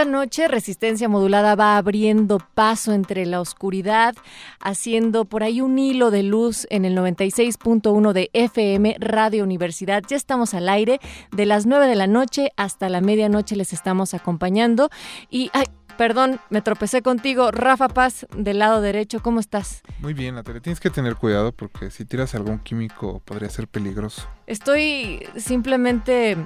[0.00, 4.14] Esta noche Resistencia Modulada va abriendo paso entre la oscuridad,
[4.58, 10.02] haciendo por ahí un hilo de luz en el 96.1 de FM Radio Universidad.
[10.08, 11.00] Ya estamos al aire
[11.32, 14.88] de las 9 de la noche hasta la medianoche les estamos acompañando
[15.28, 15.66] y ay,
[15.98, 17.50] Perdón, me tropecé contigo.
[17.50, 19.82] Rafa Paz, del lado derecho, ¿cómo estás?
[19.98, 20.62] Muy bien, Natalia.
[20.62, 24.26] Tienes que tener cuidado porque si tiras algún químico podría ser peligroso.
[24.46, 26.38] Estoy simplemente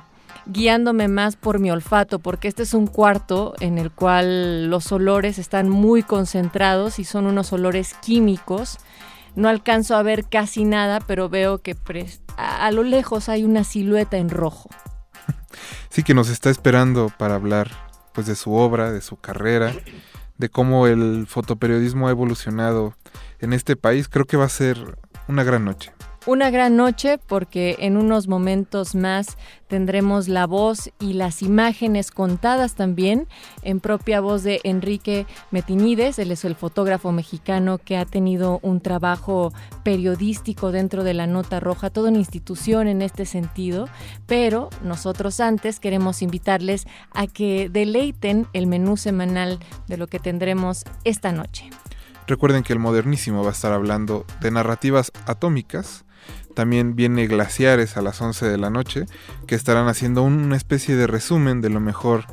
[0.46, 5.38] guiándome más por mi olfato, porque este es un cuarto en el cual los olores
[5.38, 8.78] están muy concentrados y son unos olores químicos.
[9.36, 11.76] No alcanzo a ver casi nada, pero veo que
[12.36, 14.70] a, lo lejos hay una silueta en rojo.
[15.88, 17.70] Sí, que nos está esperando para hablar
[18.12, 19.72] pues de su obra, de su carrera,
[20.38, 22.96] de cómo el fotoperiodismo ha evolucionado
[23.38, 24.08] en este país.
[24.08, 25.92] Creo que va a ser una gran noche
[26.26, 29.36] una gran noche porque en unos momentos más
[29.68, 33.26] tendremos la voz y las imágenes contadas también
[33.62, 36.18] en propia voz de Enrique Metinides.
[36.18, 39.52] Él es el fotógrafo mexicano que ha tenido un trabajo
[39.82, 43.88] periodístico dentro de la Nota Roja, toda una institución en este sentido.
[44.26, 49.58] Pero nosotros antes queremos invitarles a que deleiten el menú semanal
[49.88, 51.68] de lo que tendremos esta noche.
[52.26, 56.06] Recuerden que el modernísimo va a estar hablando de narrativas atómicas,
[56.54, 59.06] también viene Glaciares a las 11 de la noche,
[59.46, 62.26] que estarán haciendo una especie de resumen de lo mejor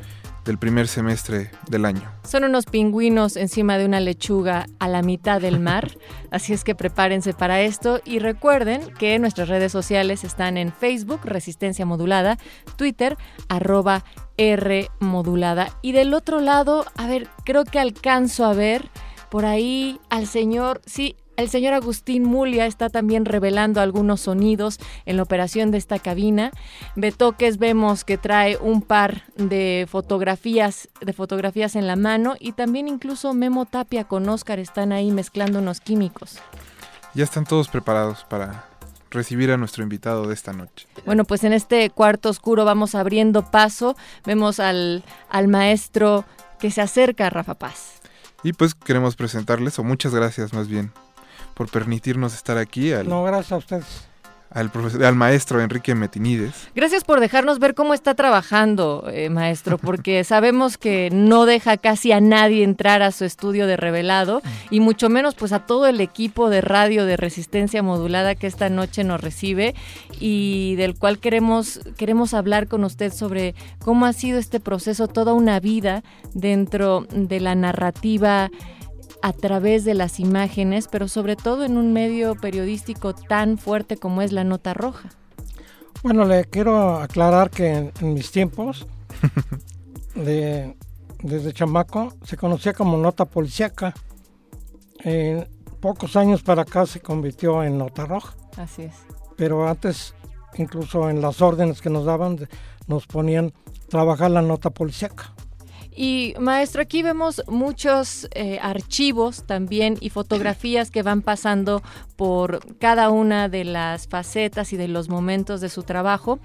[0.45, 2.11] del primer semestre del año.
[2.23, 5.91] Son unos pingüinos encima de una lechuga a la mitad del mar,
[6.31, 11.21] así es que prepárense para esto y recuerden que nuestras redes sociales están en Facebook,
[11.23, 12.37] Resistencia Modulada,
[12.75, 13.17] Twitter,
[13.49, 14.03] arroba
[14.37, 15.77] R Modulada.
[15.81, 18.89] Y del otro lado, a ver, creo que alcanzo a ver
[19.29, 25.17] por ahí al señor, sí, el señor Agustín Mulia está también revelando algunos sonidos en
[25.17, 26.51] la operación de esta cabina.
[26.95, 32.87] Betoques vemos que trae un par de fotografías, de fotografías en la mano y también
[32.87, 36.37] incluso Memo Tapia con Oscar están ahí mezclando unos químicos.
[37.13, 38.65] Ya están todos preparados para
[39.09, 40.87] recibir a nuestro invitado de esta noche.
[41.05, 43.95] Bueno, pues en este cuarto oscuro vamos abriendo paso.
[44.25, 46.23] Vemos al, al maestro
[46.59, 48.01] que se acerca a Rafa Paz.
[48.43, 50.91] Y pues queremos presentarles, o muchas gracias más bien,
[51.61, 52.91] por permitirnos estar aquí.
[52.91, 53.85] Al, no, gracias a ustedes.
[54.49, 56.69] Al, profesor, al maestro Enrique Metinides.
[56.73, 62.13] Gracias por dejarnos ver cómo está trabajando, eh, maestro, porque sabemos que no deja casi
[62.13, 64.41] a nadie entrar a su estudio de revelado
[64.71, 68.69] y mucho menos pues a todo el equipo de radio de resistencia modulada que esta
[68.69, 69.75] noche nos recibe
[70.19, 75.33] y del cual queremos, queremos hablar con usted sobre cómo ha sido este proceso, toda
[75.33, 78.49] una vida dentro de la narrativa
[79.21, 84.21] a través de las imágenes, pero sobre todo en un medio periodístico tan fuerte como
[84.21, 85.09] es la nota roja.
[86.03, 88.87] Bueno, le quiero aclarar que en, mis tiempos,
[90.15, 90.75] de,
[91.21, 93.93] desde chamaco, se conocía como nota policíaca.
[95.03, 95.47] En
[95.79, 98.35] pocos años para acá se convirtió en nota roja.
[98.57, 98.95] Así es.
[99.35, 100.15] Pero antes,
[100.55, 102.47] incluso en las órdenes que nos daban,
[102.87, 103.53] nos ponían
[103.89, 105.33] trabajar la nota policíaca.
[106.03, 111.83] Y maestro, aquí vemos muchos eh, archivos también y fotografías que van pasando
[112.15, 116.39] por cada una de las facetas y de los momentos de su trabajo.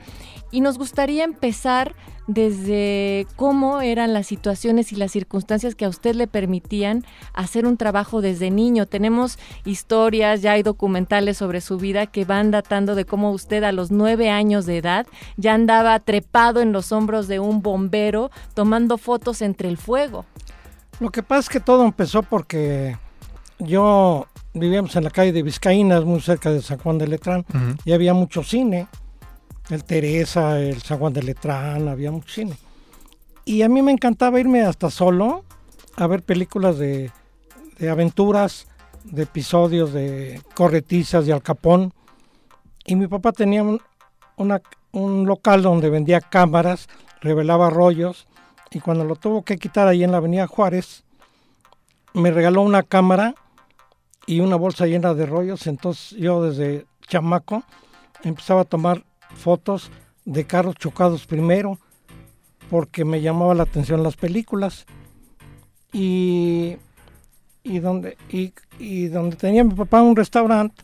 [0.52, 1.94] Y nos gustaría empezar
[2.26, 7.76] desde cómo eran las situaciones y las circunstancias que a usted le permitían hacer un
[7.76, 8.86] trabajo desde niño.
[8.86, 13.72] Tenemos historias, ya hay documentales sobre su vida que van datando de cómo usted a
[13.72, 15.06] los nueve años de edad
[15.36, 20.24] ya andaba trepado en los hombros de un bombero tomando fotos entre el fuego.
[20.98, 22.96] Lo que pasa es que todo empezó porque
[23.58, 27.44] yo vivíamos en la calle de Vizcaínas, muy cerca de San Juan de Letrán,
[27.84, 28.88] y había mucho cine
[29.70, 32.56] el Teresa, el San Juan de Letrán, había mucho cine.
[33.44, 35.44] Y a mí me encantaba irme hasta solo
[35.96, 37.10] a ver películas de
[37.78, 38.66] de aventuras,
[39.04, 41.92] de episodios de corretizas de Alcapón.
[42.84, 43.80] Y mi papá tenía un,
[44.92, 46.88] un local donde vendía cámaras,
[47.20, 48.26] revelaba rollos.
[48.70, 51.04] Y cuando lo tuvo que quitar ahí en la Avenida Juárez,
[52.14, 53.34] me regaló una cámara
[54.26, 55.66] y una bolsa llena de rollos.
[55.66, 57.62] Entonces yo desde chamaco
[58.22, 59.04] empezaba a tomar
[59.36, 59.90] fotos
[60.24, 61.78] de carros chocados primero
[62.70, 64.86] porque me llamaba la atención las películas.
[65.92, 66.76] Y,
[67.62, 68.16] y, donde,
[68.78, 70.82] y, donde tenía mi papá un restaurante,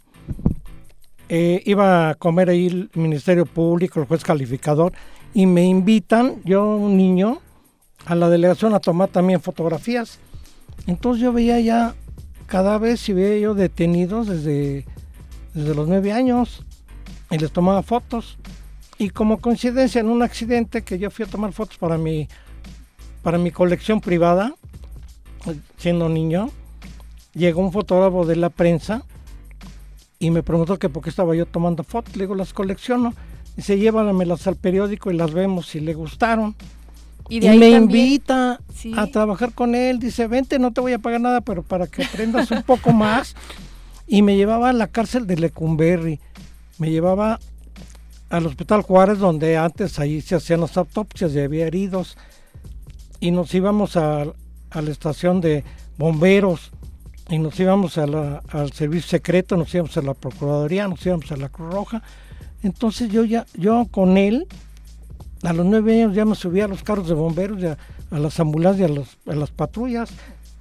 [1.28, 4.92] eh, iba a comer ahí el Ministerio Público, el juez calificador,
[5.34, 7.40] y me invitan, yo un niño,
[8.04, 10.18] a la delegación a tomar también fotografías.
[10.86, 11.94] Entonces yo veía ya
[12.46, 14.84] cadáveres y veía yo detenidos desde,
[15.54, 16.64] desde los nueve años
[17.32, 18.38] y les tomaba fotos.
[18.98, 22.28] Y como coincidencia en un accidente que yo fui a tomar fotos para mi,
[23.22, 24.54] para mi colección privada,
[25.76, 26.50] siendo niño,
[27.34, 29.02] llegó un fotógrafo de la prensa
[30.20, 32.14] y me preguntó que por qué estaba yo tomando fotos.
[32.16, 33.12] Le digo, las colecciono.
[33.56, 36.54] Dice, llévamelas al periódico y las vemos si le gustaron.
[37.28, 38.92] Y Y, de ahí me también- invita Sí.
[38.96, 39.98] a trabajar con él.
[39.98, 43.34] Dice, vente, no te voy a pagar nada, pero para que aprendas un poco más.
[44.06, 46.20] Y me llevaba a la cárcel de Lecumberri.
[46.78, 47.38] Me llevaba
[48.30, 52.16] al Hospital Juárez, donde antes ahí se hacían las autopsias y había heridos.
[53.20, 54.22] Y nos íbamos a,
[54.70, 55.64] a la estación de
[55.98, 56.70] bomberos.
[57.28, 61.30] Y nos íbamos a la- al servicio secreto, nos íbamos a la Procuraduría, nos íbamos
[61.30, 62.02] a la Cruz Roja.
[62.62, 64.46] Entonces yo ya, yo con él,
[65.42, 67.78] a los nueve años ya me subía a los carros de bomberos, y a,
[68.10, 70.10] a las ambulancias, a, los- a las patrullas.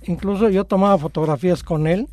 [0.03, 2.07] Incluso yo tomaba fotografías con él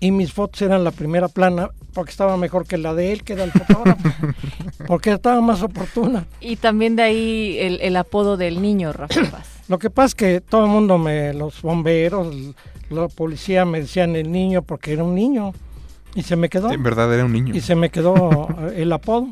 [0.00, 3.34] y mis fotos eran la primera plana porque estaba mejor que la de él, que
[3.34, 4.08] era el fotógrafo,
[4.86, 6.26] porque estaba más oportuna.
[6.40, 9.48] Y también de ahí el, el apodo del niño, Rafa Paz.
[9.68, 12.34] Lo que pasa es que todo el mundo, me, los bomberos,
[12.90, 15.52] la policía me decían el niño porque era un niño
[16.14, 17.54] y se me quedó En verdad era un niño.
[17.54, 19.28] y se me quedó eh, el apodo.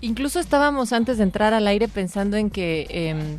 [0.00, 3.38] Incluso estábamos antes de entrar al aire pensando en que em,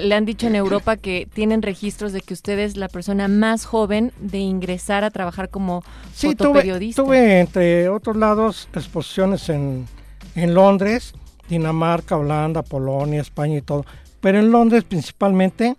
[0.00, 3.64] le han dicho en Europa que tienen registros de que usted es la persona más
[3.64, 5.82] joven de ingresar a trabajar como
[6.12, 7.02] Sí, tuve, fotoperiodista.
[7.02, 9.86] tuve, entre otros lados, exposiciones en,
[10.34, 11.14] en Londres,
[11.48, 13.84] Dinamarca, Holanda, Polonia, España y todo.
[14.20, 15.76] Pero en Londres principalmente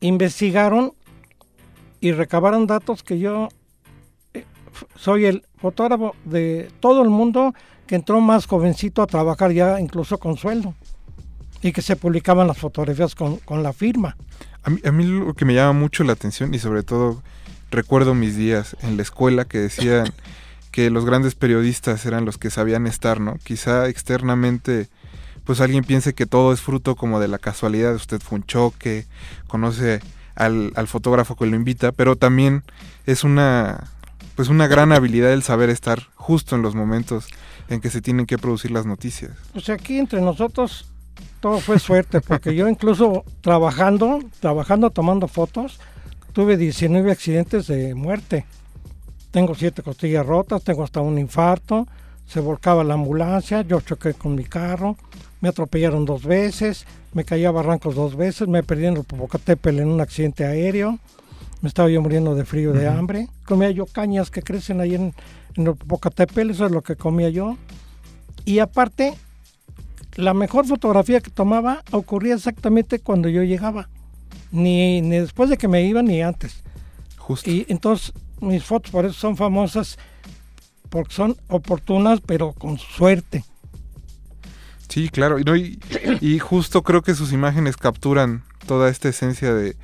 [0.00, 0.92] investigaron
[2.00, 3.48] y recabaron datos que yo
[4.34, 4.44] eh,
[4.96, 7.54] soy el fotógrafo de todo el mundo
[7.86, 10.74] que entró más jovencito a trabajar ya incluso con sueldo
[11.62, 14.16] y que se publicaban las fotografías con, con la firma.
[14.62, 17.22] A mí, a mí lo que me llama mucho la atención y sobre todo
[17.70, 20.12] recuerdo mis días en la escuela que decían
[20.70, 23.36] que los grandes periodistas eran los que sabían estar, ¿no?
[23.42, 24.88] Quizá externamente
[25.44, 29.06] pues alguien piense que todo es fruto como de la casualidad, usted fue un choque,
[29.48, 30.00] conoce
[30.36, 32.62] al, al fotógrafo que lo invita, pero también
[33.06, 33.90] es una
[34.36, 37.26] pues una gran habilidad el saber estar justo en los momentos
[37.68, 39.32] en que se tienen que producir las noticias.
[39.52, 40.86] Pues aquí entre nosotros
[41.40, 45.80] todo fue suerte, porque yo incluso trabajando, trabajando, tomando fotos,
[46.32, 48.44] tuve 19 accidentes de muerte.
[49.30, 51.86] Tengo siete costillas rotas, tengo hasta un infarto,
[52.26, 54.96] se volcaba la ambulancia, yo choqué con mi carro,
[55.40, 56.84] me atropellaron dos veces,
[57.14, 60.98] me caí a barrancos dos veces, me perdí en el Popocatépetl en un accidente aéreo,
[61.62, 65.14] me estaba yo muriendo de frío, de hambre, comía yo cañas que crecen ahí en,
[65.54, 67.56] en el Popocatépetl, eso es lo que comía yo.
[68.44, 69.14] Y aparte,
[70.20, 73.88] la mejor fotografía que tomaba ocurría exactamente cuando yo llegaba.
[74.52, 76.62] Ni, ni después de que me iba ni antes.
[77.16, 77.48] Justo.
[77.50, 79.98] Y entonces mis fotos por eso son famosas,
[80.88, 83.44] porque son oportunas, pero con suerte.
[84.88, 85.38] Sí, claro.
[85.38, 85.78] Y, no, y,
[86.20, 89.76] y justo creo que sus imágenes capturan toda esta esencia de,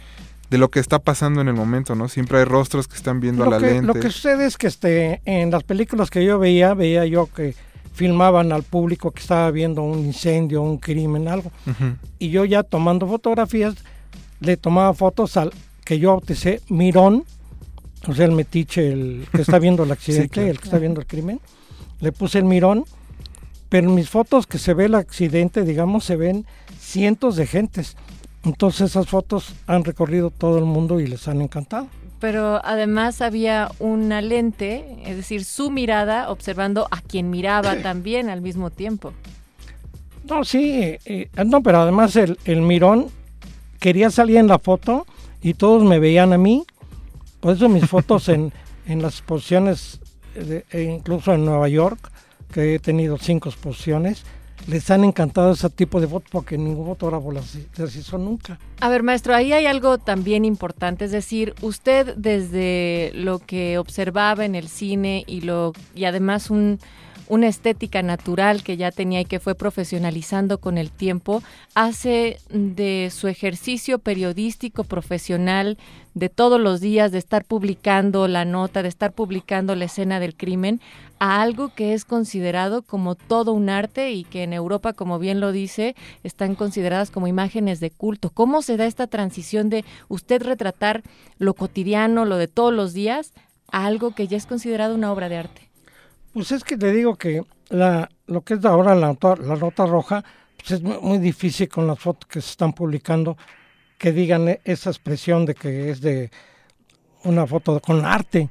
[0.50, 2.08] de lo que está pasando en el momento, ¿no?
[2.08, 3.86] Siempre hay rostros que están viendo a la que, lente.
[3.86, 7.54] lo que sucede es que este, en las películas que yo veía, veía yo que
[7.96, 11.50] filmaban al público que estaba viendo un incendio, un crimen, algo.
[12.18, 13.74] Y yo ya tomando fotografías
[14.40, 15.50] le tomaba fotos al
[15.82, 17.24] que yo bauticé Mirón,
[18.06, 20.50] o sea, el metiche, el que está viendo el accidente, claro.
[20.50, 21.40] el que está viendo el crimen.
[22.00, 22.84] Le puse el Mirón,
[23.70, 26.44] pero en mis fotos que se ve el accidente, digamos, se ven
[26.78, 27.96] cientos de gentes.
[28.44, 31.88] Entonces esas fotos han recorrido todo el mundo y les han encantado.
[32.18, 38.40] Pero además había una lente, es decir, su mirada observando a quien miraba también al
[38.40, 39.12] mismo tiempo.
[40.28, 43.08] No, sí, eh, eh, no, pero además el, el Mirón
[43.78, 45.06] quería salir en la foto
[45.42, 46.64] y todos me veían a mí.
[47.40, 48.52] Por eso mis fotos en,
[48.86, 50.00] en las exposiciones,
[50.34, 52.10] de- e incluso en Nueva York,
[52.50, 54.24] que he tenido cinco exposiciones,
[54.66, 58.58] les han encantado ese tipo de fotos porque ningún fotógrafo las, las, hizo nunca.
[58.80, 64.44] A ver, maestro, ahí hay algo también importante, es decir, usted desde lo que observaba
[64.44, 66.78] en el cine y lo y además un
[67.28, 71.42] una estética natural que ya tenía y que fue profesionalizando con el tiempo,
[71.74, 75.78] hace de su ejercicio periodístico profesional
[76.14, 80.34] de todos los días, de estar publicando la nota, de estar publicando la escena del
[80.34, 80.80] crimen,
[81.18, 85.40] a algo que es considerado como todo un arte y que en Europa, como bien
[85.40, 88.30] lo dice, están consideradas como imágenes de culto.
[88.30, 91.02] ¿Cómo se da esta transición de usted retratar
[91.38, 93.32] lo cotidiano, lo de todos los días,
[93.70, 95.65] a algo que ya es considerado una obra de arte?
[96.36, 100.22] Pues es que te digo que la, lo que es ahora la, la nota roja,
[100.58, 103.38] pues es muy difícil con las fotos que se están publicando
[103.96, 106.30] que digan e, esa expresión de que es de
[107.24, 108.50] una foto con arte,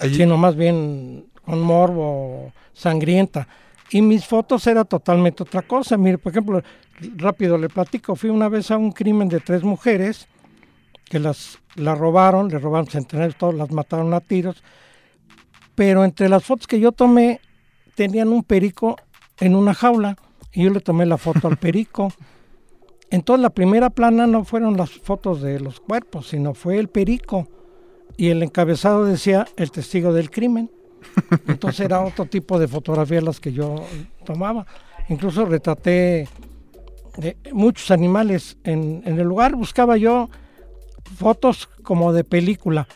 [0.00, 3.46] sino más bien con morbo, sangrienta.
[3.92, 5.96] Y mis fotos era totalmente otra cosa.
[5.96, 6.60] Mire, por ejemplo,
[7.18, 10.26] rápido le platico, fui una vez a un crimen de tres mujeres
[11.04, 14.64] que las la robaron, le robaron centenares, todos las mataron a tiros
[15.80, 17.40] pero entre las fotos que yo tomé
[17.94, 18.96] tenían un perico
[19.38, 20.14] en una jaula
[20.52, 22.12] y yo le tomé la foto al perico.
[23.10, 27.48] Entonces la primera plana no fueron las fotos de los cuerpos, sino fue el perico.
[28.18, 30.70] Y el encabezado decía el testigo del crimen.
[31.48, 33.76] Entonces era otro tipo de fotografías las que yo
[34.26, 34.66] tomaba.
[35.08, 36.28] Incluso retraté
[37.16, 38.58] de muchos animales.
[38.64, 40.28] En, en el lugar buscaba yo
[41.16, 42.86] fotos como de película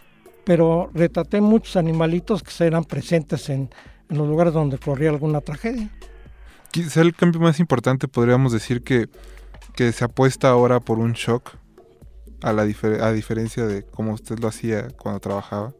[0.45, 3.71] pero retraté muchos animalitos que eran presentes en,
[4.09, 5.89] los lugares donde corría alguna tragedia.
[6.71, 9.09] Quizá el cambio más importante podríamos decir que,
[9.75, 11.53] que se apuesta ahora por un shock,
[12.43, 15.73] a, la a diferencia de cómo usted lo hacía cuando trabajaba.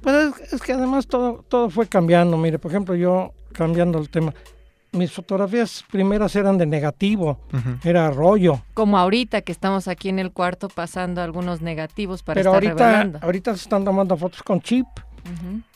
[0.00, 2.36] Pues es, que además todo, todo fue cambiando.
[2.38, 4.32] Mire, por ejemplo, yo cambiando el tema,
[4.92, 7.38] mis fotografías primeras eran de negativo,
[7.84, 8.62] era rollo.
[8.74, 13.18] Como ahorita que estamos aquí en el cuarto pasando algunos negativos para pero estar ahorita,
[13.22, 14.86] ahorita se están tomando fotos con chip,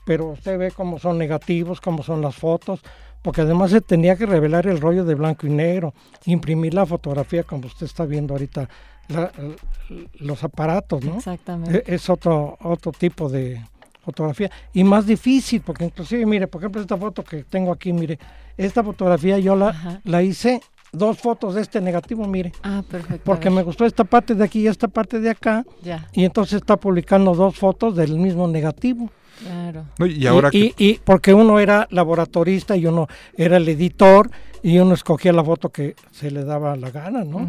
[0.04, 2.80] pero usted ve cómo son negativos, cómo son las fotos,
[3.22, 5.94] porque además se tenía que revelar el rollo de blanco y negro,
[6.26, 8.68] imprimir la fotografía como usted está viendo ahorita,
[10.18, 11.16] los aparatos, ¿no?
[11.16, 11.84] Exactamente.
[11.86, 13.62] E, es otro, otro tipo de,
[14.04, 18.18] fotografía y más difícil porque inclusive mire por ejemplo esta foto que tengo aquí mire
[18.56, 20.60] esta fotografía yo la, la hice
[20.92, 24.60] dos fotos de este negativo mire ah perfecto porque me gustó esta parte de aquí
[24.60, 26.08] y esta parte de acá ya.
[26.12, 29.10] y entonces está publicando dos fotos del mismo negativo.
[29.42, 29.86] Claro.
[30.08, 34.30] Y ahora y, y, porque uno era laboratorista y uno era el editor
[34.62, 37.48] y uno escogía la foto que se le daba la gana no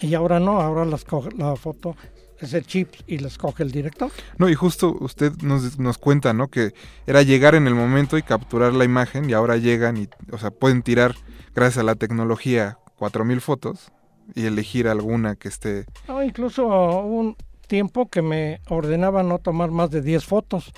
[0.00, 0.98] y ahora no ahora la,
[1.36, 1.96] la foto
[2.40, 4.10] es el chip y les coge el director.
[4.36, 6.48] No, y justo usted nos, nos cuenta, ¿no?
[6.48, 6.72] Que
[7.06, 10.50] era llegar en el momento y capturar la imagen y ahora llegan y, o sea,
[10.50, 11.14] pueden tirar,
[11.54, 13.92] gracias a la tecnología, 4.000 fotos
[14.34, 15.86] y elegir alguna que esté...
[16.06, 16.66] No, incluso
[17.02, 20.72] un tiempo que me ordenaba no tomar más de 10 fotos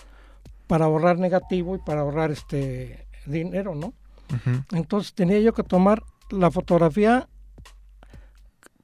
[0.66, 3.94] para ahorrar negativo y para ahorrar este dinero, ¿no?
[4.70, 7.28] Entonces tenía yo que tomar la fotografía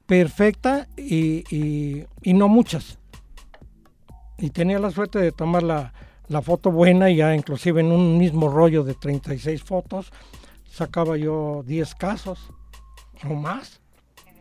[0.07, 1.45] perfecta y,
[2.23, 2.99] y, no muchas.
[4.39, 5.93] Y tenía la suerte de tomar la,
[6.29, 10.13] la, foto buena y ya inclusive en un mismo rollo de 36 fotos
[10.71, 12.51] sacaba yo 10 casos
[13.29, 13.81] o más.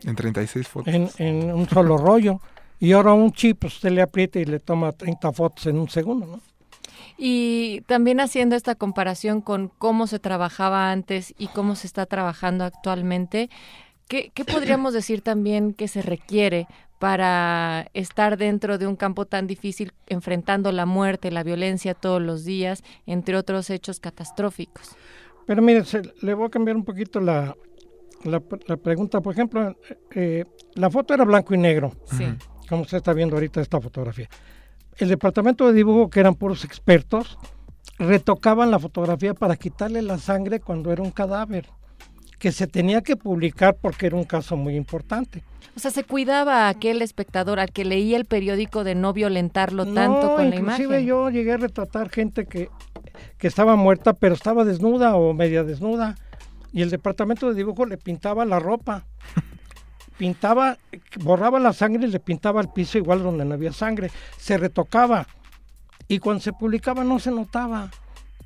[0.03, 0.93] En 36 fotos.
[0.93, 2.39] En, en un solo rollo.
[2.79, 5.89] Y ahora un chip pues, usted le aprieta y le toma 30 fotos en un
[5.89, 6.39] segundo, ¿no?
[7.17, 12.65] Y también haciendo esta comparación con cómo se trabajaba antes y cómo se está trabajando
[12.65, 13.49] actualmente,
[14.07, 16.67] ¿Qué, podríamos decir también que se requiere
[16.99, 22.45] para estar dentro de un campo tan difícil, enfrentando la muerte, la violencia todos los
[22.45, 24.95] días, entre otros hechos catastróficos?
[25.47, 25.83] Pero mire,
[26.21, 27.55] le voy a cambiar un poquito la,
[28.23, 28.39] la,
[28.77, 29.21] pregunta.
[29.21, 29.75] Por ejemplo,
[30.11, 30.45] eh,
[30.75, 32.25] la foto era blanco y negro, sí.
[32.69, 34.29] como usted está viendo ahorita esta fotografía.
[34.97, 37.37] El departamento de dibujo, que eran puros expertos,
[37.97, 41.67] retocaban la fotografía para quitarle la sangre cuando era un cadáver
[42.39, 45.43] que se tenía que publicar porque era un caso muy importante.
[45.75, 49.85] O sea, se cuidaba a aquel espectador al que leía el periódico de no violentarlo
[49.85, 50.85] tanto con la imagen.
[50.85, 52.69] Inclusive yo llegué a retratar gente que,
[53.37, 56.15] que estaba muerta, pero estaba desnuda o media desnuda.
[56.71, 59.05] Y el departamento de dibujo le pintaba la ropa.
[60.17, 60.77] Pintaba,
[61.19, 64.11] borraba la sangre y le pintaba el piso igual donde no había sangre.
[64.37, 65.27] Se retocaba.
[66.07, 67.91] Y cuando se publicaba no se notaba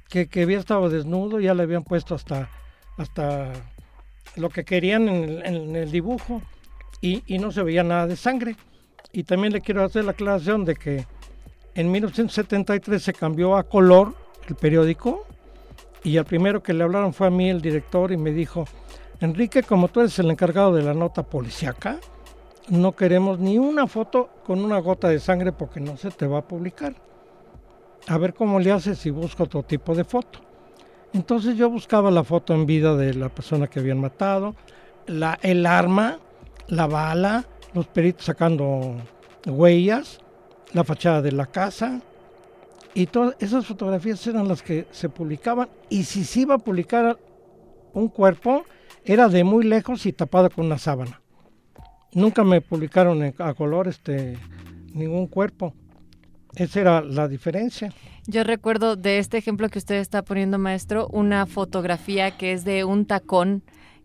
[0.09, 2.49] que, que había estado desnudo, ya le habían puesto hasta,
[2.97, 3.51] hasta
[4.35, 6.41] lo que querían en el, dibujo
[7.01, 8.55] y, no se veía nada de sangre.
[9.11, 11.05] Y también le quiero hacer la aclaración de que
[11.75, 14.13] en 1973 se cambió a color
[14.47, 15.25] el periódico
[16.03, 18.65] y al primero que le hablaron fue a mí el director y me dijo,
[19.19, 21.99] Enrique, como tú eres el encargado de la nota policiaca,
[22.69, 26.39] no queremos ni una foto con una gota de sangre porque no se te va
[26.39, 26.93] a publicar.
[28.07, 30.39] A ver cómo le haces si busco otro tipo de foto.
[31.13, 34.55] Entonces yo buscaba la foto en vida de la persona que habían matado,
[35.07, 36.19] el arma,
[36.67, 38.95] la bala, los peritos sacando
[39.45, 40.19] huellas,
[40.73, 42.01] la fachada de la casa.
[42.93, 45.69] Y todas esas fotografías eran las que se publicaban.
[45.89, 47.17] Y si se iba a publicar
[47.93, 48.65] un cuerpo,
[49.03, 51.21] era de muy lejos y tapado con una sábana.
[52.13, 54.37] Nunca me publicaron a color este,
[54.93, 55.73] ningún cuerpo.
[56.55, 57.93] Esa era la diferencia.
[58.29, 62.83] Yo recuerdo de este ejemplo que usted está poniendo, maestro, una fotografía que es de
[62.83, 63.63] un tacón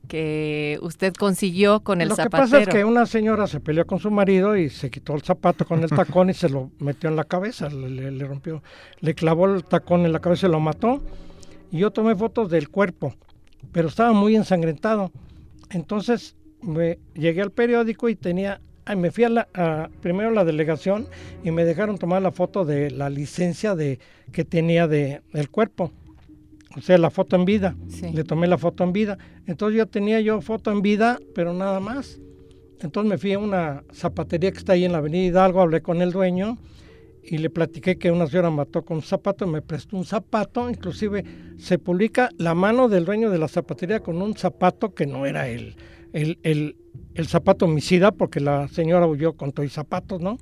[0.08, 2.24] que usted consiguió con el zapatero.
[2.24, 5.14] Lo que pasa es que una señora se peleó con su marido y se quitó
[5.14, 8.62] el zapato con el tacón y se lo metió en la cabeza, le, le, rompió,
[9.00, 11.02] le clavó el tacón en la cabeza y lo mató.
[11.70, 13.14] Y yo tomé fotos del cuerpo,
[13.72, 15.12] pero estaba muy ensangrentado.
[15.68, 18.62] Entonces me llegué al periódico y tenía,
[18.96, 21.08] me fui a la, primero a la delegación
[21.42, 23.98] y me dejaron tomar la foto de la licencia de
[24.32, 25.92] que tenía de el cuerpo
[26.76, 27.76] o sea, la foto en vida.
[28.12, 29.18] Le tomé la foto en vida.
[29.46, 32.20] Entonces yo tenía yo foto en vida, pero nada más.
[32.80, 36.02] Entonces me fui a una zapatería que está ahí en la avenida Hidalgo, hablé con
[36.02, 36.58] el dueño
[37.22, 41.24] y le platiqué que una señora mató con un zapato, me prestó un zapato, inclusive
[41.56, 45.48] se publica la mano del dueño de la zapatería con un zapato que no era
[45.48, 45.76] el,
[46.14, 46.76] el, el,
[47.14, 50.38] el zapato homicida, porque la señora huyó con todos los zapatos, ¿no?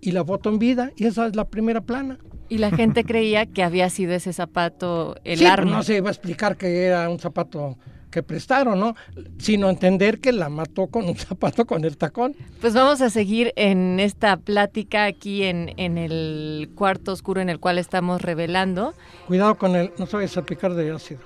[0.00, 2.18] Y la foto en vida, y esa es la primera plana.
[2.48, 5.70] Y la gente creía que había sido ese zapato el sí, arma.
[5.70, 7.78] no se iba a explicar que era un zapato
[8.10, 8.94] que prestaron, ¿no?
[9.38, 12.34] Sino entender que la mató con un zapato con el tacón.
[12.60, 17.60] Pues vamos a seguir en esta plática aquí en, en el cuarto oscuro en el
[17.60, 18.94] cual estamos revelando.
[19.26, 21.20] Cuidado con el, no se vayas a picar de ácido.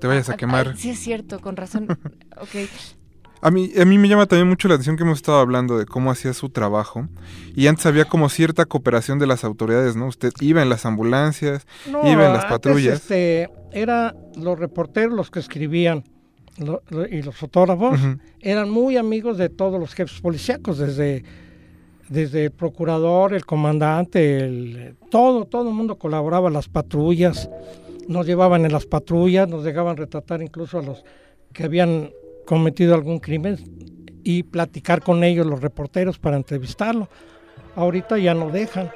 [0.00, 0.76] Te vayas a quemar.
[0.76, 1.88] sí, es cierto, con razón.
[2.40, 2.68] ok.
[3.40, 5.86] A mí, a mí me llama también mucho la atención que hemos estado hablando de
[5.86, 7.08] cómo hacía su trabajo.
[7.54, 10.06] Y antes había como cierta cooperación de las autoridades, ¿no?
[10.06, 12.94] Usted iba en las ambulancias, iba en las patrullas.
[12.94, 16.04] Este, era los reporteros los que escribían
[17.10, 18.00] y los fotógrafos
[18.40, 21.22] eran muy amigos de todos los jefes policíacos, desde,
[22.08, 27.48] desde el procurador, el comandante, el, todo, todo el mundo colaboraba, las patrullas,
[28.08, 31.04] nos llevaban en las patrullas, nos dejaban retratar incluso a los
[31.52, 32.10] que habían
[32.48, 33.58] cometido algún crimen
[34.24, 37.06] y platicar con ellos los reporteros para entrevistarlo.
[37.76, 38.90] Ahorita ya no dejan.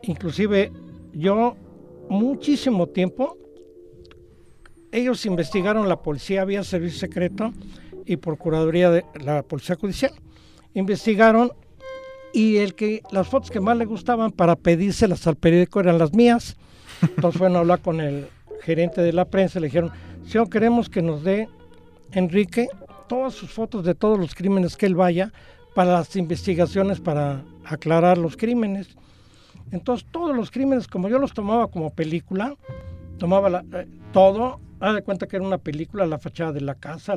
[0.00, 0.72] Inclusive
[1.12, 1.56] yo
[2.08, 3.36] muchísimo tiempo
[4.92, 7.52] ellos investigaron la policía, había servicio secreto
[8.06, 10.12] y procuraduría de la policía judicial.
[10.72, 11.52] Investigaron
[12.32, 16.14] y el que las fotos que más le gustaban para pedírselas al periódico eran las
[16.14, 16.56] mías.
[17.02, 18.26] Entonces fueron a hablar con el
[18.62, 19.92] gerente de la prensa, le dijeron,
[20.24, 21.46] si no queremos que nos dé
[22.12, 22.68] Enrique
[23.08, 25.32] todas sus fotos de todos los crímenes que él vaya
[25.74, 28.96] para las investigaciones para aclarar los crímenes.
[29.70, 32.54] Entonces todos los crímenes, como yo los tomaba como película,
[33.18, 37.14] tomaba eh, todo, haz de cuenta que era una película, la fachada de la casa,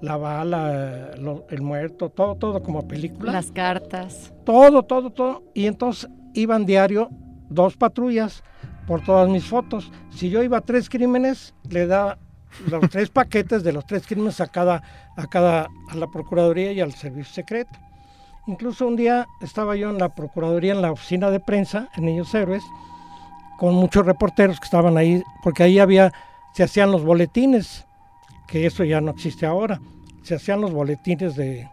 [0.00, 1.12] la, bala,
[1.48, 3.32] el muerto, todo, todo como película.
[3.32, 4.34] Las cartas.
[4.44, 5.42] Todo, todo, todo.
[5.54, 7.08] Y entonces iban diario
[7.48, 8.42] dos patrullas
[8.86, 9.90] por todas mis fotos.
[10.10, 12.18] Si yo iba a tres crímenes, le da
[12.66, 14.82] los tres paquetes de los tres crímenes a cada,
[15.16, 17.78] a cada, a la Procuraduría y al Servicio Secreto.
[18.46, 22.34] Incluso un día estaba yo en la Procuraduría, en la oficina de prensa, en Niños
[22.34, 22.62] Héroes,
[23.58, 26.12] con muchos reporteros que estaban ahí, porque ahí había,
[26.54, 27.86] se hacían los boletines,
[28.46, 29.80] que eso ya no existe ahora,
[30.22, 31.68] se hacían los boletines de,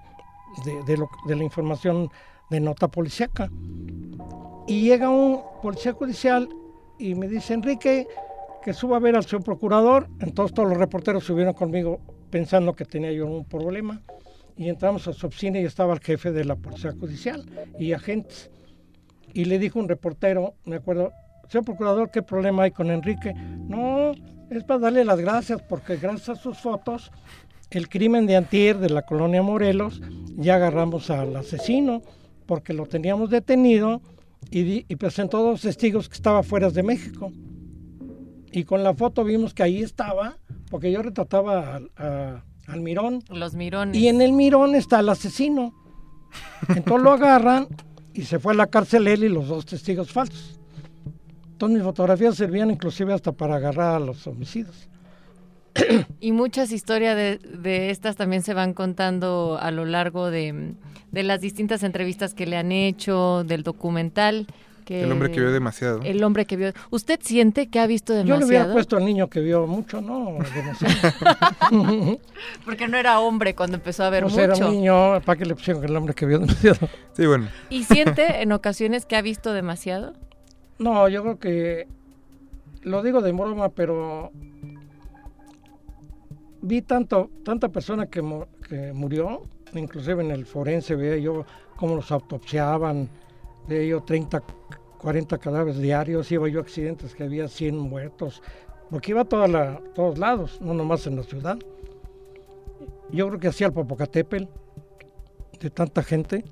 [0.66, 2.10] de, de la información
[2.50, 3.50] de nota policíaca.
[4.68, 6.48] Y llega un policía judicial
[6.98, 8.08] y me dice, Enrique,
[8.64, 10.08] que suba a ver al señor procurador.
[10.20, 14.02] Entonces todos los reporteros subieron conmigo pensando que tenía yo un problema.
[14.56, 17.46] Y entramos a su oficina y estaba el jefe de la Policía Judicial
[17.80, 18.52] y agentes.
[19.34, 21.12] Y le dijo un reportero, me acuerdo,
[21.50, 23.34] señor procurador, ¿qué problema hay con Enrique?
[23.34, 24.12] No,
[24.50, 27.12] es para darle las gracias porque gracias a sus fotos,
[27.72, 30.02] el crimen de Antier de la colonia Morelos,
[30.36, 32.02] ya agarramos al asesino
[32.46, 34.02] porque lo teníamos detenido
[34.52, 37.32] y, y presentó dos testigos que estaba fuera de México
[38.52, 40.38] y con la foto vimos que ahí estaba,
[40.70, 41.80] porque yo retrataba
[42.68, 43.24] al mirón.
[43.30, 43.98] Los mirones.
[43.98, 45.74] Y en el mirón está el asesino.
[46.70, 47.68] Entonces lo agarran
[48.14, 50.60] y se fue a la cárcel él y los dos testigos falsos.
[51.52, 54.90] Entonces mis fotografías servían inclusive hasta para agarrar a los homicidios.
[56.20, 60.76] Y muchas historias de, de, estas también se van contando a lo largo de,
[61.12, 64.48] de, las distintas entrevistas que le han hecho, del documental.
[64.82, 66.02] Que El hombre que vio demasiado.
[66.04, 66.74] el hombre que vio.
[66.90, 68.74] ¿Usted siente que ha visto Yo le hubiera demasiado?
[68.74, 70.38] puesto al niño que vio mucho, ¿no?
[70.56, 71.40] Demasiado.
[72.66, 74.68] Porque no era hombre cuando empezó a ver Pues era mucho.
[74.68, 76.90] un niño, ¿para qué le pusieron el hombre que vio demasiado?
[77.14, 77.48] Sí, bueno.
[77.70, 80.14] ¿Y siente en ocasiones que ha visto demasiado?
[80.80, 81.88] No, yo creo que
[82.84, 84.32] lo digo de broma, pero
[86.62, 91.96] vi tanto tanta persona que, mu- que murió, inclusive en el forense veía yo cómo
[91.96, 93.10] los autopsiaban,
[93.68, 94.42] veía yo 30,
[94.98, 98.42] 40 cadáveres diarios, iba yo a accidentes que había 100 muertos,
[98.90, 101.58] porque iba a toda la, todos lados, no nomás en la ciudad.
[103.12, 104.46] Yo creo que hacía el Popocatépetl
[105.60, 106.44] de tanta gente.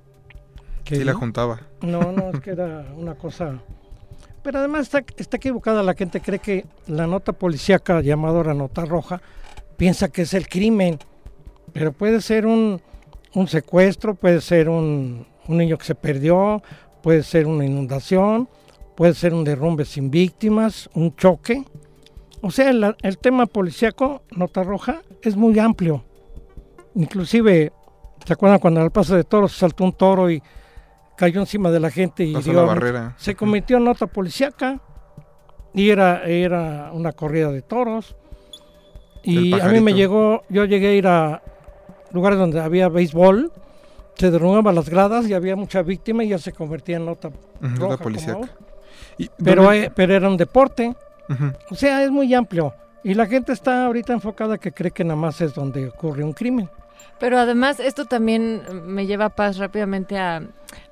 [0.84, 1.62] que Sí la juntaba.
[1.82, 3.60] No, no, es que era una cosa...
[4.42, 8.86] Pero además está, está equivocada la gente, cree que la nota policíaca llamada ahora nota
[8.86, 9.22] roja
[9.76, 10.98] piensa que es el crimen,
[11.74, 12.82] pero puede ser un,
[13.34, 16.62] un secuestro, puede ser un, un niño que se perdió,
[17.02, 18.50] puede ser una inundación,
[18.96, 21.64] puede ser un derrumbe sin víctimas, un choque.
[22.42, 26.04] O sea, el, el tema policíaco, nota roja, es muy amplio.
[26.96, 27.72] Inclusive,
[28.26, 30.42] ¿se acuerdan cuando al paso de toros saltó un toro y
[31.16, 32.72] cayó encima de la gente y dio- la
[33.18, 33.36] se
[33.78, 34.80] en nota policíaca
[35.74, 38.16] y era, era una corrida de toros.
[39.24, 41.42] Y a mí me llegó, yo llegué a ir a
[42.14, 43.52] lugares donde había béisbol,
[44.20, 47.30] se derrumbaban las gradas y había mucha víctima y ya se convertía en nota
[47.80, 47.98] roja.
[48.34, 48.50] ahora.
[49.18, 50.96] Y- pero, ¿dónde- eh, pero era un deporte,
[51.72, 52.74] o sea, es muy amplio.
[53.04, 56.34] Y la gente está ahorita enfocada que cree que nada más es donde ocurre un
[56.34, 56.70] crimen.
[57.18, 60.42] Pero además esto también me lleva a paz rápidamente a,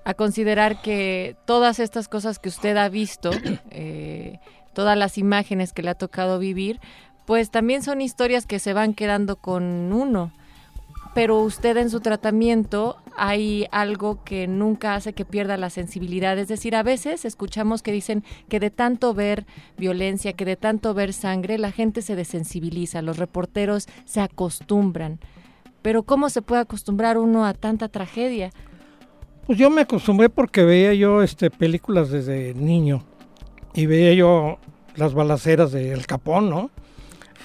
[0.05, 3.31] a considerar que todas estas cosas que usted ha visto,
[3.71, 4.39] eh,
[4.73, 6.79] todas las imágenes que le ha tocado vivir,
[7.25, 10.31] pues también son historias que se van quedando con uno.
[11.13, 16.37] Pero usted en su tratamiento hay algo que nunca hace que pierda la sensibilidad.
[16.37, 20.93] Es decir, a veces escuchamos que dicen que de tanto ver violencia, que de tanto
[20.93, 25.19] ver sangre, la gente se desensibiliza, los reporteros se acostumbran.
[25.81, 28.51] Pero ¿cómo se puede acostumbrar uno a tanta tragedia?
[29.47, 33.03] Pues yo me acostumbré porque veía yo este, películas desde niño
[33.73, 34.59] y veía yo
[34.95, 36.69] las balaceras de El Capón, ¿no?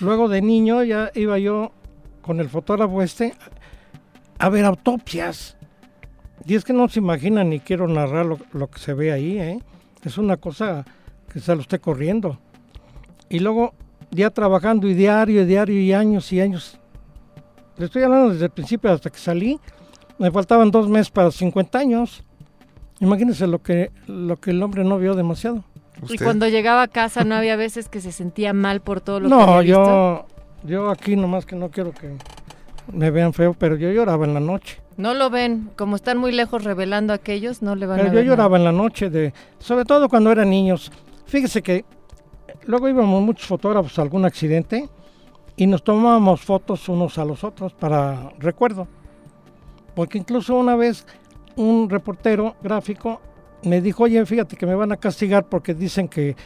[0.01, 1.73] Luego de niño ya iba yo
[2.21, 3.35] con el fotógrafo este
[4.39, 5.57] a ver autopsias.
[6.47, 9.39] Y es que no se imagina ni quiero narrar lo, lo que se ve ahí,
[9.39, 9.59] ¿eh?
[10.05, 10.85] Es una cosa
[11.33, 12.39] que sale usted corriendo.
[13.29, 13.75] Y luego
[14.11, 16.79] ya trabajando y diario, y diario y años y años.
[17.79, 19.59] Le estoy hablando desde el principio hasta que salí.
[20.19, 22.25] Me faltaban dos meses para 50 años.
[23.01, 25.65] Imagínense lo que, lo que el hombre no vio demasiado.
[26.09, 29.29] Y cuando llegaba a casa no había veces que se sentía mal por todo lo
[29.29, 29.83] que No, había visto.
[29.85, 30.27] yo,
[30.65, 32.17] yo aquí nomás que no quiero que
[32.93, 34.82] me vean feo, pero yo lloraba en la noche.
[35.03, 38.13] No lo ven, como están muy lejos revelando a aquellos, no le van Pero a
[38.13, 40.93] yo ver lloraba en la noche, de, sobre todo cuando eran niños.
[41.27, 41.85] Fíjese que
[42.67, 44.89] luego íbamos muchos fotógrafos a algún accidente
[45.57, 48.87] y nos tomábamos fotos unos a los otros para recuerdo.
[49.97, 51.05] Porque incluso una vez
[51.57, 53.21] un reportero gráfico
[53.65, 56.37] me dijo, oye, fíjate que me van a castigar porque dicen que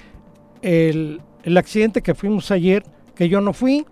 [0.63, 3.85] el, el accidente que fuimos ayer, que yo no fui.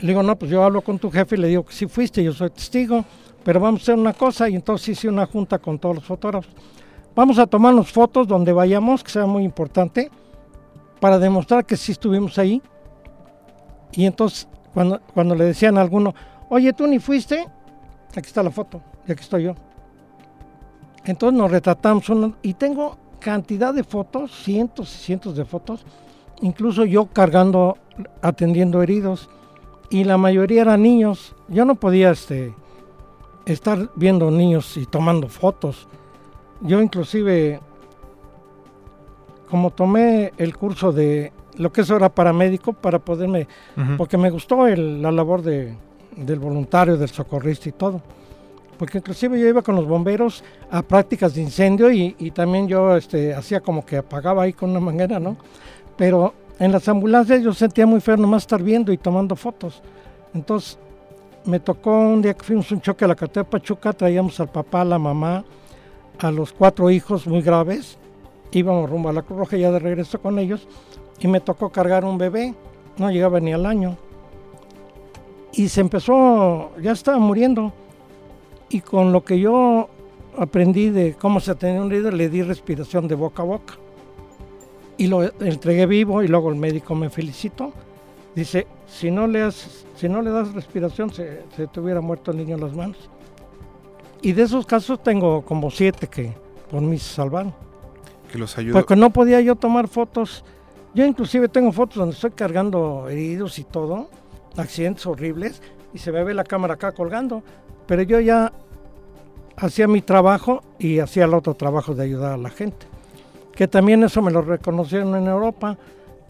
[0.00, 2.22] Le digo, no, pues yo hablo con tu jefe y le digo que sí fuiste,
[2.22, 3.04] yo soy testigo,
[3.44, 6.52] pero vamos a hacer una cosa y entonces hice una junta con todos los fotógrafos.
[7.14, 10.10] Vamos a tomarnos fotos donde vayamos, que sea muy importante,
[11.00, 12.62] para demostrar que sí estuvimos ahí.
[13.92, 16.14] Y entonces, cuando, cuando le decían a alguno,
[16.48, 17.46] oye, tú ni fuiste,
[18.10, 19.54] aquí está la foto, y aquí estoy yo.
[21.04, 25.84] Entonces nos retratamos uno, y tengo cantidad de fotos, cientos y cientos de fotos,
[26.42, 27.78] incluso yo cargando,
[28.20, 29.30] atendiendo heridos,
[29.90, 31.34] y la mayoría eran niños.
[31.48, 32.54] Yo no podía este,
[33.46, 35.88] estar viendo niños y tomando fotos.
[36.60, 37.60] Yo inclusive,
[39.50, 43.46] como tomé el curso de lo que eso era paramédico, para poderme,
[43.98, 45.74] porque me gustó el- la labor de,
[46.16, 48.00] del voluntario, del socorrista y todo.
[48.78, 52.96] Porque inclusive yo iba con los bomberos a prácticas de incendio y, y también yo
[52.96, 55.36] este, hacía como que apagaba ahí con una manguera, ¿no?
[56.02, 59.80] Pero en las ambulancias yo sentía muy feo nomás estar viendo y tomando fotos.
[60.34, 60.76] Entonces
[61.44, 64.80] me tocó un día que fuimos un choque a la carretera Pachuca, traíamos al papá,
[64.80, 65.44] a la mamá,
[66.18, 67.98] a los cuatro hijos muy graves.
[68.50, 70.66] Íbamos rumbo a la Cruz Roja ya de regreso con ellos
[71.20, 72.52] y me tocó cargar un bebé,
[72.98, 73.96] no llegaba ni al año.
[75.52, 77.72] Y se empezó, ya estaba muriendo.
[78.70, 79.88] Y con lo que yo
[80.36, 83.74] aprendí de cómo se tenía un líder, le di respiración de boca a boca.
[85.02, 87.72] Y lo entregué vivo y luego el médico me felicitó.
[88.34, 92.30] Dice, si no le, has- si no le das respiración, se, se te hubiera muerto
[92.30, 92.96] el niño en las manos.
[94.20, 96.32] Y de esos casos tengo como siete que
[96.70, 97.52] por mí se salvaron.
[98.30, 98.74] Que los ayudó.
[98.74, 100.44] Porque no podía yo tomar fotos.
[100.94, 104.08] Yo inclusive tengo fotos donde estoy cargando heridos y todo,
[104.56, 105.60] accidentes horribles,
[105.92, 107.42] y se me ve la cámara acá colgando.
[107.86, 108.52] Pero yo ya
[109.56, 112.86] hacía mi trabajo y hacía el otro trabajo de ayudar a la gente.
[113.54, 115.76] Que también eso me lo reconocieron en Europa,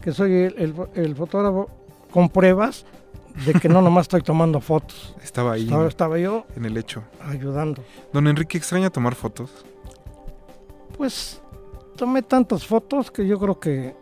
[0.01, 1.69] que soy el, el- el fotógrafo
[2.11, 2.85] con pruebas
[3.45, 5.15] de que no nomás estoy tomando fotos.
[5.23, 7.03] Estaba ahí Estaba, yo en el hecho.
[7.25, 7.81] ayudando.
[8.11, 9.65] Don Enrique, ¿extraña tomar fotos?
[10.97, 11.41] Pues
[11.95, 13.95] tomé tantas fotos que yo creo que...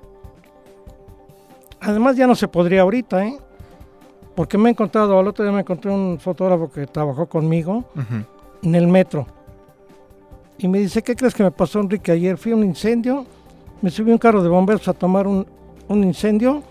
[1.80, 3.38] Además ya no se podría ahorita, ¿eh?
[4.36, 7.86] Porque me he encontrado, al otro día me encontré un fotógrafo que trabajó conmigo
[8.62, 9.26] en el metro.
[10.64, 12.12] Y me dice, ¿qué crees que me pasó, Enrique?
[12.12, 13.26] Ayer fui a un incendio,
[13.82, 15.46] me subí a un carro de bomberos a tomar un,
[15.88, 16.62] un incendio,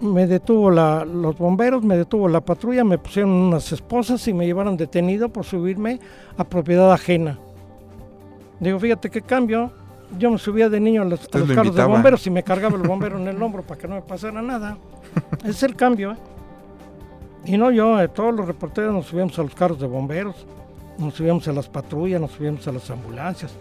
[0.00, 4.46] me detuvo la- los bomberos, me detuvo la patrulla, me pusieron unas esposas y me
[4.46, 5.98] llevaron detenido por subirme
[6.36, 7.38] a propiedad ajena.
[8.60, 9.72] Digo, fíjate qué cambio.
[10.18, 12.82] Yo me subía de niño a los, a carros de bomberos y me cargaba el
[12.86, 14.78] bombero en el hombro para que no me pasara nada.
[15.44, 16.12] Es el cambio.
[16.12, 16.16] ¿eh?
[17.44, 20.46] Y no yo, eh, todos los reporteros nos subíamos a los carros de bomberos,
[20.98, 23.52] nos subíamos a las patrullas, nos subíamos a las ambulancias,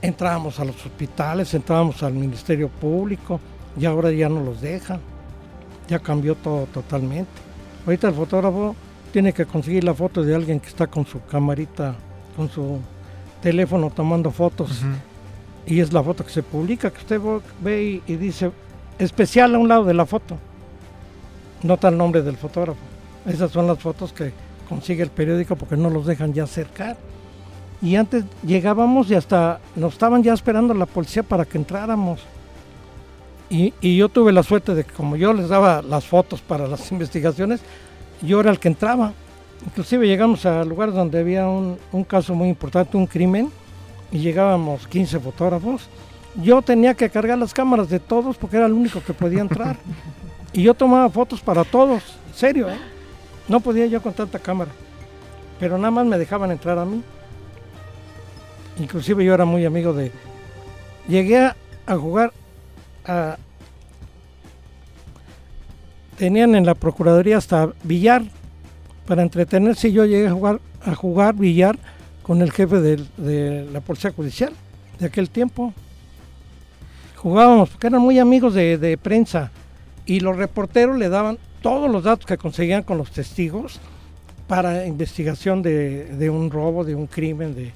[0.00, 3.40] entrábamos a los hospitales, entrábamos al Ministerio Público
[3.78, 5.00] y ahora ya no los dejan.
[5.88, 7.30] Ya cambió todo totalmente.
[7.84, 8.74] Ahorita el fotógrafo
[9.12, 11.94] tiene que conseguir la foto de alguien que está con su camarita,
[12.36, 12.80] con su
[13.40, 14.82] teléfono tomando fotos
[15.64, 17.20] y es la foto que se publica, que usted
[17.60, 18.50] ve y, y dice
[18.98, 20.36] especial a un lado de la foto.
[21.62, 22.78] Nota el nombre del fotógrafo.
[23.26, 24.32] Esas son las fotos que
[24.68, 26.96] consigue el periódico porque no los dejan ya acercar.
[27.82, 32.22] Y antes llegábamos y hasta nos estaban ya esperando la policía para que entráramos.
[33.48, 36.66] Y, y yo tuve la suerte de que como yo les daba las fotos para
[36.66, 37.60] las investigaciones,
[38.22, 39.12] yo era el que entraba.
[39.64, 43.50] Inclusive llegamos a lugares donde había un, un caso muy importante, un crimen,
[44.10, 45.88] y llegábamos 15 fotógrafos.
[46.36, 49.76] Yo tenía que cargar las cámaras de todos porque era el único que podía entrar.
[50.52, 52.95] y yo tomaba fotos para todos, en serio, ¿eh?
[53.48, 54.70] No podía yo con tanta cámara.
[55.60, 57.02] Pero nada más me dejaban entrar a mí.
[58.78, 60.12] Inclusive yo era muy amigo de...
[61.08, 61.54] Llegué a,
[61.96, 62.32] jugar
[63.06, 63.36] a...
[66.18, 68.22] Tenían en la Procuraduría hasta billar
[69.06, 71.78] para entretenerse yo llegué a jugar, a jugar billar
[72.22, 74.52] con el jefe de, la Policía Judicial
[74.98, 75.72] de aquel tiempo.
[77.14, 79.52] Jugábamos porque eran muy amigos de prensa
[80.06, 83.80] y los reporteros le daban todos los datos que conseguían con los testigos
[84.46, 87.72] para investigación de, de un robo, de un crimen, de,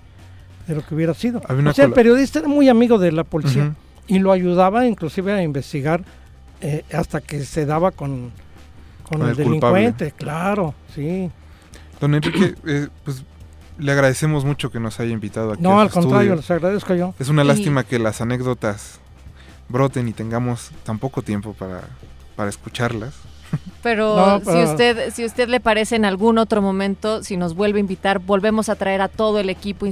[0.66, 1.40] de lo que hubiera sido.
[1.48, 3.74] O sea, el periodista era muy amigo de la policía
[4.06, 6.02] y lo ayudaba inclusive a investigar
[6.60, 8.30] eh, hasta que se daba con,
[9.02, 9.80] con Con el, el culpable.
[9.80, 11.30] delincuente, claro, sí.
[12.00, 13.24] Don Enrique, eh, pues
[13.78, 15.62] le agradecemos mucho que nos haya invitado aquí.
[15.62, 16.36] No, a al su contrario, estudio.
[16.36, 17.14] les agradezco yo.
[17.18, 19.00] Es una lástima que las anécdotas
[19.68, 21.80] broten y tengamos tan poco tiempo para,
[22.36, 23.14] para escucharlas.
[23.82, 27.78] Pero, No, si usted si usted le parece en algún otro momento, si nos vuelve
[27.78, 29.86] a invitar, volvemos a traer a todo el equipo,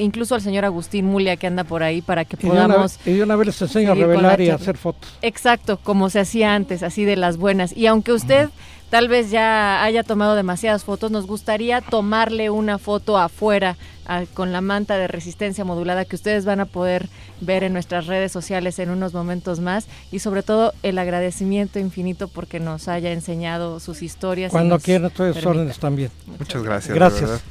[0.00, 3.36] incluso al señor Agustín Mulia que anda por ahí para que podamos y de una
[3.36, 5.16] vez les enseño a revelar la y a hacer fotos.
[5.22, 7.76] Exacto, como se hacía antes, así de las buenas.
[7.76, 8.50] Y aunque usted
[8.90, 14.52] tal vez ya haya tomado demasiadas fotos, nos gustaría tomarle una foto afuera a- con
[14.52, 17.08] la manta de resistencia modulada que ustedes van a poder
[17.42, 22.28] ver en nuestras redes sociales en unos momentos más y sobre todo el agradecimiento infinito
[22.28, 24.50] porque nos haya enseñado sus historias.
[24.50, 25.48] y Cuando quieran, permita.
[25.48, 26.10] órdenes también.
[26.38, 26.94] Muchas gracias.
[26.94, 27.42] Gracias.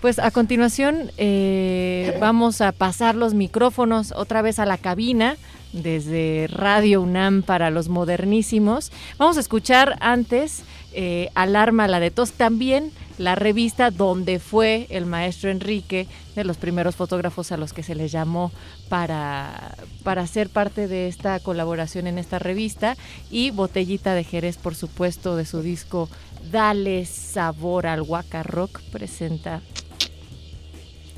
[0.00, 5.36] Pues a continuación eh, vamos a pasar los micrófonos otra vez a la cabina
[5.74, 8.90] desde Radio UNAM para los modernísimos.
[9.18, 15.06] Vamos a escuchar antes eh, Alarma la de tos, también la revista donde fue el
[15.06, 18.50] maestro Enrique, de los primeros fotógrafos a los que se les llamó
[18.88, 22.96] para, para ser parte de esta colaboración en esta revista,
[23.30, 26.08] y Botellita de Jerez, por supuesto, de su disco
[26.50, 29.60] Dale Sabor al Waka Rock, presenta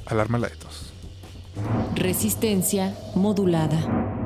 [0.07, 0.93] Alarma la de tos.
[1.95, 4.22] Resistencia modulada.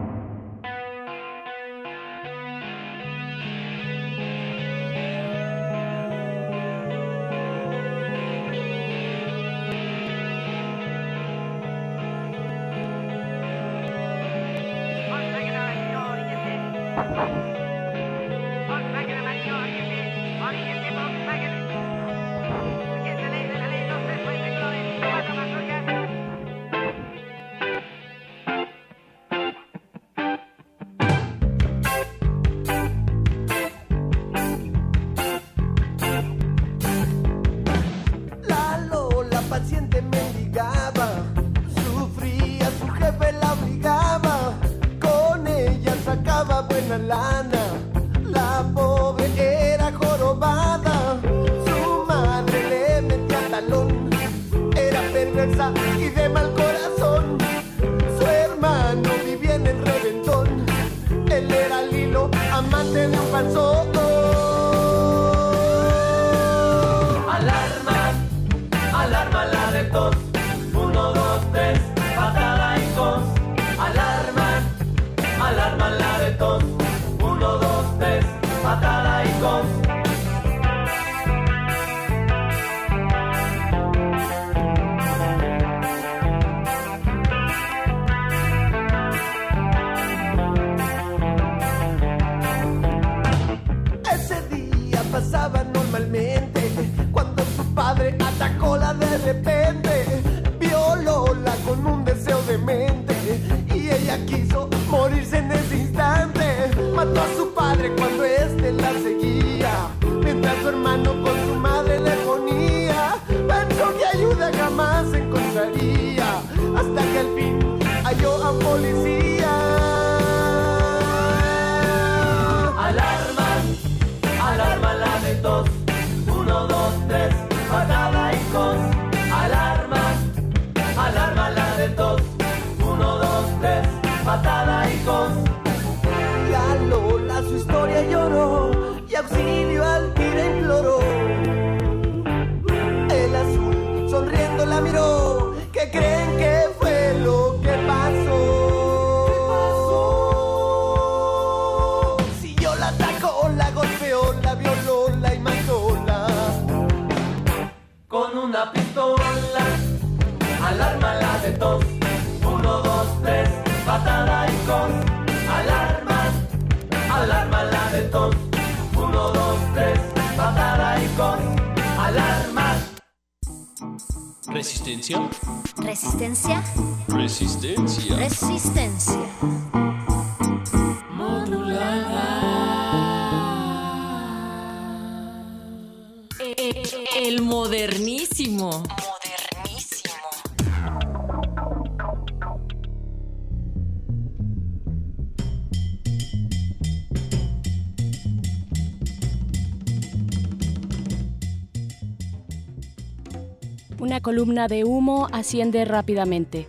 [204.57, 206.67] Columna de humo asciende rápidamente.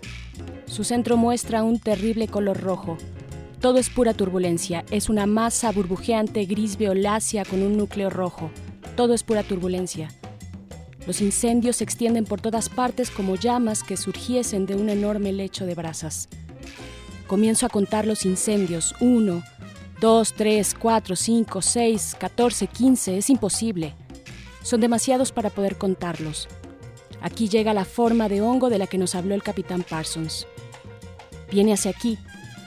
[0.66, 2.98] Su centro muestra un terrible color rojo.
[3.62, 4.84] Todo es pura turbulencia.
[4.92, 8.52] Es una masa burbujeante gris violácea con un núcleo rojo.
[8.98, 10.10] Todo es pura turbulencia.
[11.06, 15.66] Los incendios se extienden por todas partes como llamas que surgiesen de un enorme lecho
[15.66, 16.28] de brasas.
[17.26, 18.96] Comienzo a contar los incendios.
[19.00, 19.44] Uno,
[20.02, 23.18] dos, tres, cuatro, cinco, seis, catorce, quince.
[23.18, 23.94] Es imposible.
[24.62, 26.50] Son demasiados para poder contarlos.
[27.22, 30.48] Aquí llega la forma de hongo de la que nos habló el capitán Parsons.
[31.52, 32.18] Viene hacia aquí.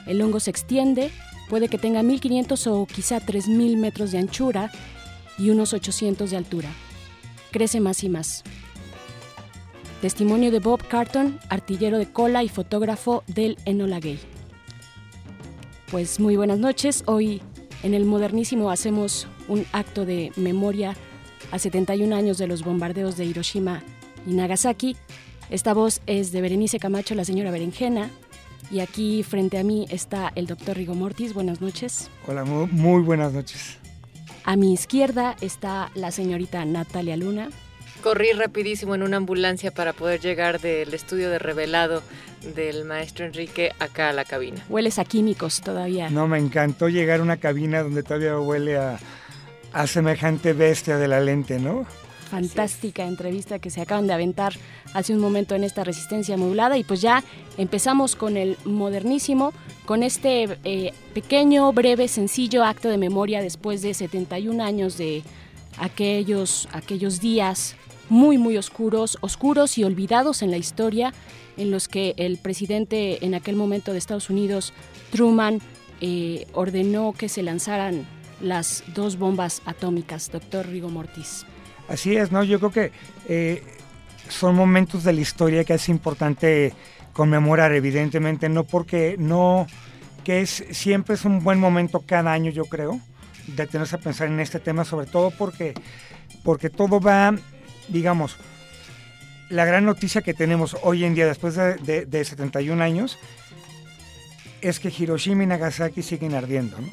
[0.07, 1.11] El hongo se extiende,
[1.49, 4.71] puede que tenga 1500 o quizá 3000 metros de anchura
[5.37, 6.69] y unos 800 de altura.
[7.51, 8.43] Crece más y más.
[10.01, 14.19] Testimonio de Bob Carton, artillero de cola y fotógrafo del Enola Gay.
[15.91, 17.03] Pues muy buenas noches.
[17.05, 17.41] Hoy
[17.83, 20.95] en el Modernísimo hacemos un acto de memoria
[21.51, 23.83] a 71 años de los bombardeos de Hiroshima
[24.25, 24.95] y Nagasaki.
[25.49, 28.09] Esta voz es de Berenice Camacho, la señora Berenjena.
[28.71, 31.33] Y aquí frente a mí está el doctor Rigo Mortis.
[31.33, 32.09] Buenas noches.
[32.25, 33.77] Hola, muy, muy buenas noches.
[34.45, 37.49] A mi izquierda está la señorita Natalia Luna.
[38.01, 42.01] Corrí rapidísimo en una ambulancia para poder llegar del estudio de revelado
[42.55, 44.65] del maestro Enrique acá a la cabina.
[44.69, 46.09] Hueles a químicos todavía.
[46.09, 48.97] No, me encantó llegar a una cabina donde todavía huele a,
[49.73, 51.85] a semejante bestia de la lente, ¿no?
[52.31, 54.53] Fantástica entrevista que se acaban de aventar
[54.93, 57.25] hace un momento en esta resistencia modulada y pues ya
[57.57, 59.51] empezamos con el modernísimo,
[59.85, 65.23] con este eh, pequeño, breve, sencillo acto de memoria después de 71 años de
[65.77, 67.75] aquellos, aquellos días
[68.07, 71.13] muy, muy oscuros, oscuros y olvidados en la historia,
[71.57, 74.71] en los que el presidente en aquel momento de Estados Unidos,
[75.11, 75.59] Truman,
[75.99, 78.07] eh, ordenó que se lanzaran
[78.39, 81.45] las dos bombas atómicas, doctor Rigo Mortis.
[81.91, 82.41] Así es, ¿no?
[82.45, 82.91] Yo creo que
[83.27, 83.61] eh,
[84.29, 86.73] son momentos de la historia que es importante
[87.11, 89.67] conmemorar, evidentemente, no porque no,
[90.23, 93.01] que es siempre es un buen momento cada año, yo creo,
[93.45, 95.73] de tenerse a pensar en este tema, sobre todo porque,
[96.45, 97.35] porque todo va,
[97.89, 98.37] digamos,
[99.49, 103.19] la gran noticia que tenemos hoy en día, después de, de, de 71 años,
[104.61, 106.87] es que Hiroshima y Nagasaki siguen ardiendo, ¿no?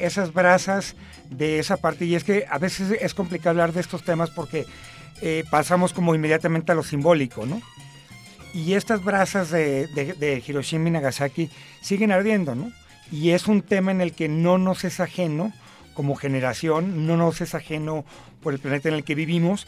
[0.00, 0.96] esas brasas
[1.30, 4.66] de esa parte, y es que a veces es complicado hablar de estos temas porque
[5.20, 7.60] eh, pasamos como inmediatamente a lo simbólico, ¿no?
[8.54, 11.50] Y estas brasas de, Hiroshima y Nagasaki
[11.82, 12.72] siguen ardiendo, ¿no?
[13.12, 15.52] Y es un tema en el que no nos es ajeno
[15.94, 18.04] como generación, no nos es ajeno
[18.42, 19.66] por el planeta en el que vivimos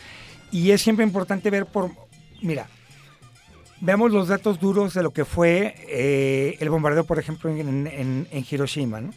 [0.52, 1.90] y es siempre importante ver por,
[2.42, 2.68] mira,
[3.80, 7.86] veamos los datos duros de lo que fue eh, el bombardeo, por ejemplo, en-
[8.30, 9.12] en Hiroshima, ¿no?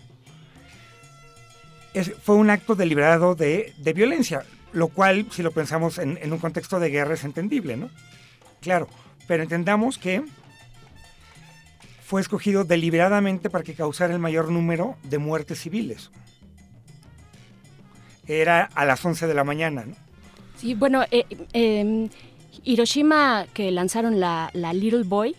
[1.93, 6.33] Es- fue un acto deliberado de, de violencia, lo cual, si lo pensamos en, en
[6.33, 7.89] un contexto de guerra, es entendible, ¿no?
[8.61, 8.87] Claro,
[9.27, 10.23] pero entendamos que
[12.03, 16.09] fue escogido deliberadamente para que causara el mayor número de muertes civiles.
[18.27, 19.95] Era a las 11 de la mañana, ¿no?
[20.57, 22.09] Sí, bueno, eh, eh,
[22.63, 25.35] Hiroshima, que lanzaron la, la Little Boy,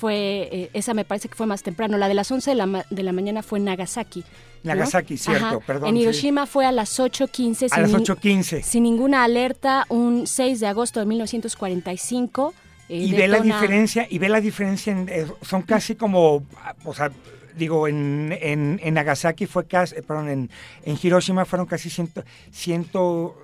[0.00, 1.98] fue, eh, esa me parece que fue más temprano.
[1.98, 4.20] La de las 11 de la, ma- de la mañana fue en Nagasaki.
[4.20, 4.74] ¿no?
[4.74, 5.60] Nagasaki, cierto, Ajá.
[5.60, 6.02] perdón, En sí.
[6.02, 7.66] Hiroshima fue a las 8.15.
[7.70, 8.62] A sin las nin- 8.15.
[8.62, 12.54] Sin ninguna alerta, un 6 de agosto de 1945.
[12.88, 16.42] eh, y ve la detona- diferencia y ve la diferencia en, eh, son casi como
[16.84, 17.10] o sea
[17.56, 20.50] digo en, en, en Nagasaki fue casi eh, perdón en,
[20.84, 23.36] en Hiroshima fueron casi ciento, ciento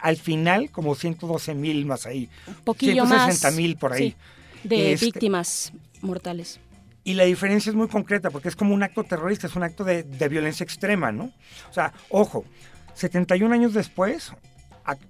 [0.00, 2.28] al final como 112 mil más ahí
[2.64, 5.72] poquillo más 160 mil por ahí sí, de Este, víctimas
[6.02, 6.60] mortales.
[7.04, 9.82] y la diferencia es muy concreta porque es como un acto terrorista, es un acto
[9.84, 11.32] de, de violencia extrema, ¿no?
[11.70, 12.44] O sea, ojo,
[12.94, 14.32] 71 años después,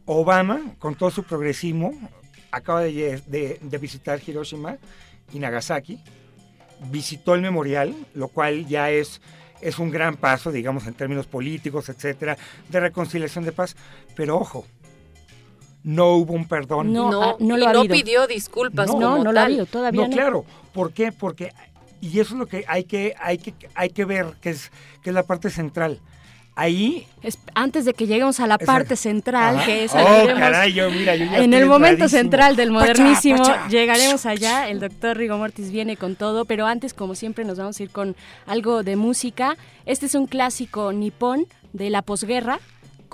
[0.06, 1.92] Obama, con todo su progresismo,
[2.50, 4.76] acaba de- de visitar Hiroshima
[5.32, 5.98] y Nagasaki,
[6.90, 9.20] visitó el memorial, lo cual ya es,
[9.60, 12.36] es un gran paso, digamos, en términos políticos, etcétera,
[12.68, 13.76] de reconciliación de paz.
[14.16, 14.66] Pero ojo,
[15.84, 16.92] no hubo un perdón.
[16.92, 19.44] No, No, ah, no y lo ha no pidió disculpas No, como no lo ha
[19.44, 20.12] habido, todavía no, no.
[20.14, 20.44] claro.
[20.72, 21.12] ¿Por qué?
[21.12, 21.52] Porque,
[22.00, 24.70] y eso es lo que hay que, hay que, hay que ver, que es,
[25.02, 26.00] que es la parte central.
[26.54, 27.06] Ahí.
[27.22, 29.64] Es- antes de que lleguemos a la parte central, Ajá.
[29.64, 33.38] que es Oh, caray, yo, mira, yo ya en el momento central del Pacha, modernísimo,
[33.38, 33.68] pacha.
[33.68, 34.68] llegaremos allá.
[34.68, 37.90] El doctor Rigo Mortis viene con todo, pero antes, como siempre, nos vamos a ir
[37.90, 38.16] con
[38.46, 39.56] algo de música.
[39.86, 42.60] Este es un clásico nipón de la posguerra.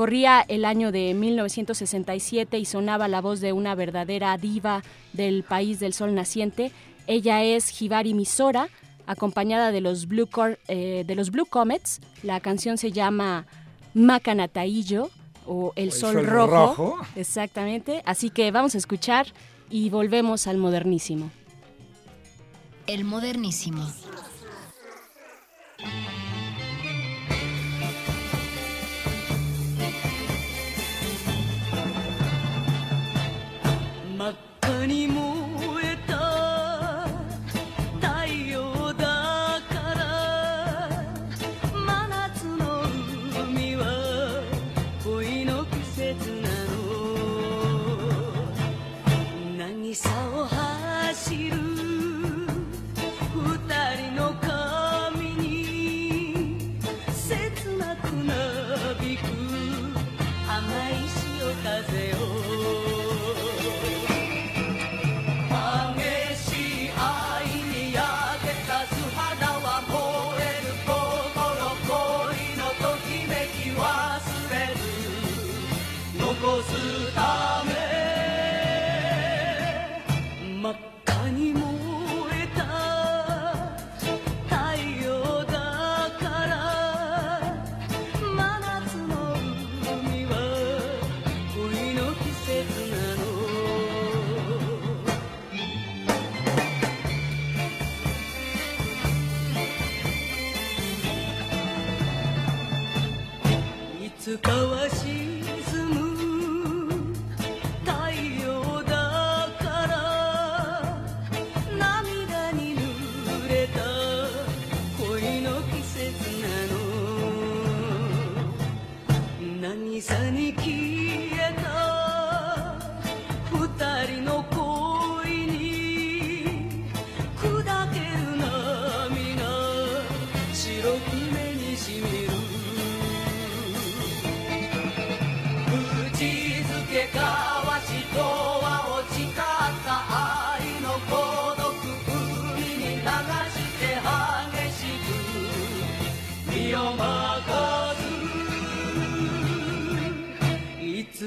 [0.03, 5.81] Corría el año de 1967 y sonaba la voz de una verdadera diva del país
[5.81, 6.71] del sol naciente.
[7.09, 8.69] Ella es Hibari Misora,
[9.09, 12.01] acompañada de los Blue, Cor- eh, de los Blue Comets.
[12.23, 13.47] La canción se llama
[13.93, 15.11] Macanataillo
[15.47, 16.57] o El, Sol, Sol Rojo.
[16.77, 16.99] Rojo.
[17.17, 18.01] Exactamente.
[18.07, 19.27] Así que vamos a escuchar
[19.69, 21.29] y volvemos al modernísimo.
[22.87, 23.85] El modernísimo.
[34.89, 35.18] ânimo.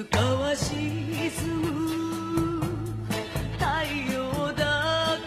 [0.01, 1.29] ずいつかは沈
[1.61, 2.65] む
[3.59, 3.65] 太
[4.11, 4.63] 陽だ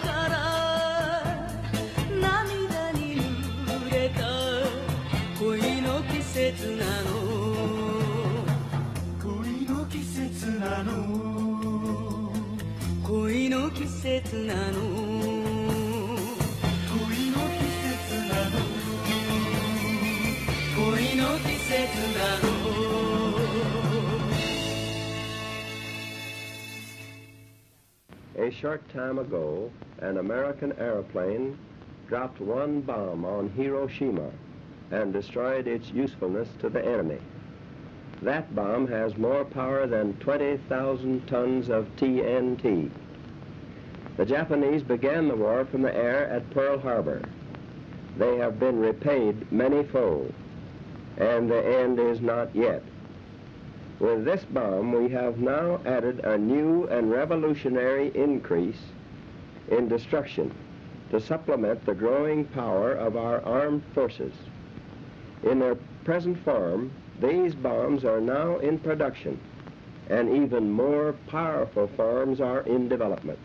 [0.03, 0.35] から
[2.21, 3.21] 涙に
[3.67, 4.19] 濡れた
[5.39, 7.13] 恋の季節なの。
[9.23, 10.91] 恋の季節なの。
[13.07, 14.94] 恋の季節なの。
[28.65, 31.59] Short time ago, an American airplane
[32.09, 34.31] dropped one bomb on Hiroshima
[34.91, 37.19] and destroyed its usefulness to the enemy.
[38.23, 42.91] That bomb has more power than 20,000 tons of TNT.
[44.17, 47.21] The Japanese began the war from the air at Pearl Harbor.
[48.17, 50.33] They have been repaid many-fold,
[51.19, 52.83] and the end is not yet.
[54.01, 58.81] With this bomb, we have now added a new and revolutionary increase
[59.69, 60.53] in destruction
[61.11, 64.35] to supplement the growing power of our armed forces.
[65.45, 66.91] In their present form,
[67.21, 69.39] these bombs are now in production,
[70.11, 73.39] and even more powerful forms are in development.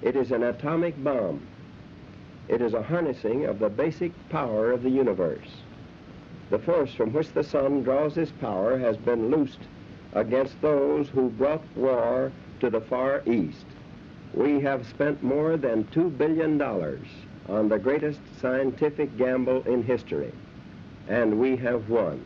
[0.00, 1.40] It is an atomic bomb.
[2.48, 5.48] It is a harnessing of the basic power of the universe.
[6.50, 9.60] The force from which the sun draws its power has been loosed
[10.14, 13.64] against those who brought war to the Far East.
[14.34, 16.60] We have spent more than $2 billion
[17.48, 20.32] on the greatest scientific gamble in history,
[21.06, 22.24] and we have won.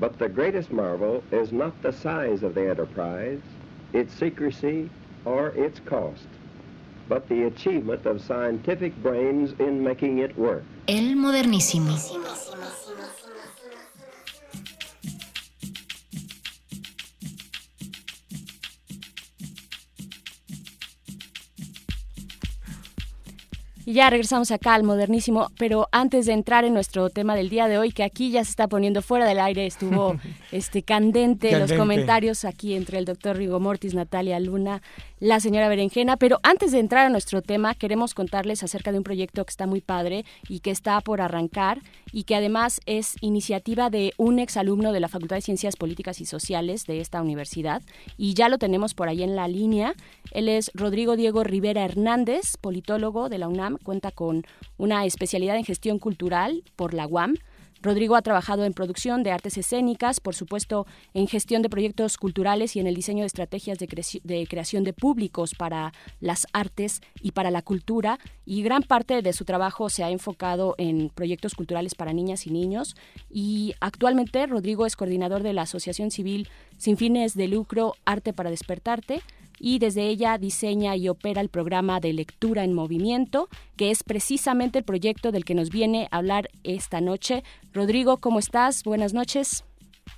[0.00, 3.40] But the greatest marvel is not the size of the enterprise,
[3.92, 4.90] its secrecy,
[5.24, 6.26] or its cost,
[7.08, 10.64] but the achievement of scientific brains in making it work.
[10.88, 11.94] El modernísimo.
[23.88, 27.68] Y ya regresamos acá al modernísimo, pero antes de entrar en nuestro tema del día
[27.68, 30.14] de hoy, que aquí ya se está poniendo fuera del aire, estuvo
[30.52, 34.82] este candente, los comentarios aquí entre el doctor Rigo Mortis, Natalia Luna,
[35.20, 39.04] la señora Berenjena, pero antes de entrar a nuestro tema, queremos contarles acerca de un
[39.04, 41.80] proyecto que está muy padre y que está por arrancar
[42.12, 46.26] y que además es iniciativa de un exalumno de la Facultad de Ciencias Políticas y
[46.26, 47.82] Sociales de esta universidad
[48.16, 49.94] y ya lo tenemos por ahí en la línea.
[50.30, 54.44] Él es Rodrigo Diego Rivera Hernández, politólogo de la UNAM, cuenta con
[54.76, 57.34] una especialidad en gestión cultural por la UAM.
[57.82, 62.74] Rodrigo ha trabajado en producción de artes escénicas, por supuesto en gestión de proyectos culturales
[62.74, 67.50] y en el diseño de estrategias de, creación de públicos para las artes y para
[67.50, 68.18] la cultura.
[68.44, 72.50] Y gran parte de su trabajo se ha enfocado en proyectos culturales para niñas y
[72.50, 72.96] niños.
[73.30, 76.48] Y actualmente Rodrigo es coordinador de la Asociación Civil
[76.78, 79.22] Sin Fines de Lucro Arte para Despertarte
[79.58, 84.78] y desde ella diseña y opera el programa de lectura en movimiento, que es precisamente
[84.78, 87.42] el proyecto del que nos viene a hablar esta noche.
[87.72, 88.84] Rodrigo, ¿cómo estás?
[88.84, 89.64] Buenas noches.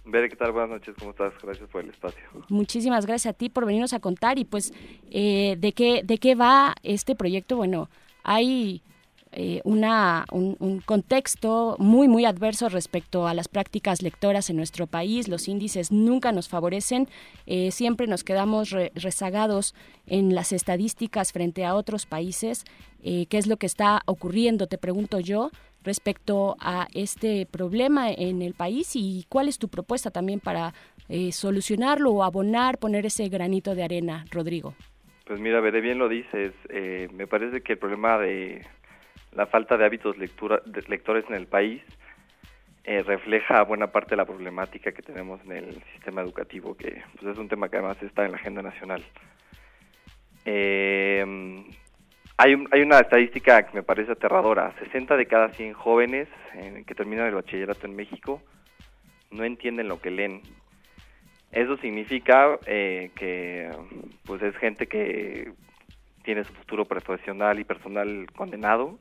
[0.04, 0.52] Bere, ¿qué tal?
[0.52, 1.32] Buenas noches, ¿cómo estás?
[1.42, 2.22] Gracias por el espacio.
[2.48, 4.72] Muchísimas gracias a ti por venirnos a contar y pues
[5.10, 7.56] eh, de qué de qué va este proyecto.
[7.56, 7.88] Bueno,
[8.22, 8.82] hay
[9.32, 14.86] eh, una, un, un contexto muy, muy adverso respecto a las prácticas lectoras en nuestro
[14.86, 15.28] país.
[15.28, 17.08] Los índices nunca nos favorecen,
[17.46, 19.74] eh, siempre nos quedamos re- rezagados
[20.06, 22.64] en las estadísticas frente a otros países.
[23.02, 24.66] Eh, ¿Qué es lo que está ocurriendo?
[24.66, 25.50] Te pregunto yo
[25.82, 30.74] respecto a este problema en el país y cuál es tu propuesta también para
[31.08, 34.74] eh, solucionarlo o abonar, poner ese granito de arena, Rodrigo.
[35.26, 36.52] Pues mira, Bere, bien lo dices.
[36.68, 38.66] eh, me parece que el problema de
[39.32, 41.82] la falta de hábitos lectura, lectores en el país
[42.84, 47.32] eh, refleja buena parte de la problemática que tenemos en el sistema educativo, que pues,
[47.32, 49.04] es un tema que además está en la agenda nacional.
[50.44, 51.64] Eh,
[52.36, 54.72] hay, hay una estadística que me parece aterradora.
[54.78, 56.28] 60 de cada 100 jóvenes
[56.86, 58.42] que terminan el bachillerato en México
[59.30, 60.42] no entienden lo que leen.
[61.52, 63.70] Eso significa eh, que
[64.24, 65.52] pues es gente que
[66.22, 68.98] tiene su futuro profesional y personal condenado.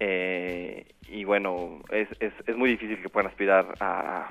[0.00, 4.28] Eh, y bueno, es, es, es muy difícil que puedan aspirar a,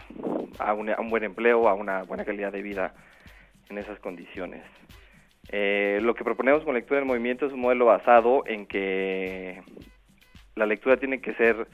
[0.60, 2.93] a, un, buen empleo, a una buena calidad de vida
[3.70, 4.64] en esas condiciones.
[5.49, 9.62] Eh, lo que proponemos con Lectura en Movimiento es un modelo basado en que
[10.55, 11.68] la lectura tiene que ser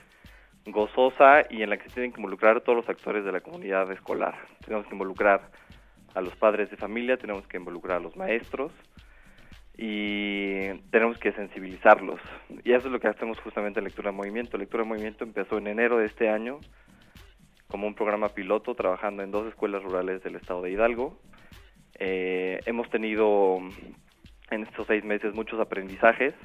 [0.65, 3.91] gozosa y en la que se tienen que involucrar todos los actores de la comunidad
[3.91, 4.35] escolar.
[4.63, 5.49] Tenemos que involucrar
[6.13, 8.71] a los padres de familia, tenemos que involucrar a los maestros
[9.75, 12.19] y tenemos que sensibilizarlos.
[12.63, 14.57] Y eso es lo que hacemos justamente en Lectura en Movimiento.
[14.57, 16.59] Lectura en Movimiento empezó en enero de este año
[17.67, 21.17] como un programa piloto trabajando en dos escuelas rurales del estado de Hidalgo.
[21.97, 23.57] Eh, hemos tenido
[24.51, 26.35] en estos seis meses muchos aprendizajes,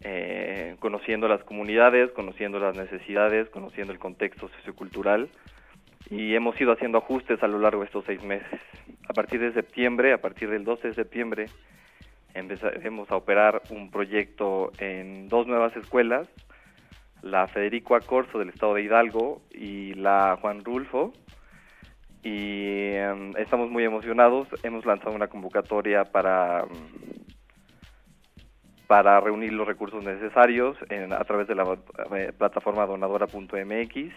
[0.00, 5.28] eh, conociendo las comunidades, conociendo las necesidades, conociendo el contexto sociocultural
[6.10, 8.60] y hemos ido haciendo ajustes a lo largo de estos seis meses.
[9.08, 11.46] A partir de septiembre, a partir del 12 de septiembre,
[12.34, 16.28] empezaremos a operar un proyecto en dos nuevas escuelas,
[17.22, 21.12] la Federico Acorso del estado de Hidalgo y la Juan Rulfo.
[22.24, 24.48] Y em, estamos muy emocionados.
[24.62, 26.64] Hemos lanzado una convocatoria para,
[28.86, 31.64] para reunir los recursos necesarios en- a través de la
[32.16, 34.12] eh, plataforma donadora.mx.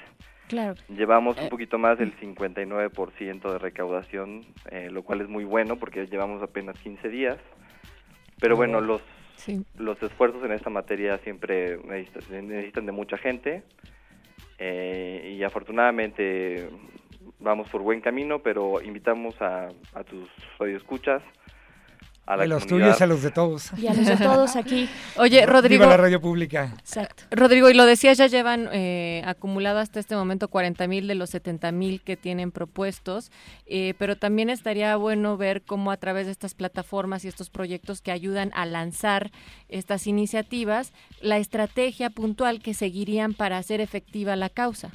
[0.47, 0.75] Claro.
[0.89, 6.05] Llevamos un poquito más del 59% de recaudación, eh, lo cual es muy bueno porque
[6.05, 7.37] llevamos apenas 15 días.
[8.39, 9.01] Pero bueno, los,
[9.77, 13.63] los esfuerzos en esta materia siempre necesitan, necesitan de mucha gente
[14.57, 16.69] eh, y afortunadamente
[17.39, 20.29] vamos por buen camino, pero invitamos a, a tus
[20.59, 21.21] radioescuchas,
[22.25, 22.87] a la A los comunidad.
[22.87, 23.71] tuyos, a los de todos.
[23.77, 24.89] Y a los de todos aquí.
[25.17, 25.83] Oye, Rodrigo.
[25.83, 26.73] Viva la radio pública.
[26.79, 27.23] Exacto.
[27.31, 31.29] Rodrigo, y lo decías, ya llevan eh, acumulado hasta este momento 40 mil de los
[31.29, 33.31] 70 mil que tienen propuestos,
[33.67, 38.01] eh, pero también estaría bueno ver cómo a través de estas plataformas y estos proyectos
[38.01, 39.31] que ayudan a lanzar
[39.69, 44.91] estas iniciativas, la estrategia puntual que seguirían para hacer efectiva la causa.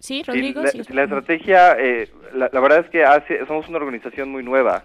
[0.00, 0.62] Sí, Rodrigo.
[0.62, 0.82] la, sí.
[0.88, 4.84] la estrategia, eh, la, la verdad es que hace, somos una organización muy nueva.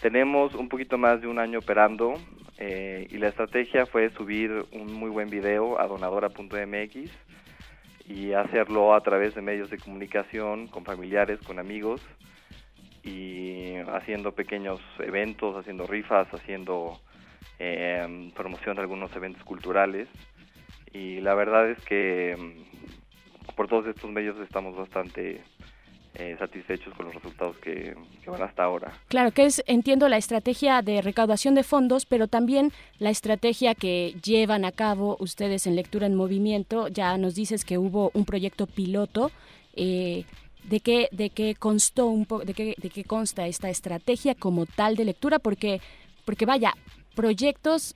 [0.00, 2.14] Tenemos un poquito más de un año operando
[2.58, 7.10] eh, y la estrategia fue subir un muy buen video a donadora.mx
[8.08, 12.00] y hacerlo a través de medios de comunicación, con familiares, con amigos
[13.02, 16.98] y haciendo pequeños eventos, haciendo rifas, haciendo
[17.58, 20.08] eh, promoción de algunos eventos culturales.
[20.92, 22.36] Y la verdad es que
[23.56, 25.42] por todos estos medios estamos bastante
[26.14, 27.96] eh, satisfechos con los resultados que,
[28.26, 28.92] van hasta ahora.
[29.08, 34.14] Claro, que es, entiendo, la estrategia de recaudación de fondos, pero también la estrategia que
[34.22, 36.88] llevan a cabo ustedes en Lectura en Movimiento.
[36.88, 39.30] Ya nos dices que hubo un proyecto piloto.
[39.74, 40.24] eh,
[40.64, 44.96] ¿De qué, de qué constó un de qué, de qué consta esta estrategia como tal
[44.96, 45.38] de lectura?
[45.38, 45.80] Porque,
[46.24, 46.74] porque vaya,
[47.14, 47.94] proyectos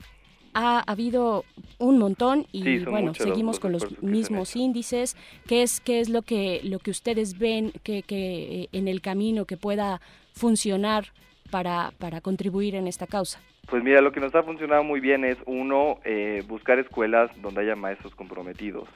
[0.54, 1.44] ha habido
[1.78, 5.16] un montón y Sí, bueno, muchos seguimos los con los mismos índices.
[5.46, 9.00] ¿Qué es, qué es lo que, lo que ustedes ven que, que eh, en el
[9.00, 10.00] camino que pueda
[10.32, 11.06] funcionar
[11.50, 13.40] para, para contribuir en esta causa?
[13.68, 17.60] Pues mira, lo que nos ha funcionado muy bien es, uno, eh, buscar escuelas donde
[17.60, 18.88] haya maestros comprometidos.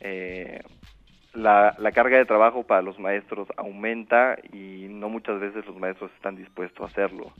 [0.00, 0.60] Eh,
[1.32, 6.10] la, la carga de trabajo para los maestros aumenta y no muchas veces los maestros
[6.16, 7.32] están dispuestos a hacerlo.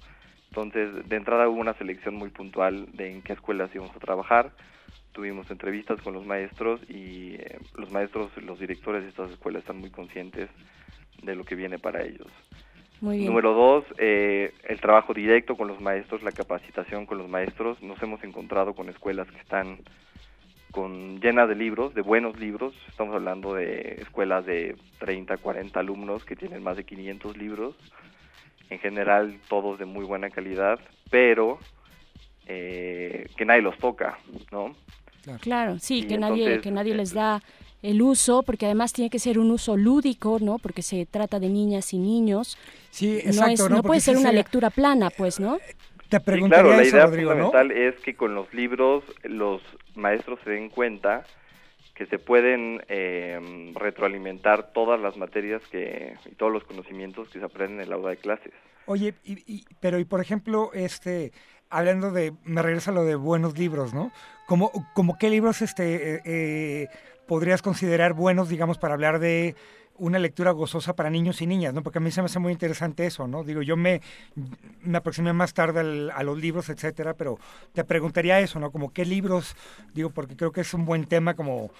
[0.50, 4.50] Entonces, de entrada hubo una selección muy puntual de en qué escuelas íbamos a trabajar.
[5.12, 9.78] Tuvimos entrevistas con los maestros y eh, los maestros, los directores de estas escuelas están
[9.78, 10.50] muy conscientes
[11.22, 12.26] de lo que viene para ellos.
[13.00, 13.28] Muy bien.
[13.28, 17.80] Número dos, eh, el trabajo directo con los maestros, la capacitación con los maestros.
[17.80, 19.78] Nos hemos encontrado con escuelas que están
[20.72, 22.74] con llenas de libros, de buenos libros.
[22.88, 27.76] Estamos hablando de escuelas de 30, 40 alumnos que tienen más de 500 libros.
[28.70, 31.58] En general, todos de muy buena calidad, pero
[32.46, 34.18] eh, que nadie los toca,
[34.52, 34.76] ¿no?
[35.40, 37.42] Claro, sí, Y que nadie, que nadie les da
[37.82, 40.58] el uso, porque además tiene que ser un uso lúdico, ¿no?
[40.58, 42.58] Porque se trata de niñas y niños.
[42.90, 43.76] Sí, no, exacto, es, ¿no?
[43.76, 45.60] no Porque puede ser una lectura plana, pues, ¿no?
[46.08, 47.54] Te Sí, preguntaría claro, la eso, idea Rodrigo, ¿no?
[47.54, 49.62] fundamental es que con los libros los
[49.94, 51.28] maestros se den cuenta
[52.00, 53.38] que se pueden eh,
[53.74, 58.08] retroalimentar todas las materias que y todos los conocimientos que se aprenden en el aula
[58.08, 58.54] de clases.
[58.86, 61.30] Oye, y, y- pero y por ejemplo, este,
[61.68, 64.12] hablando de, me regreso a lo de buenos libros, ¿no?
[64.46, 66.88] Como, como qué libros, este, eh, eh,
[67.28, 69.54] podrías considerar buenos, digamos, para hablar de
[70.00, 71.82] una lectura gozosa para niños y niñas, ¿no?
[71.82, 73.44] Porque a mí se me hace muy interesante eso, ¿no?
[73.44, 74.00] Digo, yo me,
[74.82, 77.38] me aproximé más tarde al- a los libros, etcétera, pero
[77.72, 78.70] te preguntaría eso, ¿no?
[78.70, 79.54] Como qué libros,
[79.94, 81.70] digo, porque creo que es un buen tema como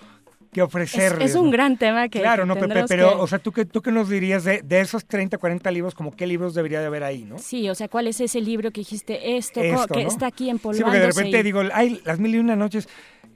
[0.53, 1.31] que Es, ofrecerles.
[1.31, 1.53] es un ¿no?
[1.53, 3.65] gran tema que Claro, que no, pe- pe- tendremos pero, que- o sea, ¿tú qué,
[3.65, 6.87] ¿tú qué nos dirías de, de esos 30, 40 libros, como qué libros debería de
[6.87, 7.39] haber ahí, no?
[7.39, 9.71] Sí, o sea, ¿cuál es ese libro que dijiste esto, que
[10.03, 10.09] ¿no?
[10.09, 10.83] está aquí Sí, empolvándose?
[10.85, 12.89] porque de repente y- digo, ay, las mil y una noches,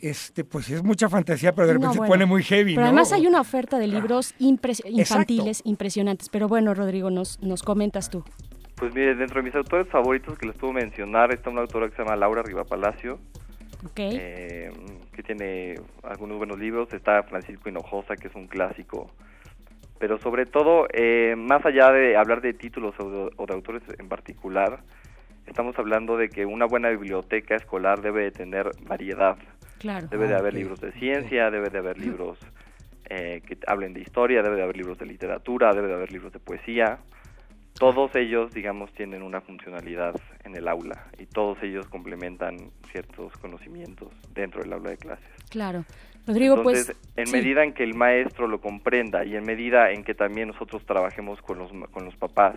[0.08, 2.12] este, pues es mucha fantasía, pero de No, repente bueno.
[2.12, 2.86] se pone muy heavy, Pero ¿no?
[2.88, 4.90] además hay una oferta de libros impres- Exacto.
[4.90, 6.28] infantiles impresionantes.
[6.28, 8.24] Pero bueno, Rodrigo, nos, nos comentas tú.
[8.76, 11.96] Pues mire, dentro de mis autores favoritos que les puedo mencionar está una autora que
[11.96, 13.18] se llama Laura Riva Palacio,
[13.84, 13.98] Ok.
[13.98, 14.72] eh,
[15.12, 16.92] que tiene algunos buenos libros.
[16.92, 19.10] Está Francisco Hinojosa, que es un clásico.
[20.00, 23.82] Pero sobre todo, eh, más allá de hablar de títulos o de, o de autores
[23.98, 24.80] en particular,
[25.46, 29.36] estamos hablando de que una buena biblioteca escolar debe de tener variedad.
[29.84, 30.06] Claro.
[30.08, 32.38] Debe de Ah, haber ok, libros de ciencia, debe de haber libros
[33.10, 36.32] eh, que hablen de historia, debe de haber libros de literatura, debe de haber libros
[36.32, 37.00] de poesía.
[37.78, 40.14] Todos ellos, digamos, tienen una funcionalidad
[40.44, 42.56] en el aula y todos ellos complementan
[42.92, 45.26] ciertos conocimientos dentro del aula de clases.
[45.50, 45.84] Claro.
[46.26, 46.98] Rodrigo, Entonces, pues...
[47.16, 47.32] en sí.
[47.34, 51.42] medida en que el maestro lo comprenda y en medida en que también nosotros trabajemos
[51.42, 52.54] con los, con los papás,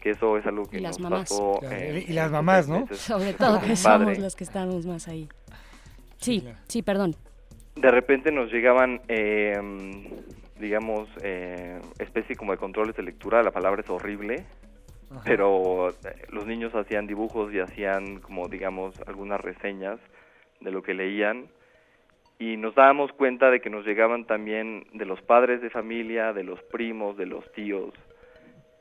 [0.00, 1.28] que eso es algo que Y las nos mamás.
[1.28, 2.86] pasó Claro, en- y las mamás, ¿no?
[2.92, 5.28] Sobre todo que somos los que estamos más ahí.
[6.18, 7.14] Sí, sí, perdón.
[7.76, 9.54] De repente nos llegaban, eh,
[10.58, 14.44] digamos, eh, especie como de controles de lectura, la palabra es horrible,
[15.10, 15.20] Ajá.
[15.24, 15.94] pero eh,
[16.30, 19.98] los niños hacían dibujos y hacían como, digamos, algunas reseñas
[20.60, 21.48] de lo que leían
[22.38, 26.44] y nos dábamos cuenta de que nos llegaban también de los padres de familia, de
[26.44, 27.94] los primos, de los tíos.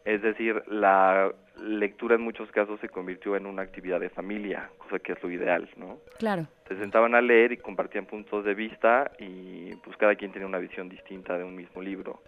[0.06, 1.32] Es decir, la
[1.62, 5.32] lectura en muchos casos se convirtió en una actividad de familia, cosa que es lo
[5.32, 5.98] ideal, ¿no?
[6.20, 6.48] Claro.
[6.68, 10.60] Se sentaban a leer y compartían puntos de vista y pues cada quien tenía una
[10.60, 12.22] visión distinta de un mismo libro.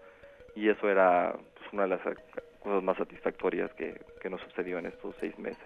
[0.56, 2.02] Y eso era pues, una de las
[2.60, 5.64] cosas más satisfactorias que, que nos sucedió en estos seis meses.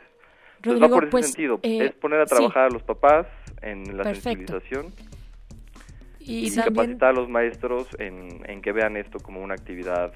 [0.57, 2.35] Entonces va por ese pues, sentido, eh, es poner a sí.
[2.35, 3.25] trabajar a los papás
[3.61, 4.21] en la Perfecto.
[4.21, 4.87] sensibilización
[6.19, 10.11] Y, y, también- capacitar a los maestros en, en que vean esto como una actividad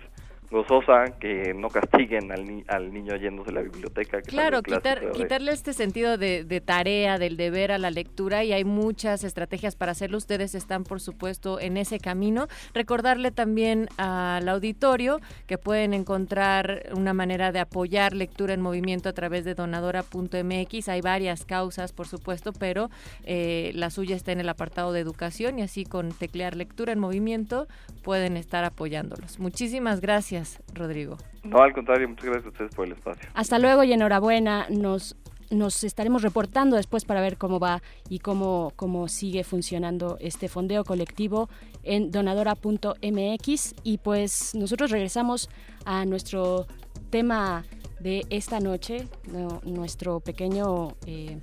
[0.51, 4.21] gozosa, que no castiguen al, ni- al niño yéndose a la biblioteca.
[4.21, 8.43] Que Claro, quitar, de- quitarle este sentido de, de tarea, del deber a la lectura
[8.43, 10.17] y hay muchas estrategias para hacerlo.
[10.17, 12.47] Ustedes están, por supuesto, en ese camino.
[12.73, 19.13] Recordarle también al auditorio que pueden encontrar una manera de apoyar lectura en movimiento a
[19.13, 20.89] través de donadora.mx.
[20.89, 22.89] Hay varias causas, por supuesto, pero
[23.23, 26.99] eh, la suya está en el apartado de educación y así con teclear lectura en
[26.99, 27.67] movimiento
[28.03, 29.39] pueden estar apoyándolos.
[29.39, 30.34] Muchísimas gracias,
[30.73, 31.17] Rodrigo.
[31.43, 33.29] No, al contrario, muchas gracias a ustedes por el espacio.
[33.33, 34.67] Hasta luego y enhorabuena.
[34.69, 35.15] Nos,
[35.51, 40.83] nos estaremos reportando después para ver cómo va y cómo, cómo sigue funcionando este fondeo
[40.83, 41.49] colectivo
[41.83, 43.75] en donadora.mx.
[43.83, 45.49] Y pues nosotros regresamos
[45.85, 46.65] a nuestro
[47.09, 47.63] tema
[47.99, 51.39] de esta noche, no- nuestro pequeño, eh,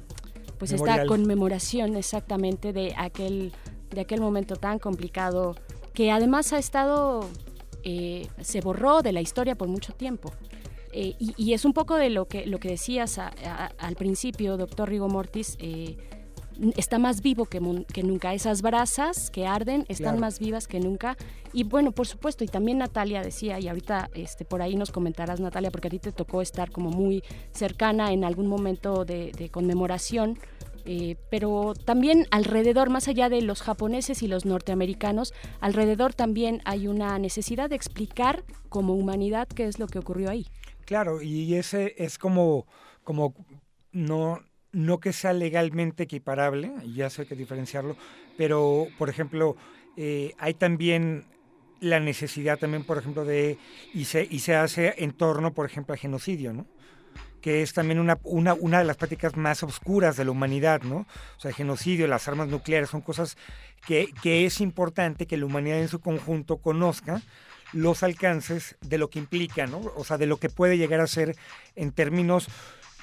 [0.59, 1.07] pues esta Memorial.
[1.09, 3.53] conmemoración exactamente de aquel,
[3.91, 5.55] de aquel momento tan complicado
[5.93, 7.29] que además ha estado,
[7.85, 10.33] eh, se borró de la historia por mucho tiempo.
[10.93, 13.97] Eh, y, y es un poco de lo que, lo que decías a- a- al
[13.97, 15.97] principio, doctor Rigo Mortis, eh,
[16.77, 17.61] está más vivo que,
[18.03, 18.35] nunca.
[18.35, 20.19] Esas brasas que arden están Claro.
[20.21, 21.17] más vivas que nunca.
[21.55, 25.41] Y bueno, por supuesto, y también Natalia decía, y ahorita este, por ahí nos comentarás,
[25.41, 27.23] Natalia, porque a ti te tocó estar como muy
[27.53, 30.39] cercana en algún momento de, de conmemoración.
[30.85, 36.89] Eh, pero también alrededor, más allá de los japoneses y los norteamericanos, alrededor también hay
[36.89, 40.47] una necesidad de explicar como humanidad qué es lo que ocurrió ahí.
[40.85, 42.67] Claro, y ese es como,
[43.05, 43.35] como
[43.93, 44.41] no,
[44.73, 47.97] no que sea legalmente equiparable, ya sé que diferenciarlo,
[48.37, 49.57] pero por ejemplo,
[49.97, 51.25] eh, hay también
[51.81, 53.59] la necesidad también, por ejemplo, de,
[53.93, 56.67] y se, y se hace en torno, por ejemplo, al genocidio, ¿no?
[57.43, 61.07] Que es también una, una, una de las prácticas más oscuras de la humanidad, ¿no?
[61.37, 63.37] O sea, el genocidio, las armas nucleares son cosas
[63.87, 67.21] que, que es importante que la humanidad en su conjunto conozca
[67.73, 69.79] los alcances de lo que implica, ¿no?
[69.97, 71.37] O sea, de lo que puede llegar a ser
[71.75, 72.47] en términos,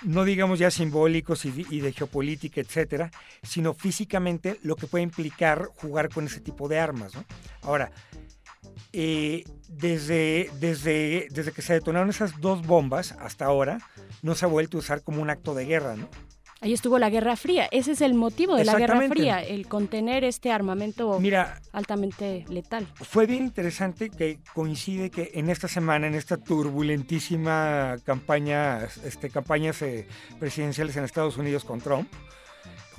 [0.04, 3.12] no digamos ya simbólicos y, de- geopolítica, etcétera,
[3.44, 7.26] sino físicamente lo que puede implicar jugar con ese tipo de armas, ¿no?
[7.64, 7.92] Ahora,
[8.94, 13.80] eh, desde, desde, desde que se detonaron esas dos bombas hasta ahora,
[14.22, 16.08] no se ha vuelto a usar como un acto de guerra, ¿no?
[16.62, 17.70] Ahí estuvo la Guerra Fría.
[17.72, 19.00] Ese es el motivo de la Guerra.
[19.08, 22.86] Fría, el contener este armamento Mira, altamente letal.
[22.96, 29.82] fue bien interesante que coincide que en esta semana, en esta turbulentísima campaña, este, campañas
[29.82, 30.06] eh,
[30.38, 32.12] presidenciales en Estados Unidos con Trump,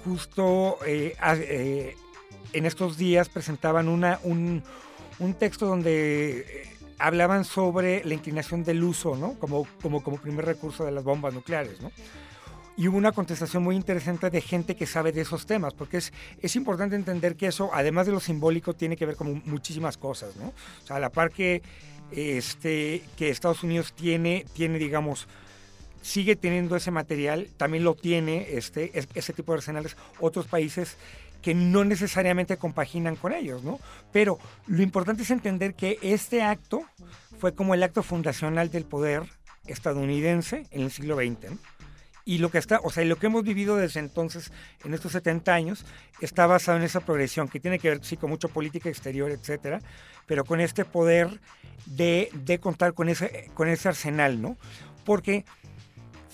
[0.05, 1.97] justo eh, eh,
[2.55, 4.62] en estos días presentaban una, un,
[5.21, 9.35] un texto donde eh, hablaban sobre la inclinación del uso, ¿no?
[9.39, 11.91] Como, como, como primer recurso de las bombas nucleares, ¿no?
[12.77, 16.12] Y hubo una contestación muy interesante de gente que sabe de esos temas, porque es,
[16.41, 20.35] es importante entender que eso, además de lo simbólico, tiene que ver con muchísimas cosas,
[20.37, 20.49] ¿no?
[20.83, 21.62] O sea, a la par que,
[22.11, 25.29] este, que Estados Unidos tiene, tiene, digamos,
[26.03, 30.97] sigue teniendo ese material, también lo tiene este, es- ese tipo de arsenales otros países
[31.43, 33.78] que no necesariamente compaginan con ellos, ¿no?
[34.12, 36.82] Pero lo importante es entender que este acto
[37.38, 39.22] fue como el acto fundacional del poder
[39.66, 41.59] estadounidense en el siglo XX, ¿no?
[42.24, 44.53] Y lo que está, o sea, lo que hemos vivido desde entonces,
[44.84, 45.84] en estos 70 años,
[46.20, 49.80] está basado en esa progresión que tiene que ver, sí, con mucha política exterior, etcétera,
[50.26, 51.41] pero con este poder
[51.86, 54.57] de, de contar con ese, con ese arsenal, ¿no?
[55.05, 55.45] Porque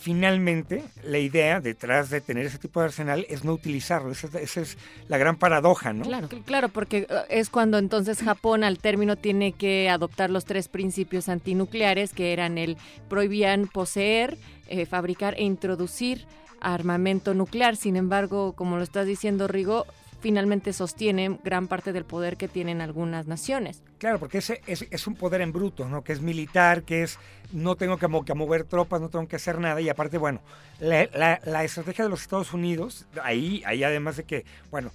[0.06, 4.12] finalmente la idea detrás de tener ese tipo de arsenal es no utilizarlo.
[4.12, 4.28] Esa,
[4.60, 4.78] es-
[5.08, 6.04] la gran paradoja, ¿no?
[6.04, 10.68] Claro, claro, porque eh, es cuando entonces Japón al término tiene que adoptar los tres
[10.68, 12.76] principios antinucleares que eran el
[13.08, 14.38] prohibían poseer,
[14.68, 16.24] eh, fabricar e introducir
[16.60, 17.74] armamento nuclear.
[17.74, 19.86] Sin embargo, como lo estás diciendo, Rigo,
[20.20, 23.82] finalmente sostienen gran parte del poder que tienen algunas naciones.
[23.98, 26.02] Claro, porque ese es, un poder en bruto, ¿no?
[26.02, 27.18] Que es militar, que es
[27.52, 29.80] no tengo que, que mover tropas, no tengo que hacer nada.
[29.80, 30.40] Y aparte, bueno,
[30.80, 34.90] la, la- la estrategia de los Estados Unidos, ahí, ahí además de que, bueno,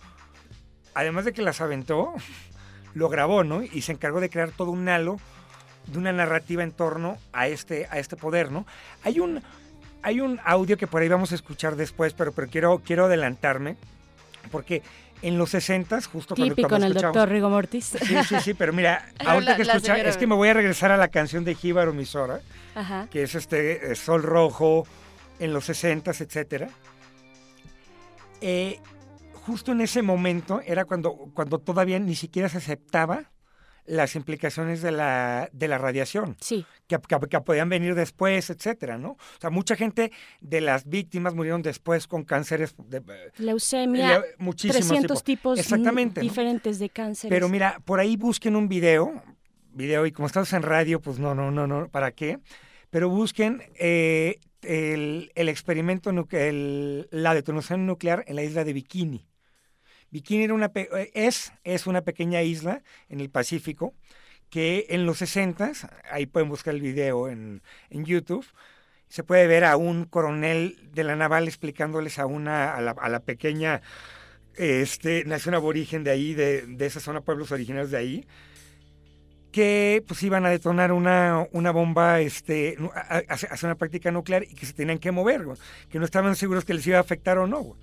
[0.94, 2.14] además de que las aventó,
[2.94, 3.64] lo grabó, ¿no?
[3.64, 5.20] Y se encargó de crear todo un halo
[5.88, 8.66] de una narrativa en torno a este, a este poder, ¿no?
[9.04, 9.42] Hay un,
[10.04, 13.78] hay un audio que por ahí vamos a escuchar después, pero, pero quiero, quiero adelantarme,
[14.52, 14.82] porque
[15.22, 17.86] en los 60 justo cuando, Típico cuando en el doctor Rigo Mortis.
[18.02, 20.54] Sí, sí, sí, pero mira, Pero ahorita la- que escucha, es que me voy a
[20.54, 22.42] regresar a la canción de Jíbaro Misora,
[22.76, 23.08] Ajá.
[23.12, 24.88] que es este eh, Sol Rojo
[25.40, 26.70] en los 60 etcétera.
[28.42, 28.80] Eh,
[29.46, 33.26] justo en ese momento era cuando, cuando todavía ni siquiera se aceptaba
[33.92, 36.38] las implicaciones de la, de la radiación.
[36.40, 36.66] Sí.
[36.88, 39.12] Que, que- que podían venir después, etcétera, ¿no?
[39.12, 43.02] O sea, mucha gente de las víctimas murieron después con cánceres de,
[43.38, 46.24] Leucemia, Le- muchísimos 300 tipos, Exactamente, ¿no?
[46.24, 47.30] diferentes de cáncer.
[47.30, 49.22] Pero mira, por ahí busquen un video,
[49.74, 52.40] video, y como estamos en radio, pues no, no, no, no, ¿para qué?
[52.92, 59.26] Pero busquen eh, el, el experimento, el- la detonación nuclear en la isla de Bikini.
[60.12, 63.94] Bikini era una, eh, es, es una pequeña isla en el Pacífico
[64.50, 65.72] que en los 60,
[66.12, 68.46] ahí pueden buscar el video en, en YouTube,
[69.08, 73.08] se puede ver a un coronel de la naval explicándoles a una a la, a
[73.10, 73.82] la pequeña
[74.56, 78.28] este, nación aborigen de ahí, de, de esa zona, pueblos originarios de ahí,
[79.52, 83.76] que pues iban a detonar una, una bomba, este, nu- a- a- hacer hacer una
[83.76, 85.46] práctica nuclear y que se tenían que mover,
[85.90, 87.78] que no estaban seguros que les iba a afectar o no.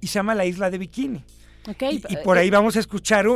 [0.00, 1.24] Y se llama la isla de Bikini.
[1.90, 3.26] Y, y por eh, ahí vamos a escuchar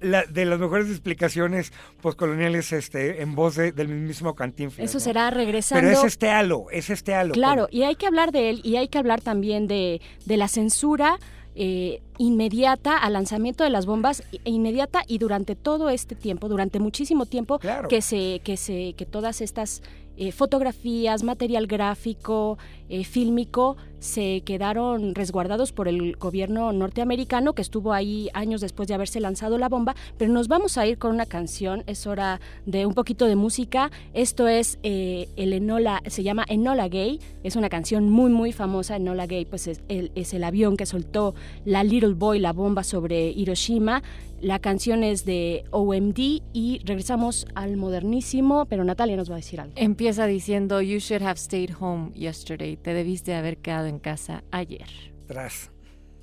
[0.00, 4.88] la, de las mejores explicaciones postcoloniales este, en voz de- del mismo Cantinflas.
[4.90, 5.04] Eso ¿no?
[5.04, 5.86] será regresando.
[5.88, 7.32] Pero es este halo, es este halo.
[7.32, 10.48] Claro, y hay que hablar de él y hay que hablar también de, de la
[10.48, 11.18] censura
[11.54, 16.78] eh, inmediata al lanzamiento de las bombas, e inmediata y durante todo este tiempo, durante
[16.78, 19.82] muchísimo tiempo, que se, que se, que todas estas
[20.18, 22.58] eh, fotografías, material gráfico,
[22.90, 28.94] eh, fílmico, se quedaron resguardados por el gobierno norteamericano que estuvo ahí años después de
[28.94, 29.94] haberse lanzado la bomba.
[30.16, 33.90] Pero nos vamos a ir con una canción, es hora de un poquito de música.
[34.14, 38.96] Esto es eh, el Enola, se llama Enola Gay, es una canción muy muy famosa.
[38.96, 41.34] Enola Gay, pues es el, es el avión que soltó
[41.64, 44.02] la Little Boy, la bomba sobre Hiroshima.
[44.40, 49.60] La canción es de OMD y regresamos al modernísimo, pero Natalia nos va a decir
[49.60, 49.72] algo.
[49.76, 52.76] Empieza diciendo, You should have stayed home yesterday.
[52.76, 54.88] Te debiste haber quedado en casa ayer.
[55.26, 55.70] Tras.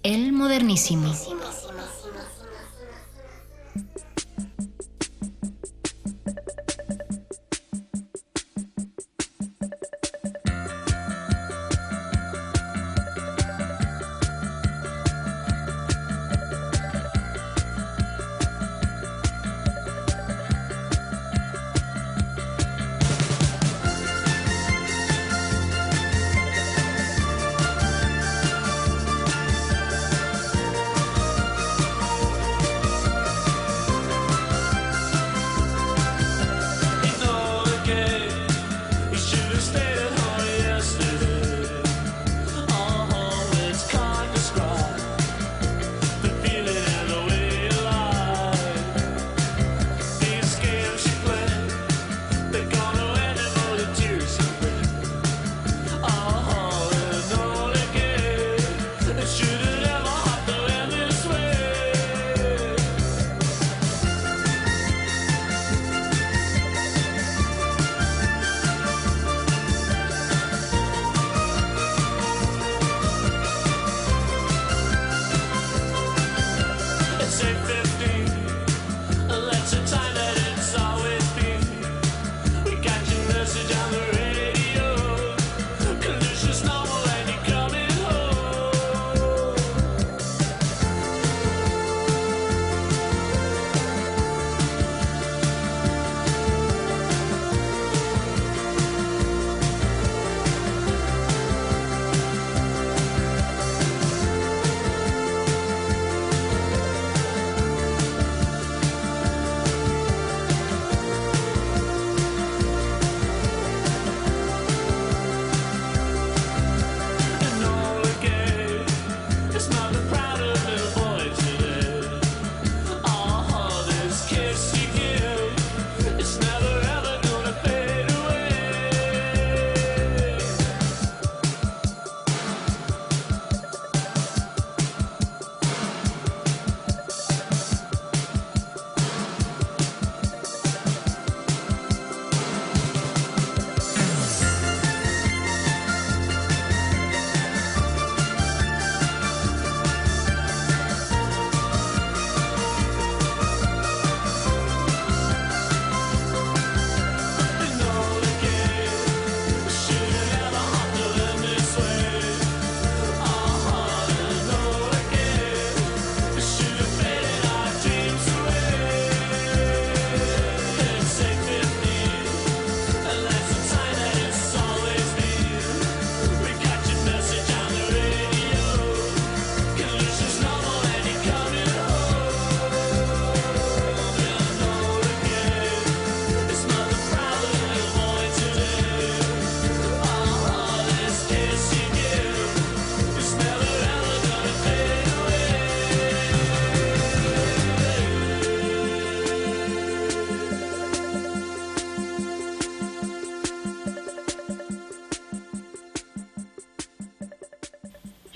[0.03, 1.13] El modernísimo.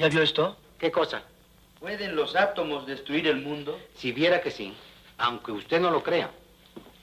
[0.07, 0.55] ¿Ya vio esto?
[0.79, 1.21] ¿Qué cosa?
[1.81, 3.77] ¿Pueden los átomos destruir el mundo?
[3.93, 4.73] Si viera que sí,
[5.17, 6.31] aunque usted no lo crea.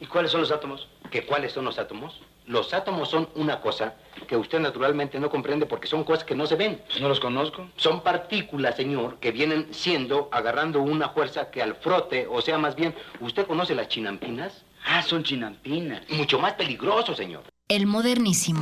[0.00, 0.88] ¿Y cuáles son los átomos?
[1.11, 2.18] ¿Que cuáles son los átomos?
[2.46, 3.92] Los átomos son una cosa
[4.26, 6.80] que usted naturalmente no comprende porque son cosas que no se ven.
[6.86, 7.68] Pues no los conozco.
[7.76, 12.74] Son partículas, señor, que vienen siendo, agarrando una fuerza que al frote, o sea, más
[12.74, 14.64] bien, ¿usted conoce las chinampinas?
[14.86, 16.09] Ah, son chinampinas.
[16.09, 17.42] Mucho más peligroso, señor.
[17.66, 18.60] El modernísimo.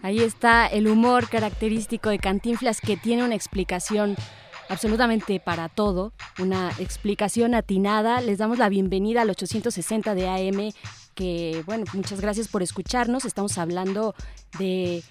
[0.00, 4.16] Ahí está el humor característico de Cantinflas que tiene una explicación
[4.70, 8.22] absolutamente para todo, una explicación atinada.
[8.22, 10.72] Les damos la bienvenida al 860 de AM,
[11.14, 13.26] que bueno, muchas gracias por escucharnos.
[13.26, 14.14] Estamos hablando
[14.58, 15.04] de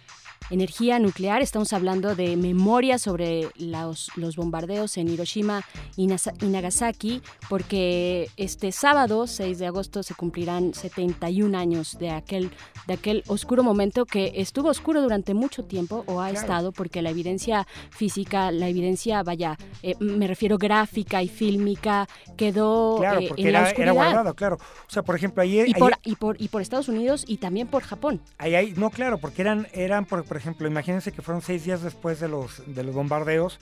[0.49, 5.63] energía nuclear, estamos hablando de memoria sobre los, los bombardeos en Hiroshima
[5.95, 12.09] y, Nasa- y Nagasaki, porque este sábado, 6 de agosto, se cumplirán 71 años de
[12.09, 12.51] aquel,
[12.87, 16.39] de aquel oscuro momento que estuvo oscuro durante mucho tiempo, o ha Claro.
[16.41, 22.97] estado, porque la evidencia física, la evidencia, vaya, eh, me refiero gráfica y fílmica, quedó
[22.99, 23.93] Claro, eh, en la era oscuridad.
[23.93, 24.55] guardado, claro.
[24.55, 25.57] O sea, por ejemplo, ahí...
[25.57, 28.21] Y ahí- por, y, por, y por Estados Unidos y también por Japón.
[28.37, 31.81] Ahí hay, no, claro, porque eran, eran por, por ejemplo, imagínense que fueron seis días
[31.81, 33.59] después de los, de los bombardeos,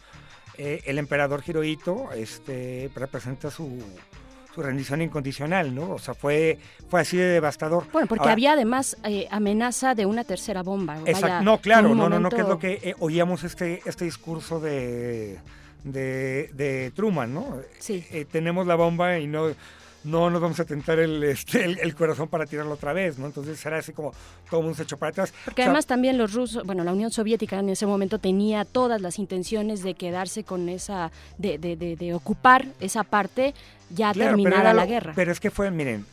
[0.55, 3.81] eh, el emperador Hirohito este, representa su,
[4.53, 5.89] su rendición incondicional, ¿no?
[5.89, 7.87] O sea, fue, fue así de devastador.
[7.91, 10.97] Bueno, porque Ahora, había además eh, amenaza de una tercera bomba.
[11.07, 14.05] exacto, Vaya, no, claro, no, no, no, que es lo que eh, oíamos este, este
[14.05, 15.39] discurso de,
[15.83, 17.57] de, de Truman, ¿no?
[17.79, 18.05] Sí.
[18.11, 19.47] Eh, tenemos la bomba y no,
[20.09, 23.25] no nos vamos a tentar el, este, el, el corazón para tirarlo otra vez, ¿no?
[23.27, 24.11] Entonces era así como
[24.49, 25.33] todo el mundo se echó para atrás.
[25.45, 28.65] Porque O sea, además también los rusos, bueno, la Unión Soviética en ese momento tenía
[28.65, 33.53] todas las intenciones de quedarse con esa, de, de, de, de ocupar esa parte
[33.89, 35.13] ya Claro, terminada la lo- guerra.
[35.15, 36.05] Pero es que fue, miren,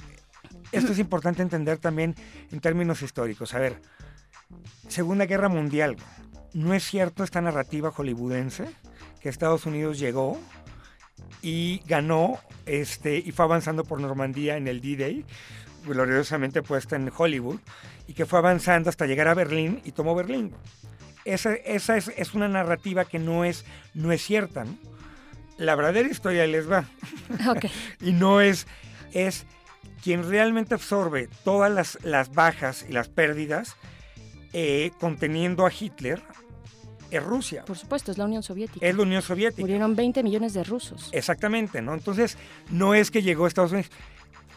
[0.72, 2.14] esto es importante entender también
[2.50, 3.54] en términos históricos.
[3.54, 3.80] A ver,
[4.88, 5.96] Segunda Guerra Mundial,
[6.54, 8.64] ¿no es cierto esta narrativa hollywoodense
[9.20, 10.38] que Estados Unidos llegó
[11.42, 15.24] y ganó este, y fue avanzando por Normandía en el D-Day,
[15.84, 17.60] gloriosamente puesta en Hollywood,
[18.08, 20.52] y que fue avanzando hasta llegar a Berlín y tomó Berlín?
[21.24, 23.64] Esa, esa es, es una narrativa que no es,
[23.94, 24.76] no es cierta, ¿no?
[25.58, 26.84] La verdadera historia les va.
[27.48, 27.66] Ok.
[28.00, 28.66] y no es,
[29.12, 29.46] es
[30.02, 33.76] quien realmente absorbe todas las, las bajas y las pérdidas
[34.52, 36.22] eh, conteniendo a Hitler
[37.10, 37.64] es Rusia.
[37.64, 38.84] Por supuesto, es la Unión Soviética.
[38.84, 39.62] Es la Unión Soviética.
[39.62, 41.08] Murieron 20 millones de rusos.
[41.12, 41.94] Exactamente, ¿no?
[41.94, 42.36] Entonces,
[42.70, 43.90] no es que llegó a Estados Unidos.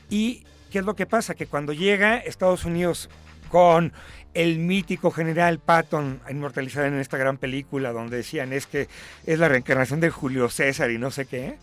[0.09, 1.35] ¿Y qué es lo que pasa?
[1.35, 3.09] Que cuando llega Estados Unidos
[3.49, 3.93] con
[4.33, 8.87] el mítico general Patton, inmortalizado en esta gran película, donde decían es que
[9.25, 11.57] es la reencarnación de Julio César y no sé qué,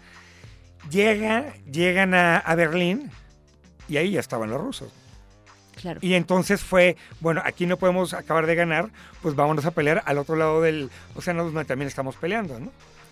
[0.91, 3.11] llega, llegan a, a Berlín
[3.89, 4.93] y ahí ya estaban los rusos.
[5.81, 6.01] Claro.
[6.03, 8.91] Y entonces fue, bueno, aquí no podemos acabar de ganar,
[9.23, 12.71] pues vámonos a pelear al otro lado del océano donde también estamos peleando, ¿no?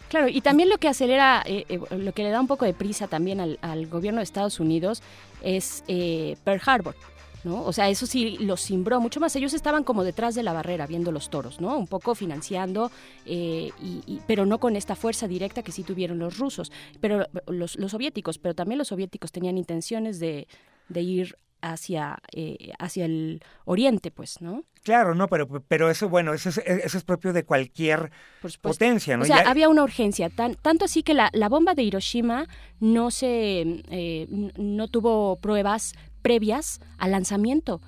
[0.09, 2.75] Claro, y también lo que acelera, eh, eh, lo que le da un poco de
[2.75, 5.03] prisa también al, al gobierno de Estados Unidos
[5.43, 6.95] es eh, Pearl Harbor.
[7.43, 7.63] ¿No?
[7.63, 9.37] O sea, eso sí los cimbró mucho más.
[9.37, 11.77] Ellos estaban como detrás de la barrera viendo los toros, ¿no?
[11.77, 12.91] Un poco financiando,
[13.27, 17.27] eh, y, y- pero no con esta fuerza directa que sí tuvieron los rusos, pero
[17.49, 20.49] los, los soviéticos, pero también los soviéticos tenían intenciones de,
[20.89, 21.37] de ir
[21.73, 24.65] hacia, eh, hacia el oriente, pues, ¿no?
[24.83, 28.11] Claro, no, pero, pero eso, bueno, eso es, eso es propio de cualquier
[28.61, 29.23] potencia, ¿no?
[29.23, 32.47] O sea, Ya- había una urgencia, tan, tanto así que la, la bomba de Hiroshima
[32.81, 37.81] no se eh, no tuvo pruebas previas al lanzamiento.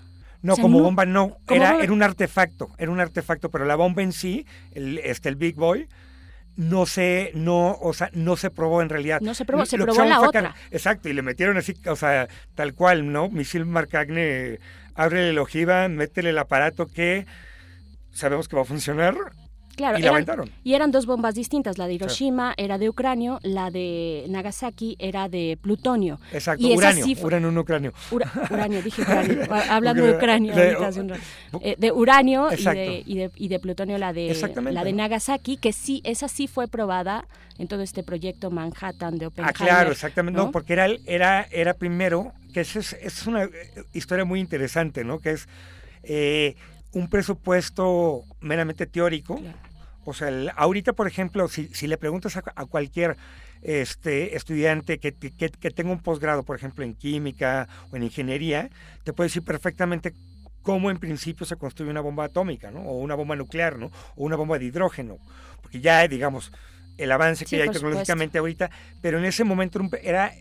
[0.42, 3.50] No, O sea, como no- bomba no, era, bomba- era un artefacto, era un artefacto,
[3.50, 5.88] pero la bomba en sí, el, este, el Big Boy,
[6.56, 9.20] no se, no, o sea, no se probó en realidad.
[9.20, 10.54] No se probó, Lo- se probó la otra.
[10.70, 13.28] Exacto, y le metieron así, o sea, tal cual, ¿no?
[13.28, 14.58] Misil Marcagne,
[14.94, 17.26] ábrele la ojiva, métele el aparato que
[18.12, 19.14] sabemos que va a funcionar.
[19.76, 20.50] Claro, y la eran, aventaron.
[20.64, 21.78] y eran dos bombas distintas.
[21.78, 26.18] La de Hiroshima era de ucranio, la de Nagasaki era de plutonio.
[26.32, 27.92] Exacto, y uranio, sí fue- uranio, un ucranio.
[28.10, 30.78] Ura- uranio, dije uranio, a- hablando de Ucrania, ucranio.
[30.80, 31.16] de- ahorita.
[31.60, 34.34] Eh, de uranio y de, y, de, y de plutonio la de,
[34.72, 37.26] la de Nagasaki, que sí, esa sí fue probada
[37.58, 39.54] en todo este proyecto Manhattan de Ah, Oppenheimer.
[39.54, 40.38] claro, exactamente.
[40.38, 40.52] No, ¿no?
[40.52, 43.50] porque era, era, era primero, que es, es una eh,
[43.92, 45.20] historia muy interesante, ¿no?
[45.20, 45.48] Que es
[46.02, 46.54] eh,
[46.92, 49.40] un presupuesto meramente teórico.
[50.06, 53.16] O sea, el- ahorita, por ejemplo, si, si le preguntas a, a cualquier
[53.62, 58.70] este, estudiante que, que, que tenga un posgrado, por ejemplo, en química o en ingeniería,
[59.04, 60.14] te puede decir perfectamente
[60.62, 62.80] cómo en principio se construye una bomba atómica, ¿no?
[62.82, 63.86] O una bomba nuclear, ¿no?
[64.16, 65.18] O una bomba de hidrógeno.
[65.62, 66.52] Porque ya, digamos,
[66.98, 70.32] el avance que Sí, hay tecnológicamente ahorita, pero en ese momento era,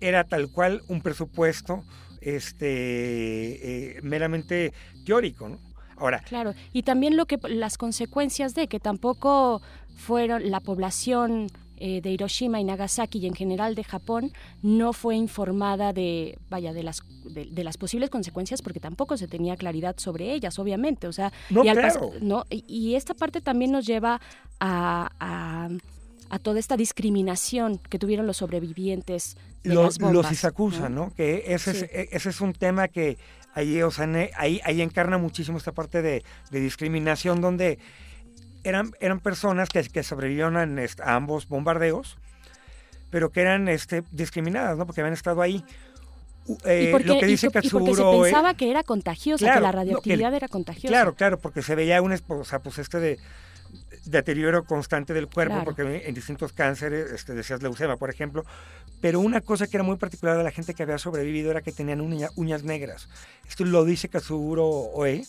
[0.00, 1.84] era tal cual un presupuesto
[2.20, 4.72] este eh, meramente
[5.04, 5.60] teórico, ¿no?
[6.00, 9.62] Ahora, Claro, y también lo que las consecuencias de que tampoco
[9.96, 11.46] fueron la población
[11.82, 14.32] eh, de Hiroshima y Nagasaki y en general de Japón
[14.62, 19.26] no fue informada de vaya de las de, de las posibles consecuencias porque tampoco se
[19.28, 22.12] tenía claridad sobre ellas obviamente o sea No, y al claro.
[22.20, 24.20] no y, y esta parte también nos lleva
[24.58, 25.68] a, a
[26.32, 31.12] a toda esta discriminación que tuvieron los sobrevivientes de los, las bombas, los Isakusa, ¿no?
[31.14, 31.86] Que ese, Sí.
[31.92, 33.18] es, ese es un tema que
[33.54, 37.78] ahí, o sea, ne- ahí, ahí encarna muchísimo esta parte de, de discriminación donde
[38.64, 40.66] eran, eran personas que, que sobrevivieron a,
[41.04, 42.18] ambos bombardeos,
[43.10, 44.86] pero que eran este, discriminadas, ¿no?
[44.86, 45.64] Porque habían estado ahí.
[46.64, 48.70] Eh, y porque, lo que y dice po- y porque se Katsuro, eh, pensaba que
[48.70, 50.88] era contagiosa, Claro, que la no, que- radioactividad era contagiosa.
[50.88, 53.18] Claro, claro, porque se veía un, o sea, pues este de
[54.04, 55.64] deterioro constante del cuerpo, Claro.
[55.64, 58.44] porque en distintos cánceres, este, decías leucemia, por ejemplo,
[59.00, 61.72] pero una cosa que era muy particular de la gente que había sobrevivido era que
[61.72, 63.08] tenían uña- uñas negras.
[63.48, 65.24] Esto lo dice Katsuguro Oe,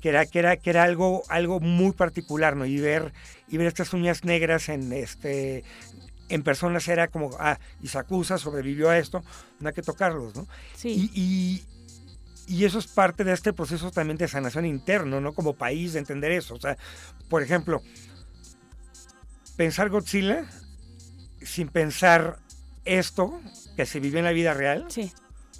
[0.00, 2.66] que era, que era, que era algo, algo muy particular, ¿no?
[2.66, 3.12] Y ver,
[3.48, 5.64] y ver estas uñas negras en este
[6.28, 9.22] en personas era como, ah, Isakusa sobrevivió a esto,
[9.60, 10.46] no hay que tocarlos, ¿no?
[10.74, 11.10] Sí.
[11.14, 11.62] Y,
[12.56, 15.32] y, eso es parte de este proceso también de sanación interno, ¿no?
[15.32, 16.54] Como país, de entender eso.
[16.54, 16.76] O sea,
[17.28, 17.82] por ejemplo,
[19.56, 20.44] pensar Godzilla
[21.40, 22.38] sin pensar
[22.84, 23.40] esto
[23.76, 24.86] que se vivió en la vida real.
[24.88, 25.12] Sí.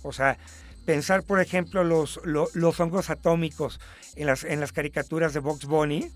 [0.02, 0.38] O sea,
[0.86, 3.80] pensar, por ejemplo, los, lo- los hongos atómicos
[4.16, 6.10] en las, en las caricaturas de Box Bunny,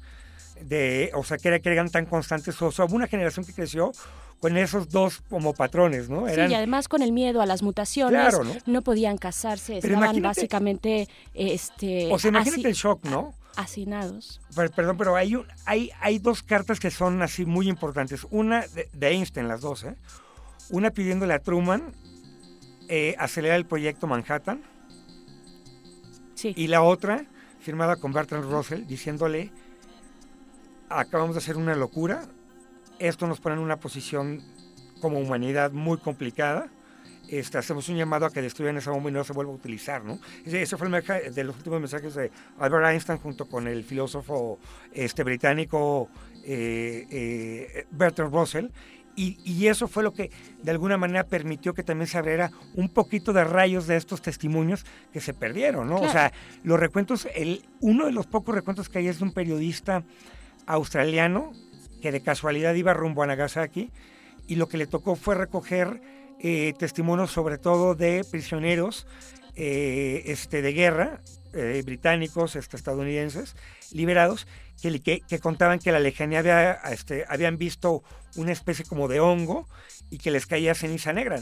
[0.61, 2.61] de, o sea, que, era- que eran tan constantes.
[2.62, 3.93] O sea, hubo una generación que creció
[4.41, 6.28] con esos dos como patrones, ¿no?
[6.28, 8.82] Sí, y además con el miedo a las mutaciones, Claro, ¿no?
[8.82, 13.34] podían casarse, Pero estaban básicamente este, O sea, imagínate hasi- el shock, ¿no?
[13.57, 14.41] hacinados.
[14.55, 18.26] Per- Perdón, pero hay, un- hay, hay dos cartas que son así muy importantes.
[18.30, 19.97] Una de, de Einstein, las dos, ¿eh?
[20.68, 21.93] Una pidiéndole a Truman
[22.89, 24.62] eh, acelerar el proyecto Manhattan.
[26.45, 27.24] Y la otra,
[27.61, 29.51] firmada con Bertrand Russell, diciéndole,
[30.91, 32.26] acabamos de hacer una locura,
[32.99, 34.42] esto nos pone en una posición
[35.01, 36.68] como humanidad muy complicada.
[37.28, 40.05] Este, hacemos un llamado a que destruyan esa bomba y no se vuelva a utilizar,
[40.05, 40.20] ¿no?
[40.44, 44.60] Ese, fue el mensaje de los últimos mensajes de Albert Einstein junto con el filósofo
[44.93, 46.09] este, británico
[46.44, 48.68] eh, eh, Bertrand Russell.
[49.16, 50.31] Y, y eso fue lo que
[50.62, 54.85] de alguna manera permitió que también se abriera un poquito de rayos de estos testimonios
[55.10, 55.97] que se perdieron, ¿no?
[55.97, 56.32] O sea,
[56.62, 60.05] los recuentos, el, uno de los pocos recuentos que hay es de un periodista
[60.66, 61.52] australiano
[62.01, 63.90] que de casualidad iba rumbo a Nagasaki
[64.47, 66.01] y lo que le tocó fue recoger
[66.40, 69.06] eh, testimonios sobre todo de prisioneros
[69.55, 71.23] eh, este, de guerra,
[71.55, 73.56] eh, británicos, este, estadounidenses,
[73.90, 74.47] liberados,
[74.82, 78.02] que, que, contaban que la lejanía había, este, habían visto
[78.36, 79.66] una especie como de hongo
[80.10, 81.40] y que les caía ceniza negra.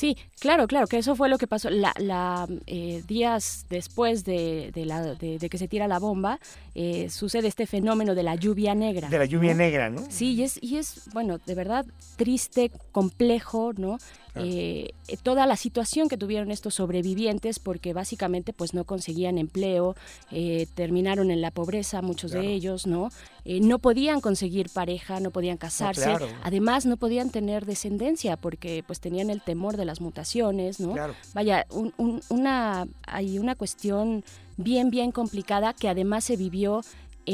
[0.00, 1.68] Sí, claro, claro, que eso fue lo que pasó.
[1.68, 6.40] La, la, eh, días después de, de la, de, de que se tira la bomba,
[6.74, 9.10] eh, sucede este fenómeno de la lluvia negra.
[9.10, 9.58] De la lluvia ¿no?
[9.58, 10.02] negra, ¿no?
[10.08, 11.84] Sí, y es, y es, bueno, de verdad
[12.16, 13.98] triste, complejo, ¿no?
[14.36, 14.92] Eh,
[15.22, 19.96] toda la situación que tuvieron estos sobrevivientes, porque básicamente pues no conseguían empleo,
[20.30, 23.10] eh, terminaron en la pobreza, muchos de ellos, ¿no?
[23.44, 26.26] Eh, no podían conseguir pareja, no podían casarse, claro.
[26.42, 30.92] además no podían tener descendencia porque pues tenían el temor de las mutaciones, ¿no?
[30.92, 31.14] Claro.
[31.34, 34.22] Vaya, un- un- una, hay una cuestión
[34.56, 36.82] bien, bien complicada que además se vivió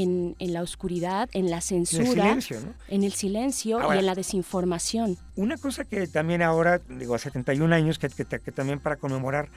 [0.02, 2.74] en, en la oscuridad, en la censura, silencio, ¿no?
[2.88, 5.16] en el silencio Ahora- y en la desinformación.
[5.36, 9.48] Una cosa que también ahora, digo, a 71 años, que, que- que también para conmemorar,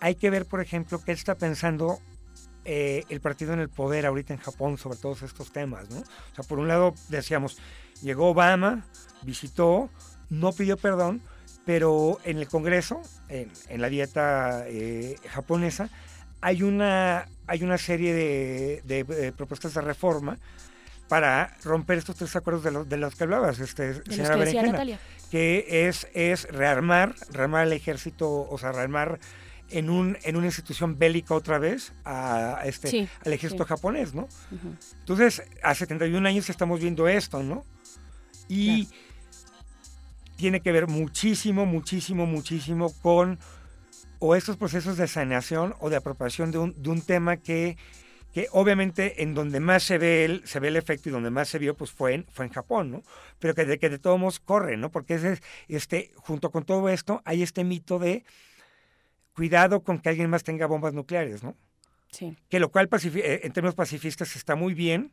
[0.00, 1.98] hay que ver, por ejemplo, qué está pensando
[2.64, 5.98] eh, el partido en el poder ahorita en Japón sobre todos estos temas, ¿no?
[6.00, 7.56] O sea, por un lado, decíamos,
[8.02, 8.84] llegó Obama,
[9.22, 9.88] visitó,
[10.30, 11.22] no pidió perdón,
[11.64, 15.88] pero en el Congreso, en, en la dieta eh, japonesa,
[16.42, 20.38] hay una, hay una serie de, de, eh, propuestas de reforma
[21.08, 24.40] para romper estos tres acuerdos de, los de los que hablabas, este, los señora que
[24.40, 24.98] Berenjena,
[25.30, 29.20] que es, es rearmar, rearmar el ejército, o sea, rearmar
[29.70, 33.68] en, un, en una institución bélica otra vez a, a este, Sí, al ejército sí.
[33.68, 34.22] japonés, ¿no?
[34.22, 34.74] Ujú.
[35.00, 37.64] Entonces, a 71 años estamos viendo esto, ¿no?
[38.48, 38.88] Y
[40.36, 43.38] tiene que ver muchísimo, muchísimo, muchísimo con
[44.24, 47.76] o estos procesos de saneación o de apropiación de un, de un tema que,
[48.32, 51.48] que obviamente en donde más se ve el, se ve el efecto y donde más
[51.48, 53.02] se vio pues fue en, fue en Japón, ¿no?
[53.40, 54.92] Pero que de, que de todos modos corre, ¿no?
[54.92, 58.24] Porque ese es, este, junto con todo esto hay este mito de
[59.34, 61.56] cuidado con que alguien más tenga bombas nucleares, ¿no?
[62.12, 62.36] Sí.
[62.48, 65.10] Que lo cual eh, en términos pacifistas está muy bien,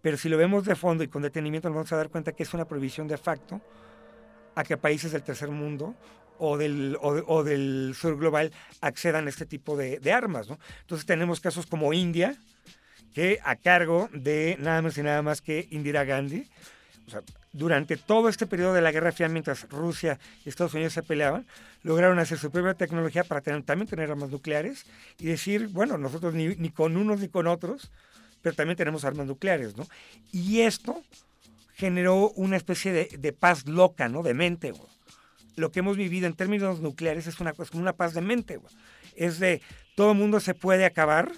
[0.00, 2.44] pero si lo vemos de fondo y con detenimiento nos vamos a dar cuenta que
[2.44, 3.60] es una prohibición de facto
[4.54, 5.96] a que países del tercer mundo
[6.38, 10.48] o del, o, del sur global accedan a este tipo de, armas.
[10.82, 12.36] Entonces tenemos casos como India,
[13.14, 16.48] que a cargo de nada más y nada más que Indira Gandhi,
[17.06, 20.94] o sea, durante todo este periodo de la Guerra Fría, mientras Rusia y Estados Unidos
[20.94, 21.46] se peleaban,
[21.82, 24.86] lograron hacer su propia tecnología para también tener armas nucleares
[25.20, 27.92] y decir, bueno, nosotros ni, ni con unos ni con otros,
[28.42, 29.86] pero también tenemos armas nucleares, ¿no?
[30.32, 31.02] Y esto
[31.74, 34.22] generó una especie de, paz loca, ¿no?
[34.22, 34.72] De mente.
[35.56, 38.58] Lo que hemos vivido en términos nucleares es una, es como una paz de mente.
[39.16, 39.60] Es de
[39.94, 41.30] todo el mundo se puede acabar,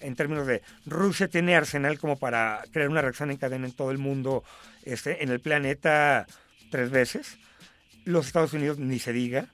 [0.00, 3.90] en términos de Rusia tiene arsenal como para crear una reacción en cadena en todo
[3.90, 4.44] el mundo,
[4.84, 6.26] este, en el planeta
[6.70, 7.38] tres veces.
[8.04, 9.46] Los Estados Unidos ni se diga.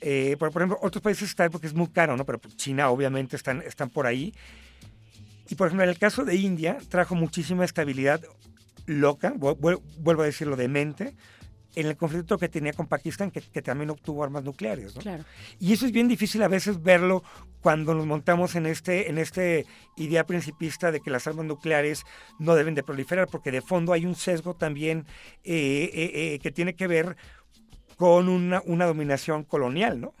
[0.00, 2.24] Eh, por, ejemplo, otros países están porque es muy caro, ¿no?
[2.24, 4.34] Pero China obviamente están, están por ahí.
[5.48, 8.20] Y por ejemplo, en el caso de India, trajo muchísima estabilidad
[8.86, 11.14] loca, vu- vu- vuelvo a decirlo, de mente,
[11.74, 14.94] en el conflicto que tenía con Pakistán, que, que también obtuvo armas nucleares.
[14.94, 15.00] ¿no?
[15.00, 15.24] Claro.
[15.58, 17.22] Y eso es bien difícil a veces verlo
[17.60, 19.66] cuando nos montamos en este, en este
[19.96, 22.04] idea principista de que las armas nucleares
[22.38, 25.06] no deben de proliferar, porque de fondo hay un sesgo también
[25.44, 27.16] eh, eh, eh, que tiene que ver
[27.96, 30.14] con una, una dominación colonial, ¿no?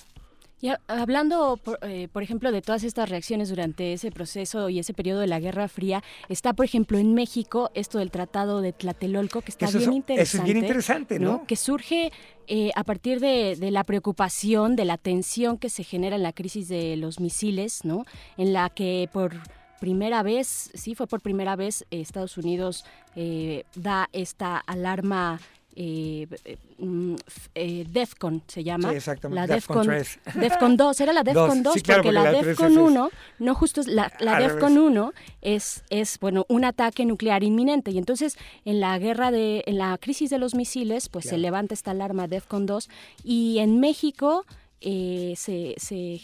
[0.62, 4.78] Y ha- hablando, por, eh, por ejemplo, de todas estas reacciones durante ese proceso y
[4.78, 8.72] ese periodo de la Guerra Fría, está, por ejemplo, en México esto del Tratado de
[8.72, 10.44] Tlatelolco, que está Eso bien eso es interesante.
[10.52, 11.44] bien interesante, ¿no?
[11.48, 12.12] Que surge
[12.46, 16.32] eh, a partir de, de la preocupación, de la tensión que se genera en la
[16.32, 18.04] crisis de los misiles, ¿no?
[18.36, 19.32] En la que por
[19.80, 22.84] primera vez, sí, fue por primera vez, eh, Estados Unidos
[23.16, 25.40] eh, da esta alarma.
[25.74, 27.14] Eh, eh, mm,
[27.54, 28.90] eh, DEFCON se llama.
[28.90, 30.18] Sí, exactamente, La DEFCON DEFCON, 3.
[30.42, 32.78] DEFCON 2, era la Dos, DEFCON 2 sí, claro, porque, porque la, la DEFCON es-
[32.78, 34.90] 1, no justo es la, la Al DEFCON revés.
[34.90, 38.36] 1 es, es, bueno, un ataque nuclear inminente y entonces
[38.66, 42.28] en la guerra de, en la crisis de los misiles, pues se levanta esta alarma
[42.28, 42.90] DEFCON 2
[43.24, 44.44] y en México
[44.82, 46.20] eh, se, se,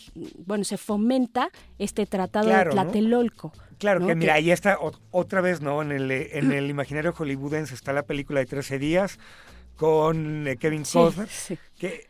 [0.46, 2.82] bueno, se fomenta este tratado Claro, de ¿no?
[3.78, 4.06] Claro, ¿no?
[4.08, 5.80] que mira, ahí está ot- otra vez, ¿no?
[5.82, 9.18] En el, eh, en el imaginario hollywoodense está la película de 13 días
[9.76, 11.58] con eh, Kevin Sí, Costner, sí.
[11.78, 12.06] que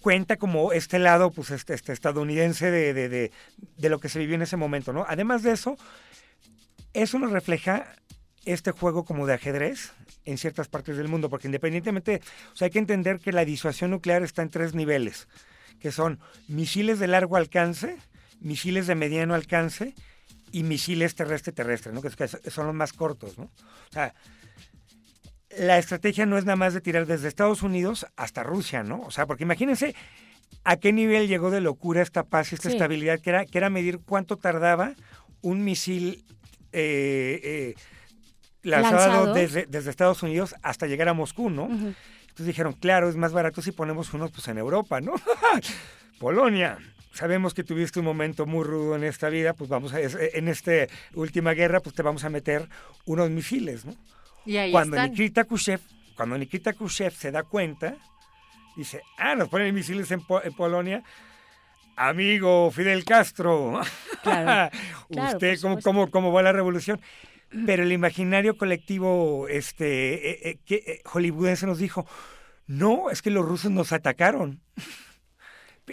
[0.00, 3.30] cuenta como este lado, pues, este, este estadounidense de, de, de,
[3.76, 5.04] de lo que se vivió en ese momento, ¿no?
[5.06, 5.76] Además de eso,
[6.94, 7.86] eso nos refleja
[8.44, 9.92] este juego como de ajedrez
[10.24, 12.20] en ciertas partes del mundo, porque independientemente,
[12.52, 15.28] o sea, hay que entender que la disuasión nuclear está en tres niveles,
[15.78, 16.18] que son
[16.48, 17.96] misiles de largo alcance,
[18.40, 19.94] misiles de mediano alcance
[20.52, 22.02] y misiles terrestre-terrestre, ¿no?
[22.02, 22.10] Que,
[22.50, 23.44] son los más cortos, ¿no?
[23.44, 24.14] O sea,
[25.58, 29.00] la estrategia no es nada más de tirar desde Estados Unidos hasta Rusia, ¿no?
[29.02, 29.94] O sea, porque imagínense
[30.64, 32.76] a qué nivel llegó de locura esta paz y esta Sí.
[32.76, 34.94] estabilidad, que era, que era medir cuánto tardaba
[35.42, 36.24] un misil
[36.72, 37.74] eh, eh,
[38.62, 39.34] lanzado, Lanzado.
[39.34, 41.64] Desde, desde Estados Unidos hasta llegar a Moscú, ¿no?
[41.64, 45.14] Entonces dijeron, claro, es más barato si ponemos unos pues en Europa, ¿no?
[46.20, 46.78] Polonia.
[47.20, 50.48] Sabemos que tuviste un momento muy rudo en esta vida, pues vamos a, es- en
[50.48, 50.72] esta
[51.14, 52.66] última guerra, pues te vamos a meter
[53.04, 53.94] unos misiles, ¿no?
[54.46, 55.10] Y ahí cuando están.
[55.10, 55.80] Nikita Khrushchev,
[56.16, 57.94] cuando Nikita Khrushchev se da cuenta,
[58.74, 61.02] dice, ah, nos ponen misiles en, Po- en Polonia.
[61.96, 63.80] Amigo Fidel Castro,
[64.22, 64.70] Claro,
[65.10, 67.00] claro, usted cómo, cómo, cómo va la revolución.
[67.66, 72.06] Pero el imaginario colectivo este, eh, eh, que, eh, hollywoodense nos dijo,
[72.66, 74.60] no, es que los rusos nos atacaron.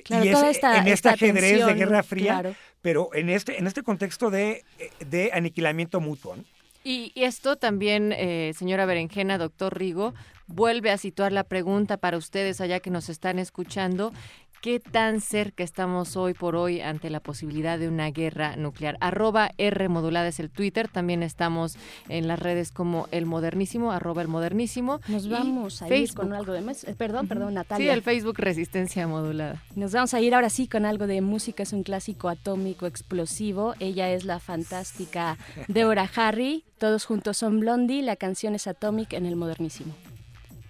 [0.03, 2.55] Claro, y es toda esta- en este esta ajedrez de Guerra Fría, claro.
[2.81, 4.63] pero en este, en este contexto de,
[4.99, 6.35] de aniquilamiento mutuo.
[6.35, 6.43] ¿no?
[6.83, 10.13] Y y esto también, eh, señora Berenjena, doctor Rigo,
[10.47, 14.13] vuelve a situar la pregunta para ustedes allá que nos están escuchando.
[14.61, 18.97] ¿Qué tan cerca estamos hoy por hoy ante la posibilidad de una guerra nuclear?
[18.99, 20.87] Arroba R modulada es el Twitter.
[20.89, 21.77] También estamos
[22.09, 24.99] en las redes como El Modernísimo, arroba El Modernísimo.
[25.07, 26.21] Nos vamos a ir Facebook.
[26.25, 26.83] con algo de más.
[26.85, 27.93] eh, Perdón, perdón, Sí, Natalia.
[27.93, 29.61] el Facebook Resistencia Modulada.
[29.75, 33.75] Nos vamos a ir ahora sí con algo de música, es un clásico atómico explosivo.
[33.79, 36.65] Ella es la fantástica Deborah Harry.
[36.79, 38.01] Todos juntos son Blondie.
[38.01, 39.93] La canción es Atomic en el modernísimo.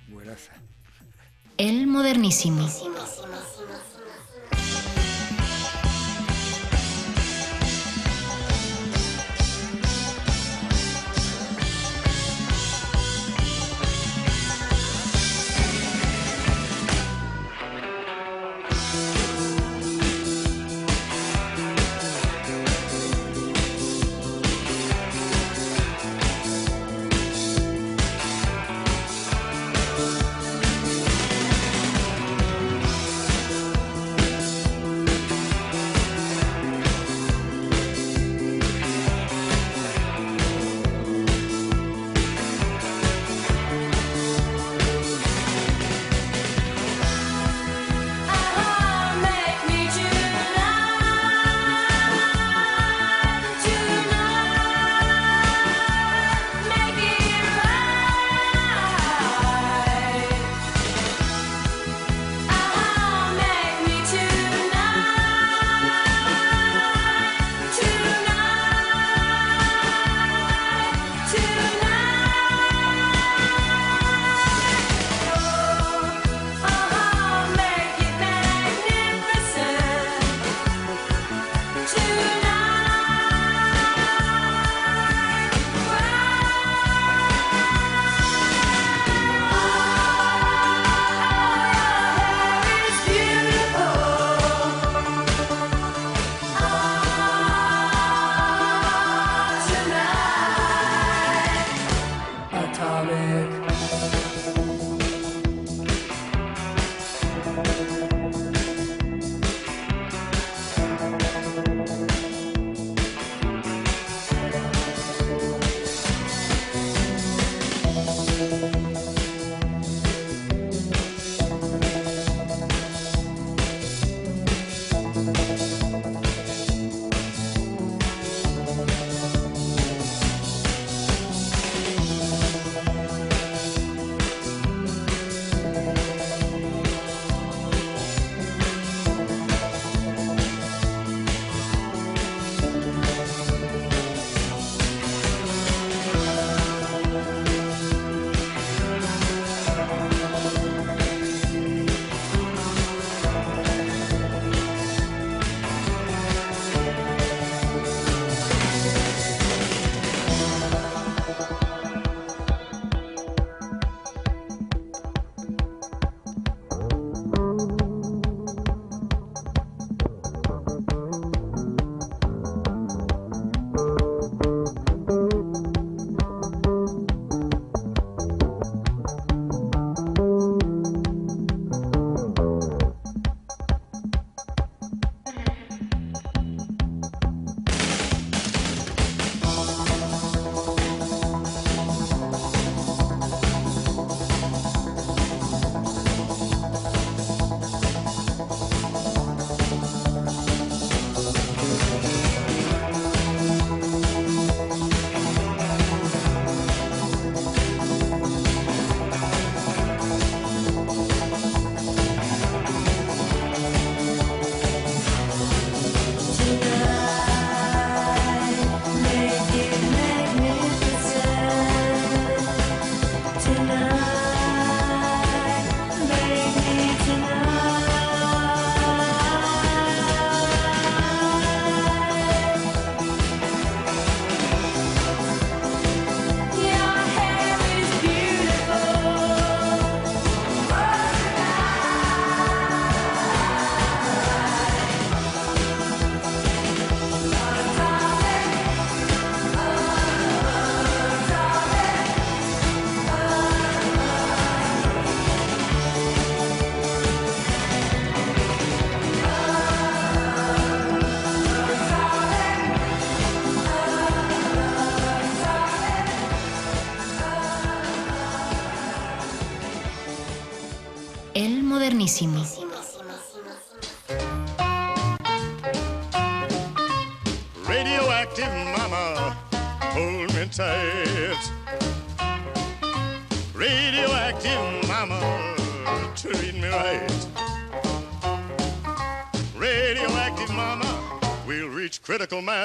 [0.09, 0.49] Buenas.
[1.57, 2.69] El modernísimo.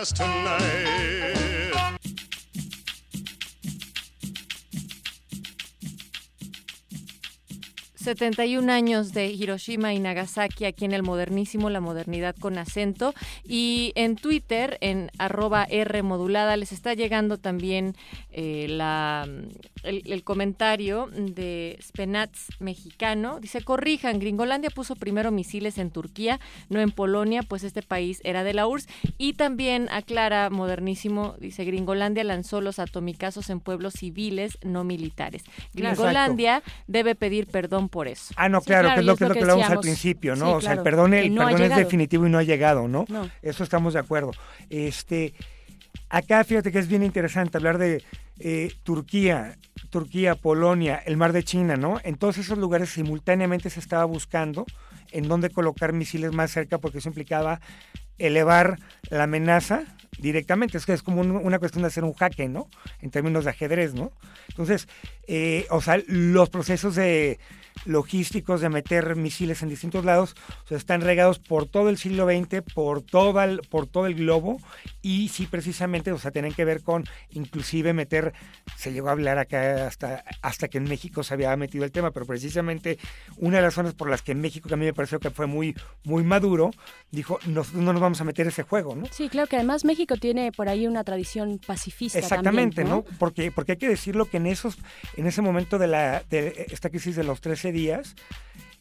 [0.02, 0.82] Mass tonight.
[8.02, 13.14] 71 años de Hiroshima y Nagasaki aquí en el modernísimo, la modernidad con acento.
[13.54, 17.94] Y en Twitter, en arroba R modulada, les está llegando también
[18.30, 19.28] eh, la,
[19.82, 23.40] el, el comentario de Spenats mexicano.
[23.40, 28.42] Dice, corrijan, Gringolandia puso primero misiles en Turquía, no en Polonia, pues este país era
[28.42, 28.88] de la URSS.
[29.18, 35.42] Y también aclara modernísimo, dice, Gringolandia lanzó los atomicazos en pueblos civiles, no militares.
[35.74, 38.32] Gringolandia debe pedir perdón por eso.
[38.38, 40.46] Ah, no, Sí, claro, que es lo que, es lo que hablábamos al principio, ¿no?
[40.46, 43.04] Sí, o sea, el perdón, el no perdón es definitivo y no ha llegado, ¿no?
[43.08, 43.28] No.
[43.42, 44.32] Eso estamos de acuerdo.
[44.70, 45.34] Este,
[46.08, 48.02] acá fíjate que es bien interesante hablar de
[48.38, 49.58] eh, Turquía,
[49.90, 52.00] Turquía, Polonia, el mar de China, ¿no?
[52.04, 54.64] En todos esos lugares simultáneamente se estaba buscando
[55.10, 57.60] en dónde colocar misiles más cerca porque eso implicaba
[58.18, 58.78] elevar
[59.10, 59.84] la amenaza
[60.18, 60.78] directamente.
[60.78, 62.68] Es que es como un- una cuestión de hacer un jaque, ¿no?
[63.00, 64.12] En términos de ajedrez, ¿no?
[64.48, 64.88] Entonces,
[65.26, 67.38] eh, o sea, los procesos de
[67.84, 70.34] logísticos de meter misiles en distintos lados.
[70.64, 74.14] O sea, están regados por todo el siglo XX, por, toda el- por todo el
[74.14, 74.58] globo
[75.02, 78.32] y sí precisamente, o sea, tienen que ver con inclusive meter,
[78.76, 82.12] se llegó a hablar acá hasta, hasta que en México se había metido el tema,
[82.12, 82.98] pero precisamente
[83.36, 85.30] una de las razones por las que en México, que a mí me pareció que
[85.30, 85.74] fue muy,
[86.04, 86.70] muy maduro,
[87.10, 89.06] dijo, nosotros no nos vamos a meter ese juego, ¿no?
[89.10, 92.18] Sí, claro que además México tiene por ahí una tradición pacifista.
[92.18, 93.04] Exactamente, también, ¿no?
[93.18, 94.78] Porque, porque hay que decirlo que en esos,
[95.16, 98.14] en ese momento de la de esta crisis de los 13 días,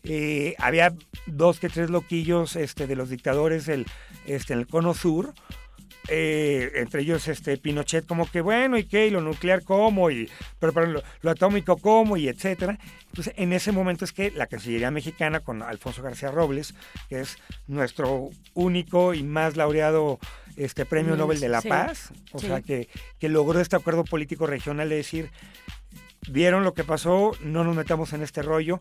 [0.03, 0.93] eh, había
[1.27, 3.85] dos que tres loquillos este, de los dictadores del,
[4.25, 5.33] este, en el cono sur.
[6.07, 10.29] Eh, entre ellos este Pinochet como que bueno y qué y lo nuclear cómo y
[10.59, 12.77] pero, pero lo, lo atómico cómo y etcétera
[13.07, 16.73] entonces en ese momento es que la Cancillería mexicana con Alfonso García Robles
[17.09, 17.37] que es
[17.67, 20.19] nuestro único y más laureado
[20.57, 22.47] este premio Mm, Nobel de la sí, Paz o sí.
[22.47, 22.89] sea que,
[23.19, 25.31] que logró este acuerdo político regional de decir
[26.29, 28.79] vieron lo que pasó, no nos metamos en este rollo,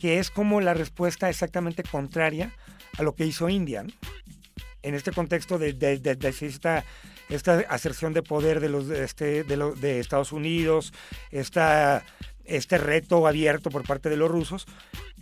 [0.00, 2.52] que es como la respuesta exactamente contraria
[2.98, 3.82] a lo que hizo India.
[3.82, 3.92] ¿no?
[4.82, 6.84] En este contexto de, de- de- esta,
[7.28, 10.92] esta aserción de poder de los este, de Estados Unidos,
[11.30, 12.04] esta,
[12.44, 14.66] este reto abierto por parte de los rusos,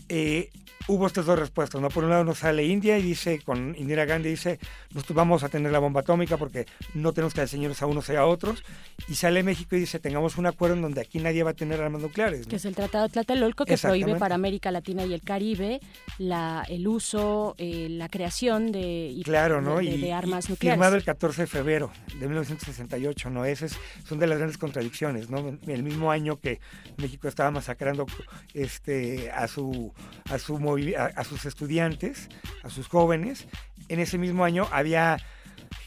[0.08, 0.50] eh,
[0.90, 1.80] hubo estas dos respuestas.
[1.80, 1.88] ¿no?
[1.88, 4.58] Por un lado nos sale India y dice, con Indira Gandhi dice,
[4.92, 8.16] nosotros vamos a tener la bomba atómica porque no tenemos que señores a unos y
[8.16, 8.62] a otros.
[9.08, 11.80] Y sale México y dice, tengamos un acuerdo en donde aquí nadie va a tener
[11.80, 12.40] armas nucleares.
[12.46, 12.50] ¿no?
[12.50, 15.80] Que es el Tratado de Tlatelolco que prohíbe para América Latina y el Caribe
[16.18, 19.76] la, el uso, eh, la creación de, y- Claro, ¿no?
[19.78, 20.76] de, y, de armas y nucleares.
[20.76, 23.44] firmado el 14 de febrero de 1968, ¿no?
[23.44, 23.76] Esas
[24.06, 25.56] son de las grandes contradicciones, ¿no?
[25.66, 26.60] El mismo año que
[26.96, 28.06] México estaba masacrando
[28.54, 29.92] este, a, su,
[30.30, 32.28] a, su movi- a, sus estudiantes,
[32.62, 33.46] a sus jóvenes,
[33.88, 35.18] en ese mismo año había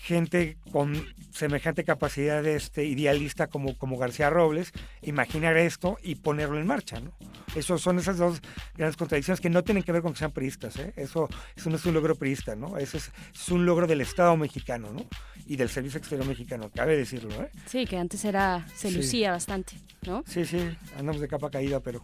[0.03, 0.93] gente con
[1.31, 7.13] semejante capacidad este, idealista como, como García Robles, imaginar esto y ponerlo en marcha, ¿no?
[7.55, 8.41] Eso son esas dos
[8.75, 10.91] grandes contradicciones que no tienen que ver con que sean priistas, ¿eh?
[10.97, 12.77] Eso, eso no es un logro priista, ¿no?
[12.77, 15.05] Eso es, es un logro del Estado mexicano, ¿no?
[15.47, 17.49] Y del Servicio Exterior mexicano, cabe decirlo, ¿eh?
[17.67, 18.97] Sí, que antes era, se Sí.
[18.97, 19.73] lucía bastante,
[20.05, 20.23] ¿no?
[20.27, 20.57] Sí, sí,
[20.97, 22.03] andamos de capa caída, pero...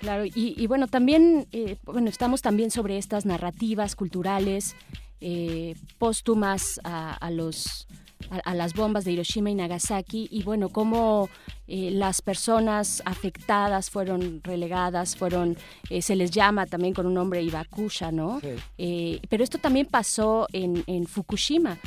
[0.00, 4.74] Claro, y, y bueno, también, eh, bueno, estamos también sobre estas narrativas culturales
[5.20, 7.86] eh, póstumas a, a los
[8.30, 11.28] a, a las bombas de Hiroshima y Nagasaki y bueno, cómo
[11.72, 15.56] eh, las personas afectadas fueron relegadas, fueron,
[15.88, 18.40] eh, se les llama también con un nombre Ibakusha, ¿no?
[18.40, 18.48] Sí.
[18.76, 21.78] Eh, pero esto también pasó en, en Fukushima.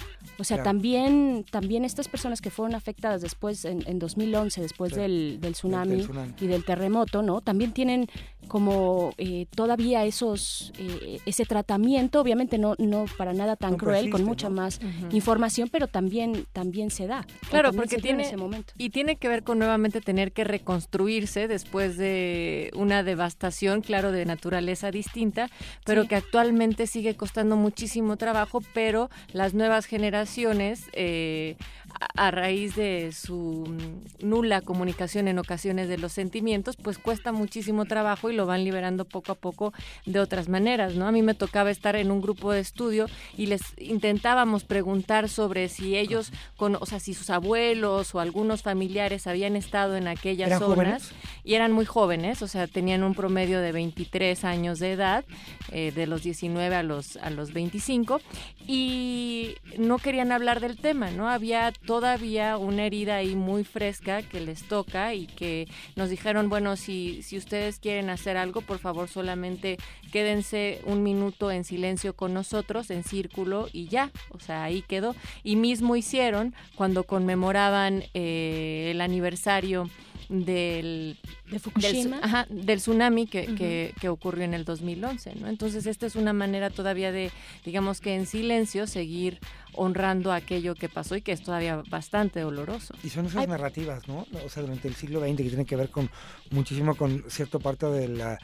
[0.43, 0.71] O sea, Claro.
[0.71, 4.99] también, también estas personas que fueron afectadas después, en, en 2011, después Sí.
[4.99, 6.33] del, del tsunami, Del tsunami.
[6.41, 7.39] y del terremoto, ¿no?
[7.39, 8.07] También tienen
[8.49, 14.09] como eh, todavía esos, eh, ese tratamiento, obviamente no, no para nada tan No cruel,
[14.09, 14.55] con mucha ¿no?
[14.57, 17.25] más información, pero también, también se da.
[17.49, 18.73] Claro, porque tiene ese momento.
[18.77, 24.25] y tiene que ver con nuevamente tener que reconstruirse después de una devastación, claro, de
[24.25, 25.49] naturaleza distinta,
[25.85, 26.09] pero Sí.
[26.09, 30.32] que actualmente sigue costando muchísimo trabajo, pero las nuevas generaciones
[30.93, 31.55] eh,
[32.15, 37.85] a raíz de su mm, nula comunicación en ocasiones de los sentimientos, pues cuesta muchísimo
[37.85, 39.73] trabajo y lo van liberando poco a poco
[40.05, 41.07] de otras maneras, ¿no?
[41.07, 43.07] A mí me tocaba estar en un grupo de estudio
[43.38, 48.61] y les intentábamos preguntar sobre si ellos, con, o sea, si sus abuelos o algunos
[48.61, 51.11] familiares habían estado en aquellas ¿Eran zonas jóvenes?
[51.43, 55.25] y eran muy jóvenes, o sea, tenían un promedio de 23 años de edad,
[55.71, 58.21] eh, de los 19 a los, a los 25,
[58.67, 61.30] y no querían hablar del tema, ¿no?
[61.30, 66.75] Había todavía una herida ahí muy fresca que les toca y que nos dijeron, bueno,
[66.75, 69.77] si, si ustedes quieren hacer algo, por favor solamente
[70.11, 75.15] quédense un minuto en silencio con nosotros, en círculo, y ya, o sea, ahí quedó.
[75.43, 79.87] Y mismo hicieron cuando conmemoraban eh, el aniversario
[80.29, 81.19] del,
[81.51, 82.15] ¿De Fukushima?
[82.15, 85.47] del, ajá, del tsunami que, que, que ocurrió en el 2011, ¿no?
[85.47, 87.29] Entonces esta es una manera todavía de,
[87.63, 89.39] digamos que en silencio, seguir
[89.75, 92.93] honrando aquello que pasó y que es todavía bastante doloroso.
[93.03, 94.25] Y son esas narrativas, ¿no?
[94.45, 96.09] O sea, durante el siglo XX que tienen que ver con
[96.51, 98.39] muchísimo con cierta parte de la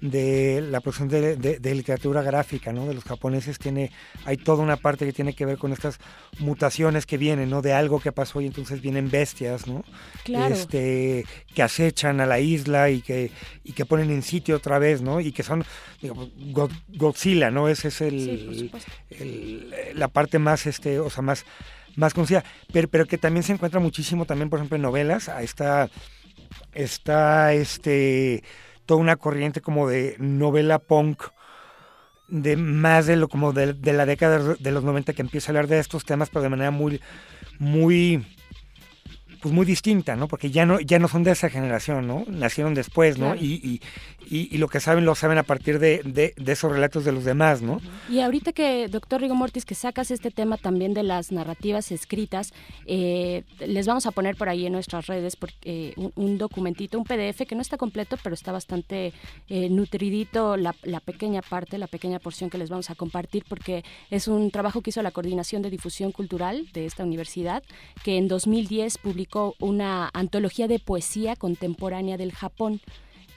[0.00, 2.86] de la producción de, de- de literatura gráfica, ¿no?
[2.86, 3.90] De los japoneses tiene
[4.24, 5.98] hay toda una parte que tiene que ver con estas
[6.38, 7.62] mutaciones que vienen, ¿no?
[7.62, 9.84] De algo que pasó y entonces vienen bestias, ¿no?
[10.24, 10.54] Claro.
[10.54, 13.30] Este que acechan a la isla y que
[13.64, 15.20] y que ponen en sitio otra vez, ¿no?
[15.20, 15.64] Y que son
[16.00, 17.68] digamos, God- Godzilla, ¿no?
[17.68, 18.92] Ese es el, Sí, por supuesto.
[19.10, 21.44] el- la parte más este o sea más
[21.94, 22.42] más conocida
[22.72, 25.88] pero, pero que también se encuentra muchísimo también por ejemplo en novelas a esta
[26.72, 28.42] está este
[28.86, 31.22] toda una corriente como de novela punk
[32.28, 35.50] de más de lo como de, de la década de los 90 que empieza a
[35.50, 37.00] hablar de estos temas pero de manera muy
[37.58, 38.24] muy
[39.42, 40.28] pues muy distinta, ¿no?
[40.28, 42.24] Porque ya no, ya no son de esa generación, ¿no?
[42.28, 43.32] Nacieron después, ¿no?
[43.32, 43.40] Claro.
[43.42, 43.80] Y, y,
[44.32, 47.12] y, y lo que saben lo saben a partir de, de, de esos relatos de
[47.12, 47.82] los demás, ¿no?
[48.08, 52.54] Y ahorita que, doctor Rigo Mortis, que sacas este tema también de las narrativas escritas,
[52.86, 56.98] eh, les vamos a poner por ahí en nuestras redes porque, eh, un, un documentito,
[56.98, 59.12] un PDF que no está completo, pero está bastante
[59.50, 63.84] eh, nutridito la, la pequeña parte, la pequeña porción que les vamos a compartir, porque
[64.10, 67.62] es un trabajo que hizo la Coordinación de Difusión Cultural de esta universidad,
[68.02, 72.80] que en 2010 publicó una antología de poesía contemporánea del Japón.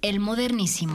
[0.00, 0.94] El modernísimo.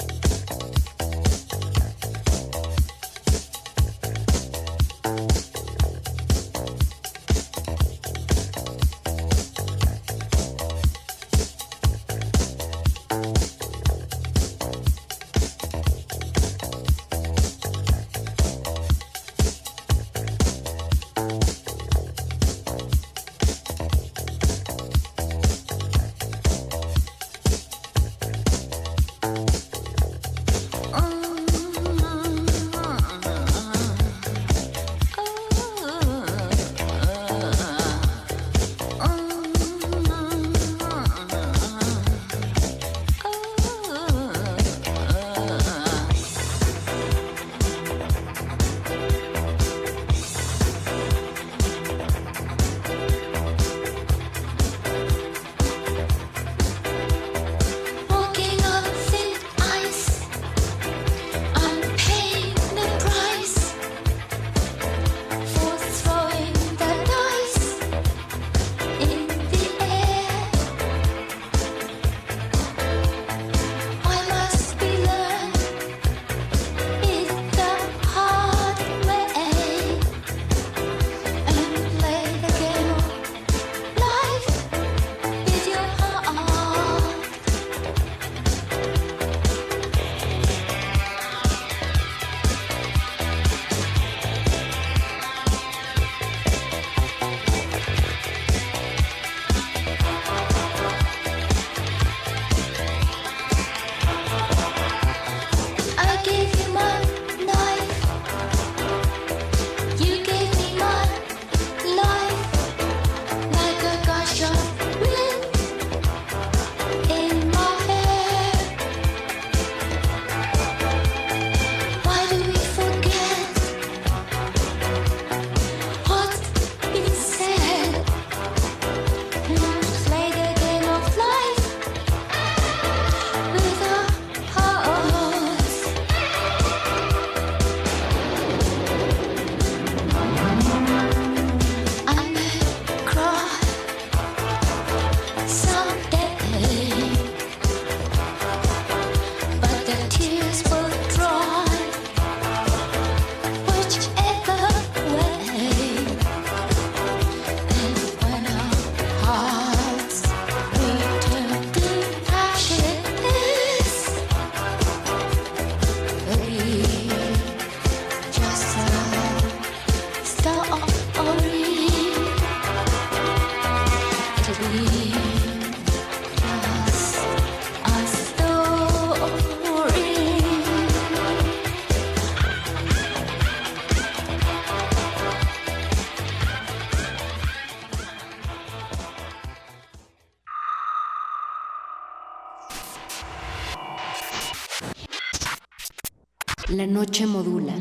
[196.81, 197.75] La noche modula.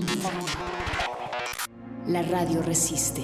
[2.07, 3.23] La radio resiste.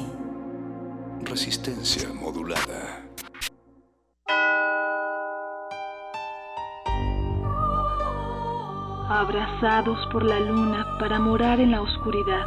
[1.21, 3.05] Resistencia modulada.
[9.11, 12.47] abrazados por la luna para morar en la oscuridad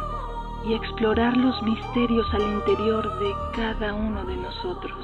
[0.66, 4.99] y explorar los misterios al interior de cada uno de nosotros.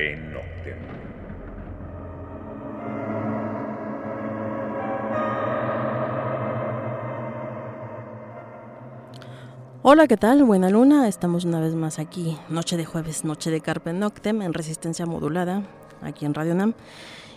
[0.00, 0.78] Carpe Noctem.
[9.82, 10.44] Hola, ¿qué tal?
[10.44, 14.54] Buena luna, estamos una vez más aquí, noche de jueves, noche de Carpe Noctem en
[14.54, 15.64] resistencia modulada,
[16.02, 16.74] aquí en Radio Nam.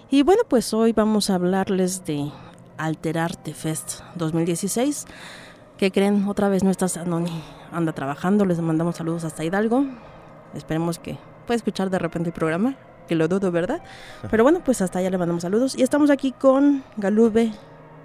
[0.09, 2.31] Y bueno, pues hoy vamos a hablarles de
[2.77, 5.05] Alterarte Fest 2016.
[5.77, 6.27] ¿Qué creen?
[6.29, 9.85] Otra vez no está Sanoni, anda trabajando, les mandamos saludos hasta Hidalgo.
[10.53, 12.75] Esperemos que pueda escuchar de repente el programa,
[13.07, 13.81] que lo dudo, ¿verdad?
[14.29, 15.75] Pero bueno, pues hasta allá le mandamos saludos.
[15.77, 17.51] Y estamos aquí con Galube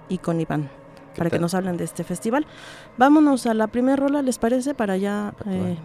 [0.09, 0.71] y con Iván
[1.19, 1.43] para que tal?
[1.43, 2.47] nos hablen de este festival.
[2.97, 4.75] Vámonos a la primera rola, ¿les parece?
[4.75, 5.77] Para ya eh,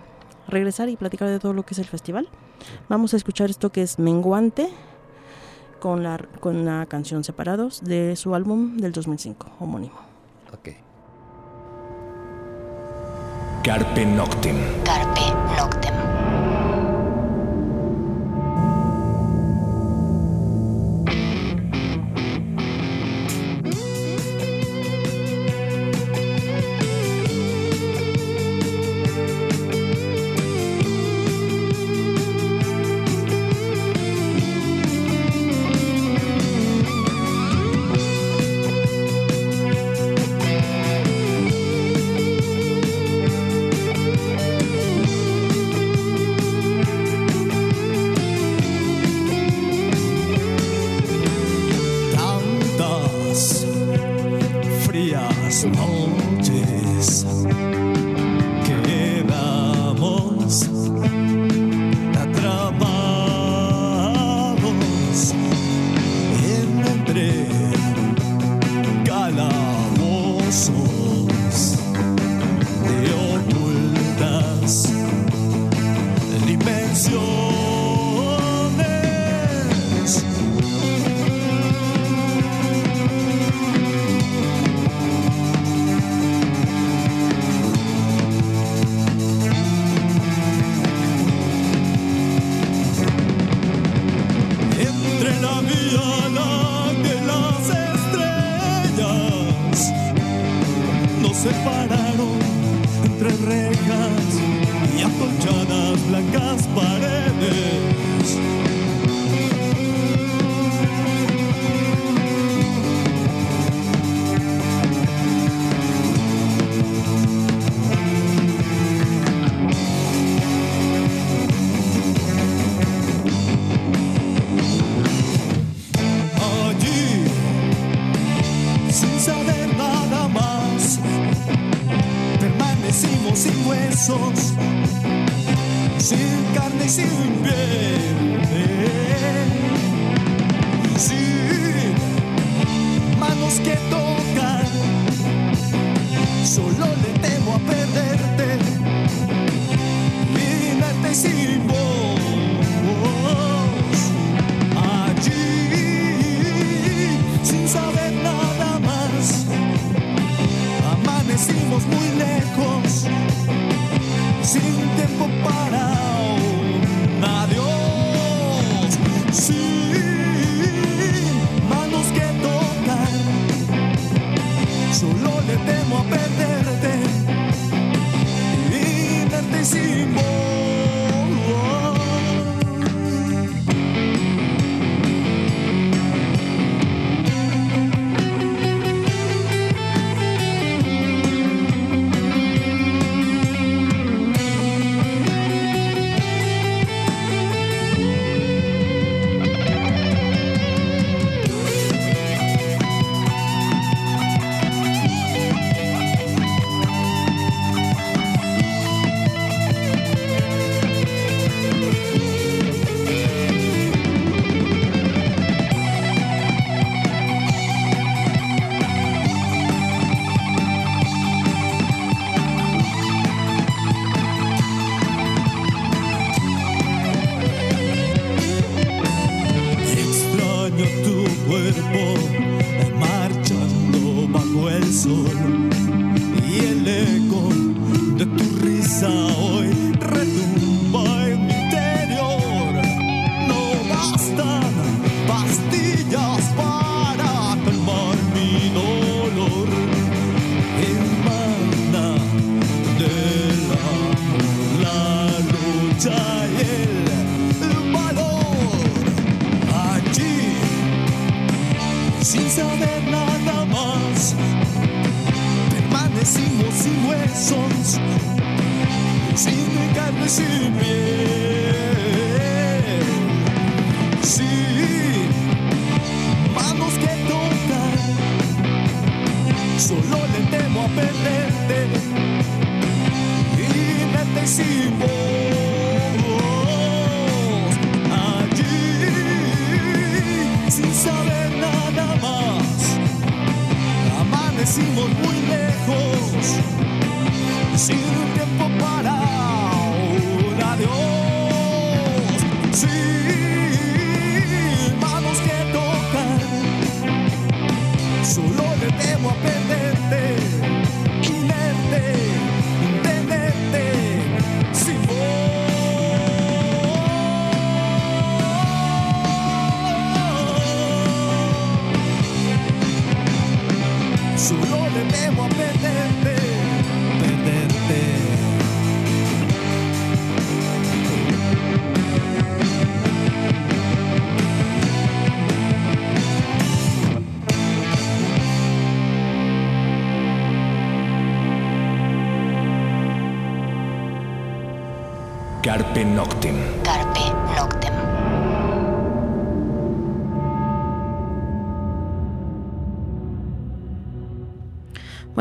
[0.48, 2.30] regresar y platicar de todo lo que es el festival.
[2.88, 4.70] Vamos a escuchar esto que es Menguante
[5.80, 9.96] con la, con la canción Separados de su álbum del 2005, homónimo.
[10.54, 10.70] Ok.
[13.64, 14.58] Carpe Noctem.
[14.84, 15.22] Carpe
[15.58, 16.23] Noctem.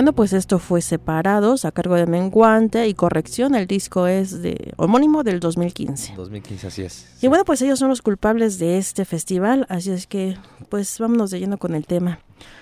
[0.03, 4.74] Bueno, pues esto fue Separados a cargo de Menguante y corrección, el disco es de
[4.77, 6.15] homónimo del 2015.
[6.16, 7.07] 2015, así es.
[7.23, 10.37] Y bueno, pues ellos son los culpables de este festival, así es que
[10.70, 12.19] pues vámonos de lleno con el tema.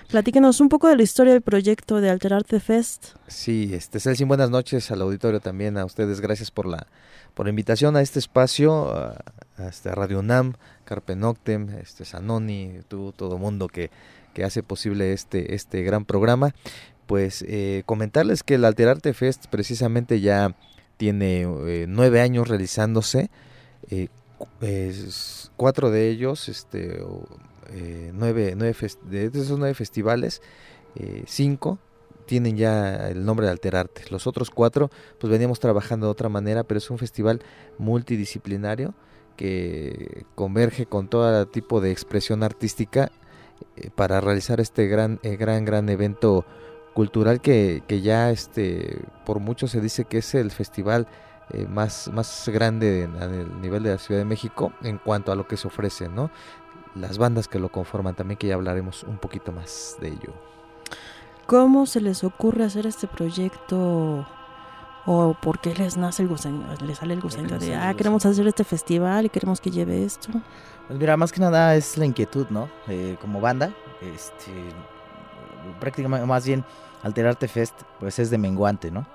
[0.07, 3.15] Platíquenos un poco de la historia del proyecto de Alterarte Fest.
[3.25, 6.85] Sí, este Celsin, buenas noches al auditorio también, a ustedes, gracias por la
[7.33, 9.15] por la invitación a este espacio, a,
[9.57, 10.53] a este, Radio UNAM,
[10.83, 13.89] Carpe Noctem, este Sanoni, tú, todo mundo que,
[14.33, 16.53] que hace posible este, este gran programa.
[17.07, 20.55] Pues eh, comentarles que el Alterarte Fest precisamente ya
[20.97, 23.29] tiene eh, nueve años realizándose,
[23.89, 24.07] eh,
[25.57, 27.01] cuatro de ellos, este,
[27.69, 28.75] eh, nueve, nueve
[29.09, 30.41] de esos nueve festivales,
[30.95, 31.79] eh, cinco
[32.27, 34.03] tienen ya el nombre de Alterarte.
[34.09, 37.41] Los otros cuatro, pues veníamos trabajando de otra manera, pero es un festival
[37.77, 38.93] multidisciplinario
[39.35, 43.11] que converge con todo tipo de expresión artística
[43.95, 46.45] para realizar este gran, gran, gran evento
[46.93, 51.07] cultural que, que ya este por mucho se dice que es el festival
[51.51, 55.35] eh, más, más grande en- el nivel de la Ciudad de México en cuanto a
[55.35, 56.31] lo que se ofrece, ¿no?
[56.95, 60.33] Las bandas que lo conforman también, que ya hablaremos un poquito más de ello.
[61.47, 64.25] ¿Cómo se les ocurre hacer este proyecto?
[65.05, 66.85] ¿O por qué les nace el gusanito?
[66.85, 70.03] Les sale el gusanito les de, ah, queremos hacer este festival y queremos que lleve
[70.05, 70.29] esto.
[70.87, 72.69] Pues mira, más que nada es la inquietud, ¿no?
[72.87, 74.51] Eh, como banda, este,
[75.79, 76.63] prácticamente, más bien,
[77.03, 79.05] Alterarte Fest, pues es de menguante, ¿no?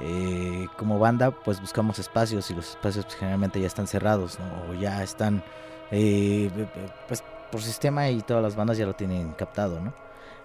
[0.00, 4.70] Eh, como banda, pues buscamos espacios y los espacios pues, generalmente ya están cerrados, ¿no?
[4.70, 5.42] O ya están,
[5.90, 6.50] eh,
[7.06, 7.22] pues
[7.52, 9.92] por sistema y todas las bandas ya lo tienen captado, ¿no?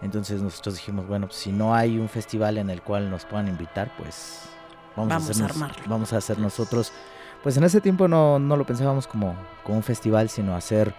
[0.01, 3.47] Entonces nosotros dijimos, bueno, pues, si no hay un festival en el cual nos puedan
[3.47, 4.43] invitar, pues
[4.95, 5.83] vamos, Vamos a a, hacernos- armarlo.
[5.87, 6.91] vamos a hacer nosotros.
[7.41, 10.93] Pues en ese tiempo no, no lo pensábamos como, como un festival, sino hacer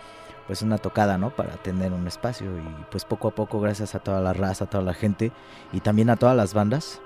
[0.51, 1.31] pues una tocada, ¿no?
[1.31, 4.67] Para tener un espacio y pues poco a poco, gracias a toda la raza, a
[4.69, 5.31] toda la gente
[5.73, 7.01] y también a todas las bandas,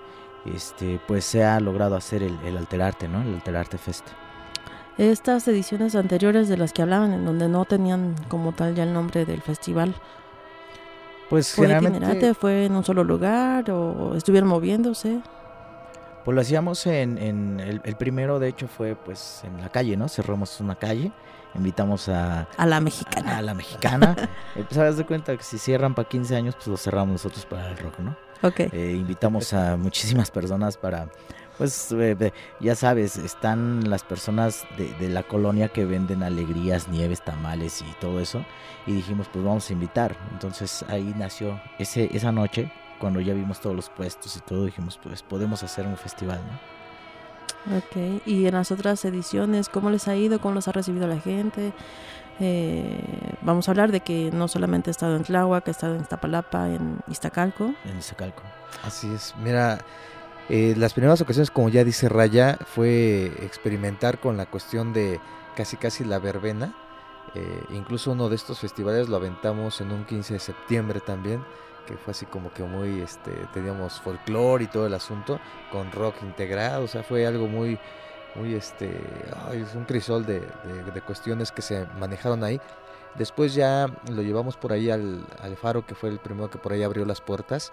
[0.47, 3.21] este, pues se ha logrado hacer el, el Alterarte, ¿no?
[3.21, 4.07] El Alterarte Fest.
[4.97, 8.95] Estas ediciones anteriores de las que hablaban, en donde no tenían como tal ya el
[8.95, 9.95] nombre del festival,
[11.29, 12.33] Pues ¿fue generalmente?
[12.33, 15.21] ¿Fue en un solo lugar o estuvieron moviéndose?
[16.25, 19.97] Pues lo hacíamos en, en el, el primero, de hecho, fue pues en la calle,
[19.97, 20.09] ¿no?
[20.09, 21.13] Cerramos una calle,
[21.55, 22.49] invitamos a...
[22.57, 23.39] A la mexicana.
[23.39, 24.17] A, la mexicana.
[24.57, 27.69] Eh, pues de cuenta que si cierran para 15 años, pues lo cerramos nosotros para
[27.69, 28.17] el rock, ¿no?
[28.43, 28.61] Ok.
[28.61, 31.09] Eh, invitamos a muchísimas personas para...
[31.59, 37.25] Pues eh, ya sabes, están las personas de, de la colonia que venden alegrías, nieves,
[37.25, 38.45] tamales y todo eso.
[38.87, 40.17] Y dijimos, pues vamos a invitar.
[40.33, 44.99] Entonces ahí nació ese, esa noche, cuando ya vimos todos los puestos y todo, dijimos,
[45.03, 46.75] pues podemos hacer un festival, ¿no?
[47.79, 50.39] Ok, y en las otras ediciones, ¿cómo les ha ido?
[50.41, 51.73] ¿Cómo los ha recibido la gente?
[52.41, 53.01] Eh,
[53.43, 56.69] vamos a hablar de que no solamente ha estado en Tláhuac, ha estado en Iztapalapa,
[56.69, 57.75] en Iztacalco.
[57.85, 58.43] En Iztacalco.
[58.83, 59.79] Así es, mira,
[60.49, 65.21] eh, las primeras ocasiones, como ya dice Raya, fue experimentar con la cuestión de
[65.57, 66.75] casi casi la verbena.
[67.35, 71.43] Eh, incluso uno de estos festivales lo aventamos en un 15 de septiembre también,
[71.87, 75.41] que fue así como que muy, este, teníamos folclore y todo el asunto,
[75.71, 77.79] con rock integrado, o sea, fue algo muy,
[78.35, 78.91] muy, este,
[79.53, 82.61] es un crisol de, de- cuestiones que se manejaron ahí.
[83.17, 85.25] Después ya lo llevamos por ahí al,
[85.61, 87.73] faro, que fue el primero que por ahí abrió las puertas,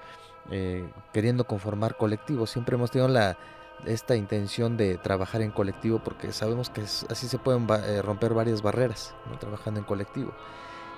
[0.52, 2.52] eh, queriendo conformar colectivos.
[2.52, 3.38] Siempre hemos tenido la,
[3.86, 8.62] esta intención de trabajar en colectivo porque sabemos que así se pueden eh, romper varias
[8.62, 9.40] barreras, ¿no?
[9.40, 10.34] trabajando en colectivo.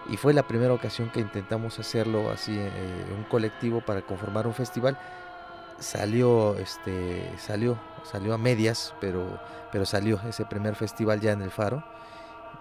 [0.09, 2.69] Y fue la primera ocasión que intentamos hacerlo así, eh,
[3.15, 4.97] un colectivo para conformar un festival.
[5.79, 9.39] Salió, este, salió, salió a medias, pero,
[9.71, 11.83] pero salió ese primer festival ya en el Faro.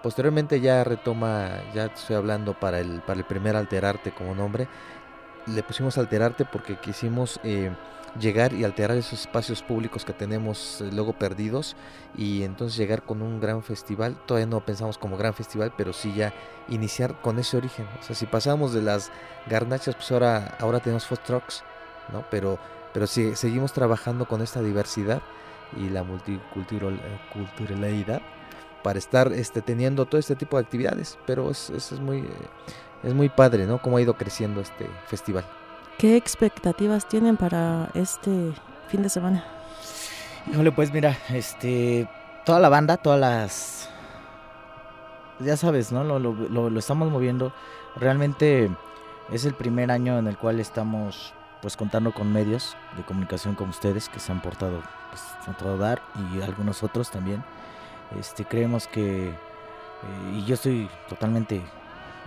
[0.01, 4.67] Posteriormente ya retoma, ya estoy hablando para el, para el primer Alterarte como nombre.
[5.45, 7.71] Le pusimos Alterarte porque quisimos eh,
[8.19, 11.75] llegar y alterar esos espacios públicos que tenemos eh, luego perdidos
[12.17, 14.15] y entonces llegar con un gran festival.
[14.25, 16.33] Todavía no pensamos como gran festival, pero sí ya
[16.69, 17.87] iniciar con ese origen.
[17.99, 19.11] O sea, si pasamos de las
[19.47, 21.63] garnachas, pues ahora, ahora tenemos food trucks,
[22.11, 22.23] ¿no?
[22.29, 22.59] Pero,
[22.93, 25.21] pero sí, seguimos trabajando con esta diversidad
[25.75, 28.21] y la multiculturalidad
[28.83, 31.17] para estar este, teniendo todo este tipo de actividades.
[31.25, 32.49] Pero es, es, es muy, eh,
[33.03, 33.81] es muy padre, ¿no?
[33.81, 35.45] Cómo ha ido creciendo este festival.
[35.97, 38.53] ¿Qué expectativas tienen para este
[38.89, 39.45] fin de semana?
[40.51, 42.09] Híjole, pues mira, este,
[42.45, 43.89] toda la banda, todas las,
[45.39, 46.03] ya sabes, ¿no?
[46.03, 47.53] Lo, estamos moviendo.
[47.95, 48.69] Realmente
[49.31, 53.71] es el primer año en el cual estamos, pues, contando con medios de comunicación como
[53.71, 56.01] ustedes que se han portado, pues, a todo dar
[56.33, 57.43] y algunos otros también.
[58.19, 59.35] Este, creemos que, eh,
[60.33, 61.61] y yo estoy totalmente,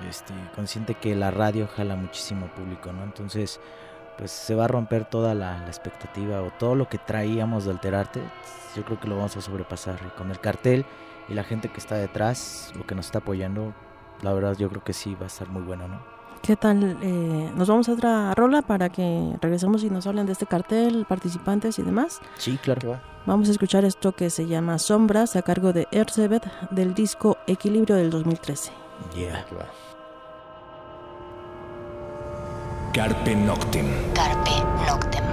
[0.09, 3.05] este, consciente que la radio jala muchísimo público, ¿no?
[3.05, 3.61] Entonces,
[4.19, 7.73] pues se va a romper toda la, la expectativa o todo lo que traíamos de
[7.73, 8.23] Alterarte,
[8.75, 9.99] yo creo que lo vamos a sobrepasar.
[10.07, 10.85] Y con el cartel
[11.29, 13.75] y la gente que está detrás, lo que nos está apoyando,
[14.23, 16.17] la verdad yo creo que sí va a estar muy bueno, ¿no?
[16.43, 16.99] ¿Qué tal?
[17.03, 21.05] Eh, nos vamos a otra rola para que regresemos y nos hablen de este cartel,
[21.09, 22.21] participantes y demás.
[22.37, 23.01] Sí, claro.
[23.27, 27.97] Vamos a escuchar esto que se llama Sombras a cargo de Erzebet del disco Equilibrio
[27.97, 28.71] del 2013.
[29.17, 29.45] Yeah.
[32.97, 33.93] Carpe Noctem.
[34.15, 34.57] Carpe
[34.87, 35.26] Noctem.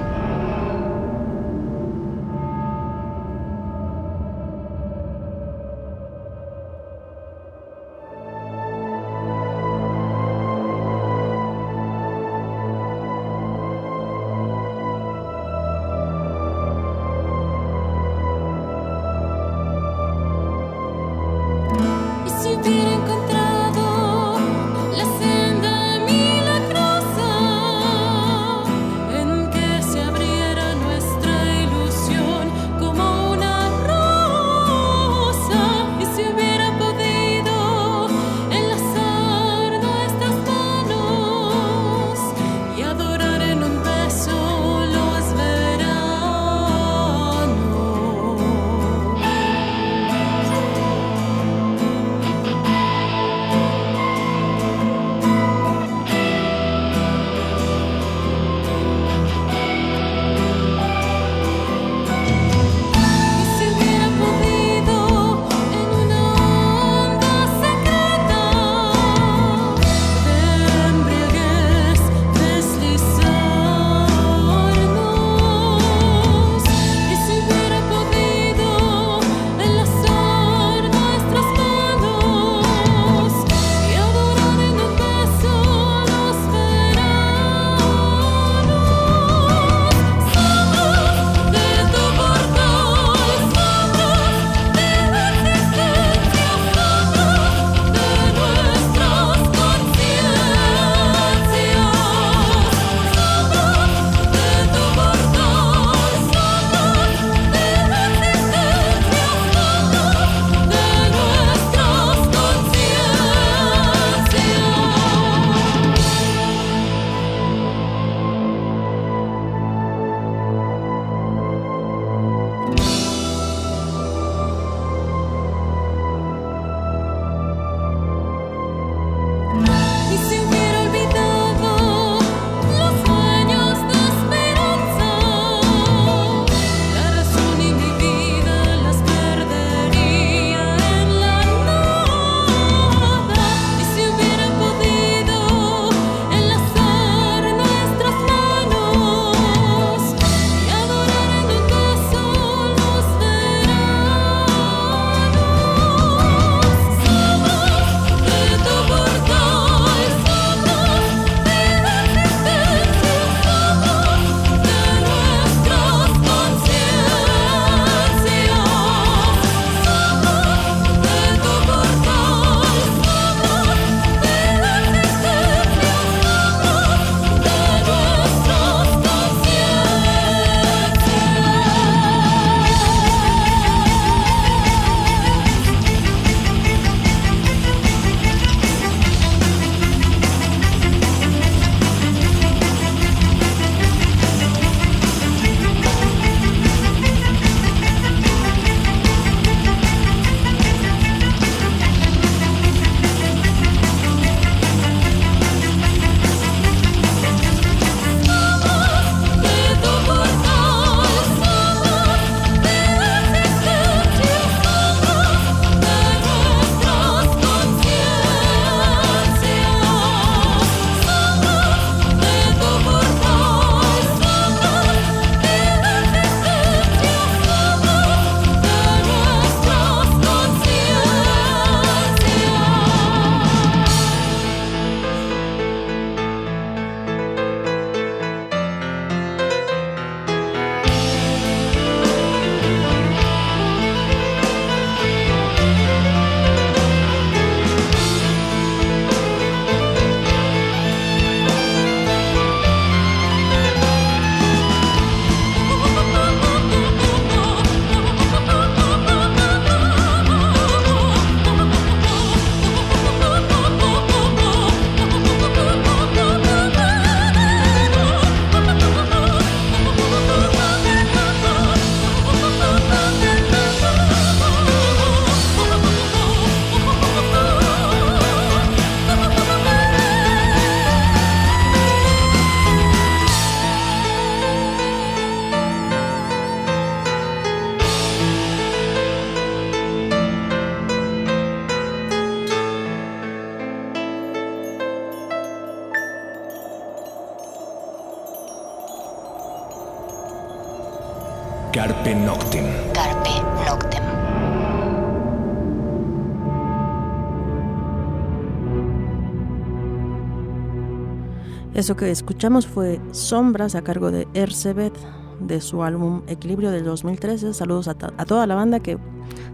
[311.83, 314.93] Eso que escuchamos fue Sombras a cargo de Ercebet
[315.41, 317.53] de su álbum Equilibrio del 2013.
[317.53, 318.97] Saludos a, a toda la banda que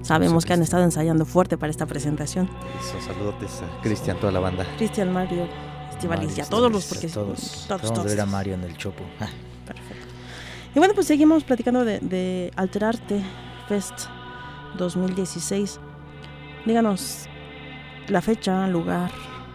[0.04, 2.48] sabemos que han estado ensayando fuerte para esta presentación.
[2.80, 4.64] Eso, saludotes a Cristian, toda la banda.
[4.78, 5.48] Cristian, Mario,
[5.90, 7.66] Estivalis y a todos los, porque todos.
[7.68, 8.06] todos, Vamos a todos.
[8.06, 9.04] ver a Mario en el Chopo.
[9.20, 9.26] Ah,
[10.76, 13.24] Y bueno, pues seguimos platicando de, de Alterarte
[13.68, 14.02] Fest
[14.78, 15.80] 2016.
[16.68, 17.26] Díganos
[18.08, 19.10] la fecha, lugar,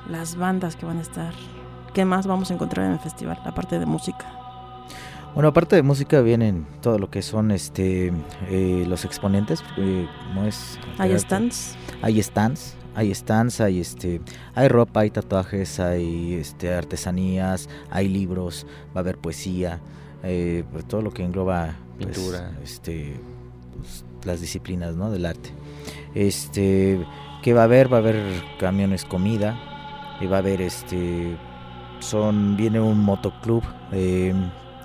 [0.08, 1.32] las bandas que van a estar.
[1.94, 4.26] ¿Qué más vamos a encontrar en el festival, aparte de música?
[5.32, 8.12] Bueno, aparte de música vienen todo lo que son este
[8.48, 10.78] eh, los exponentes, eh, ¿cómo es?
[10.98, 11.76] ¿Hay stands?
[12.02, 14.20] Hay stands, hay stands, hay este,
[14.54, 19.80] hay ropa, hay tatuajes, hay este artesanías, hay libros, va a haber poesía,
[20.24, 22.52] eh, pues, todo lo que engloba pues, Pintura.
[22.62, 23.14] este,
[23.76, 25.10] pues, las disciplinas, ¿no?
[25.10, 25.50] Del arte.
[26.14, 27.04] Este,
[27.42, 27.92] ¿qué va a haber?
[27.92, 29.56] Va a haber camiones comida,
[30.20, 31.36] y va a haber este,
[32.04, 33.62] son viene un motoclub
[33.92, 34.34] eh,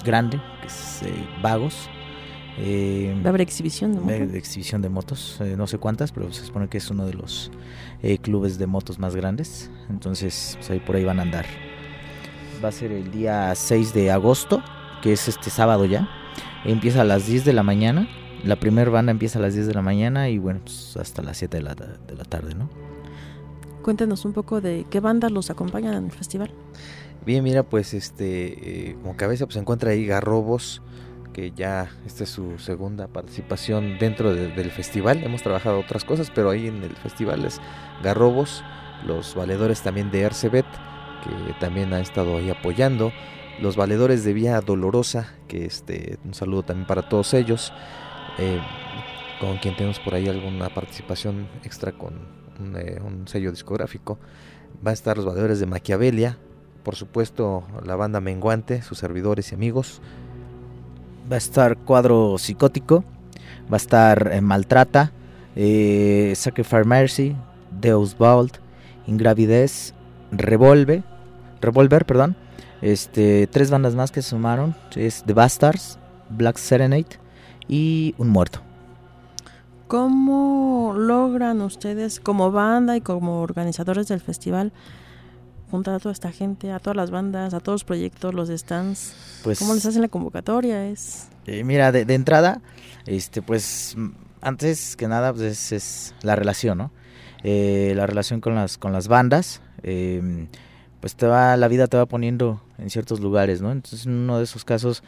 [0.04, 1.90] grande, que es eh, Vagos.
[2.58, 4.38] Eh, ¿Va a haber exhibición de va a haber moto?
[4.38, 7.52] exhibición de motos, no sé cuántas, pero se supone que es uno de los
[8.02, 9.70] eh, clubes de motos más grandes.
[9.90, 11.46] Entonces, pues, ahí por ahí van a andar.
[12.64, 14.62] Va a ser el día 6 de agosto,
[15.02, 16.10] que es este sábado ya.
[16.66, 18.10] Empieza a las 10 de la mañana.
[18.44, 21.38] La primera banda empieza a las 10 de la mañana y bueno, pues hasta las
[21.38, 22.70] 7 de la, de la tarde, ¿no?
[23.82, 26.52] Cuéntenos un poco de qué bandas los acompañan en el festival.
[27.26, 30.82] Bien, mira, pues este, eh, como cabeza pues se encuentra ahí Garrobos,
[31.34, 35.24] que ya esta es su segunda participación dentro de- del festival.
[35.24, 37.60] Hemos trabajado otras cosas, pero ahí en el festival es
[38.02, 38.64] Garrobos,
[39.06, 40.66] los valedores también de Ercebet,
[41.24, 43.12] que también ha estado ahí apoyando,
[43.62, 47.74] los valedores de Vía Dolorosa, que este, un saludo también para todos ellos,
[48.38, 48.60] eh,
[49.42, 52.14] con quien tenemos por ahí alguna participación extra con
[52.60, 54.18] un, eh, un sello discográfico.
[54.86, 56.38] Va a estar los valedores de Maquiavelia,
[56.84, 60.02] por supuesto la banda Menguante, sus servidores y amigos.
[61.32, 63.04] Va a estar Cuadro Psicótico,
[63.72, 65.12] va a estar eh, Maltrata,
[65.56, 67.36] eh, Sacrifice Mercy,
[67.80, 68.58] Deus Vault,
[69.08, 69.94] Ingravidez,
[70.32, 71.04] Revolve,
[71.62, 72.36] Revolver, perdón.
[72.82, 76.00] Este, tres bandas más que se sumaron, es The Bastards,
[76.30, 77.20] Black Serenade
[77.68, 78.62] y Un Muerto.
[79.88, 84.72] ¿Cómo logran ustedes como banda y como organizadores del festival
[85.70, 89.14] juntar a toda esta gente, a todas las bandas, a todos los proyectos, los stands?
[89.44, 90.88] Pues- ¿Cómo les hacen la convocatoria?
[90.88, 92.62] Es Eh, mira, de, de entrada,
[93.06, 93.96] este, pues
[94.42, 96.92] antes que nada pues, es, es la relación, ¿no?
[97.44, 100.48] Eh, la relación con las con las bandas, eh,
[101.00, 103.72] pues te va la vida te va poniendo en ciertos lugares, ¿no?
[103.72, 105.04] Entonces en uno de esos casos,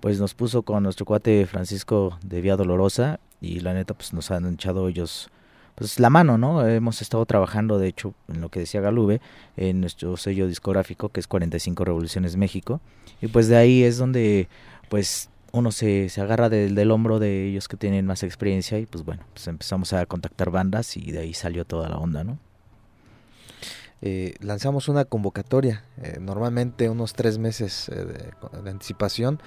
[0.00, 4.30] pues nos puso con nuestro cuate Francisco de Vía Dolorosa y la neta pues nos
[4.32, 5.30] han echado ellos
[5.76, 6.66] pues la mano, ¿no?
[6.66, 9.20] Hemos estado trabajando, de hecho, en lo que decía Galube,
[9.56, 12.80] en nuestro sello discográfico que es 45 Revoluciones México
[13.20, 14.48] y pues de ahí es donde
[14.88, 18.86] pues uno se, se agarra del, del hombro de ellos que tienen más experiencia y
[18.86, 22.38] pues bueno, pues empezamos a contactar bandas y de ahí salió toda la onda, ¿no?
[24.02, 29.40] eh, lanzamos una convocatoria, eh, normalmente unos tres meses eh, de, de anticipación.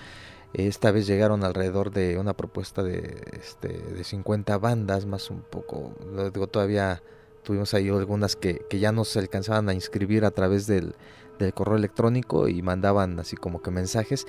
[0.54, 5.94] Esta vez llegaron alrededor de una propuesta de, este, de 50 bandas, más un poco,
[6.12, 7.04] lo digo, todavía
[7.44, 10.96] tuvimos ahí algunas que, que ya no se alcanzaban a inscribir a través del,
[11.38, 14.26] del correo electrónico y mandaban así como que mensajes,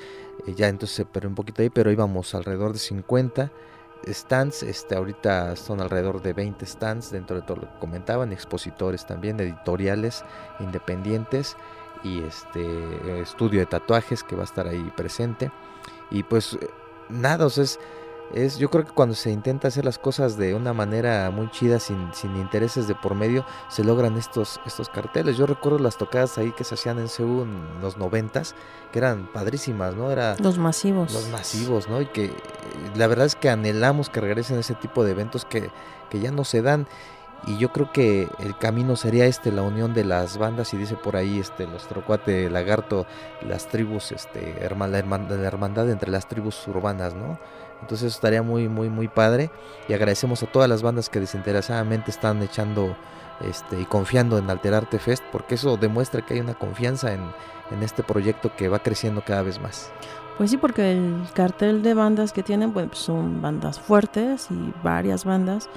[0.47, 3.51] eh, ya entonces se perdió un poquito ahí, pero íbamos alrededor de 50
[4.09, 9.07] stands, este ahorita son alrededor de 20 stands dentro de todo lo que comentaban, expositores
[9.07, 10.23] también, editoriales
[10.59, 11.57] independientes
[12.05, 15.51] y este estudio de tatuajes que va a estar ahí presente
[16.11, 16.69] y pues eh,
[17.09, 17.79] nada, o sea, es,
[18.33, 21.81] es yo creo que cuando se intenta hacer las cosas de una manera muy chida
[21.81, 25.37] sin, sin intereses de por medio se logran estos estos carteles.
[25.37, 28.55] Yo recuerdo las tocadas ahí que se hacían en Seúl en los noventas
[28.93, 30.11] que eran padrísimas, ¿no?
[30.11, 31.13] Era los masivos.
[31.13, 32.01] los masivos, ¿no?
[32.01, 32.35] Y que eh,
[32.97, 35.71] la verdad es que anhelamos que regresen ese tipo de eventos que,
[36.09, 36.87] que ya no se dan.
[37.47, 40.95] Y yo creo que el camino sería este, la unión de las bandas, y dice
[40.97, 43.07] por ahí este nuestro cuate lagarto,
[43.47, 47.39] las tribus, este, herma- la, la hermandad entre las tribus urbanas, ¿no?
[47.81, 49.51] Entonces eso estaría muy, muy, muy padre.
[49.89, 52.95] Y agradecemos a todas las bandas que desinteresadamente están echando
[53.41, 57.23] este, y confiando en Alterarte Fest, porque eso demuestra que hay una confianza en,
[57.71, 59.91] en este proyecto que va creciendo cada vez más.
[60.37, 65.25] Pues sí, porque el cartel de bandas que tienen pues son bandas fuertes y varias
[65.25, 65.71] bandas.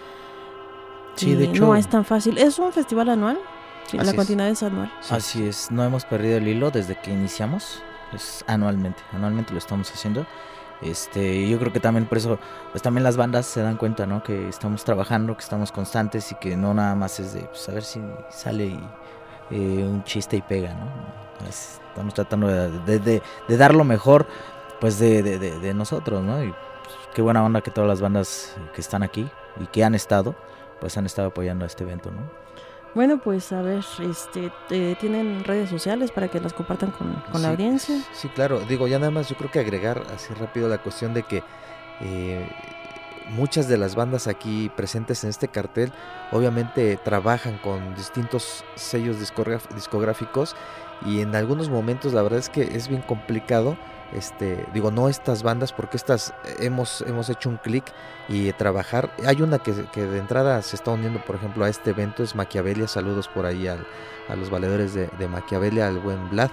[1.16, 2.38] Sí, de Y hecho- No es tan fácil.
[2.38, 3.40] ¿Es un festival anual?
[3.88, 4.16] Sí, Así La es.
[4.18, 4.92] continuidad es anual.
[5.10, 7.84] Así es, no hemos perdido el hilo desde que iniciamos,
[8.14, 10.26] es anualmente, anualmente lo estamos haciendo.
[10.82, 12.40] Este, yo creo que también por eso,
[12.72, 14.22] pues también las bandas se dan cuenta, ¿no?
[14.24, 17.74] Que estamos trabajando, que estamos constantes y que no nada más es de, pues a
[17.74, 18.80] ver si sale y,
[19.52, 21.48] eh, un chiste y pega, ¿no?
[21.48, 24.28] Es- estamos tratando de, de- de- de dar lo mejor,
[24.82, 26.44] pues de, de- de- de nosotros, ¿no?
[26.44, 29.30] Y pues, qué buena onda que todas las bandas que están aquí
[29.62, 30.36] y que han estado,
[30.84, 32.30] pues han estado apoyando a este evento, ¿no?
[32.94, 37.42] Bueno, pues a ver, este, eh, ¿tienen redes sociales para que las compartan con, con
[37.42, 38.02] la audiencia?
[38.12, 38.60] Sí, claro.
[38.60, 41.42] Digo, ya nada más yo creo que agregar así rápido la cuestión de que
[42.02, 42.46] eh,
[43.30, 45.94] muchas de las bandas aquí presentes en este cartel
[46.34, 50.54] obviamente trabajan con distintos sellos discográficos
[51.06, 53.78] y en algunos momentos la verdad es que es bien complicado.
[54.14, 57.84] Este, digo, no estas bandas, porque estas eh, hemos, hemos hecho un clic
[58.30, 59.12] y trabajar.
[59.26, 62.36] Hay una que, que de entrada se está uniendo, por ejemplo, a este evento, es
[62.36, 62.88] Maquiavelia.
[62.88, 63.86] Saludos por ahí al-
[64.30, 66.50] a los valedores de, de Maquiavelia, al buen Vlad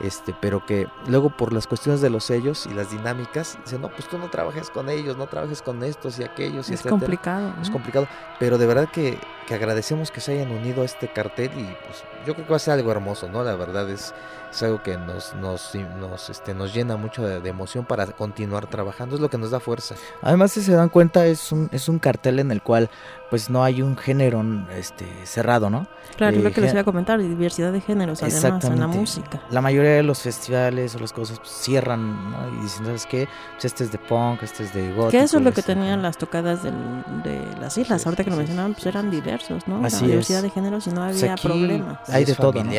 [0.00, 3.90] este, pero que luego por las cuestiones de los sellos y las dinámicas, dicen, no,
[3.90, 6.90] pues tú no trabajes con ellos, no trabajes con estos y aquellos, y Es etcétera".
[6.92, 8.08] complicado, Es complicado,
[8.38, 12.02] pero de verdad que, que agradecemos que se hayan unido a este cartel y pues
[12.26, 13.44] yo creo que va a ser algo hermoso, ¿no?
[13.44, 14.14] La verdad es,
[14.50, 18.66] es algo que nos, nos, nos, este, nos llena mucho de, de emoción para continuar
[18.66, 19.94] trabajando, es lo que nos da fuerza.
[20.22, 22.90] Además, si se dan cuenta, es un, es un cartel en el cual
[23.30, 24.42] pues no hay un género
[24.76, 25.86] este, cerrado, ¿no?
[26.16, 28.88] Claro, es Eh, lo que les iba a comentar, diversidad de géneros además en la
[28.88, 29.40] música.
[29.50, 32.58] La mayoría de los festivales o las cosas pues, cierran, ¿no?
[32.58, 33.28] Y dicen, ¿sabes qué?
[33.52, 35.10] Pues este es de punk, este es de gótico.
[35.10, 36.74] Que eso es lo que este- tenían las tocadas del-
[37.22, 38.04] de las islas.
[38.04, 39.84] Ahorita que lo mencionaban, pues eran diversos, ¿no?
[39.86, 40.42] Así la diversidad es.
[40.44, 42.08] de géneros y no Pues había aquí problemas.
[42.10, 42.70] Hay de todo, ¿no?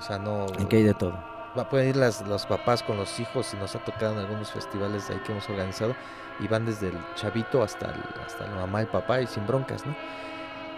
[0.00, 0.46] O sea, no...
[0.60, 1.12] Aquí hay de todo.
[1.56, 4.50] Va, pueden ir las, los papás con los hijos y nos ha tocado en algunos
[4.50, 5.94] festivales de ahí que hemos organizado
[6.40, 9.84] y van desde el chavito hasta, el- hasta la mamá y papá y sin broncas,
[9.86, 9.94] ¿no?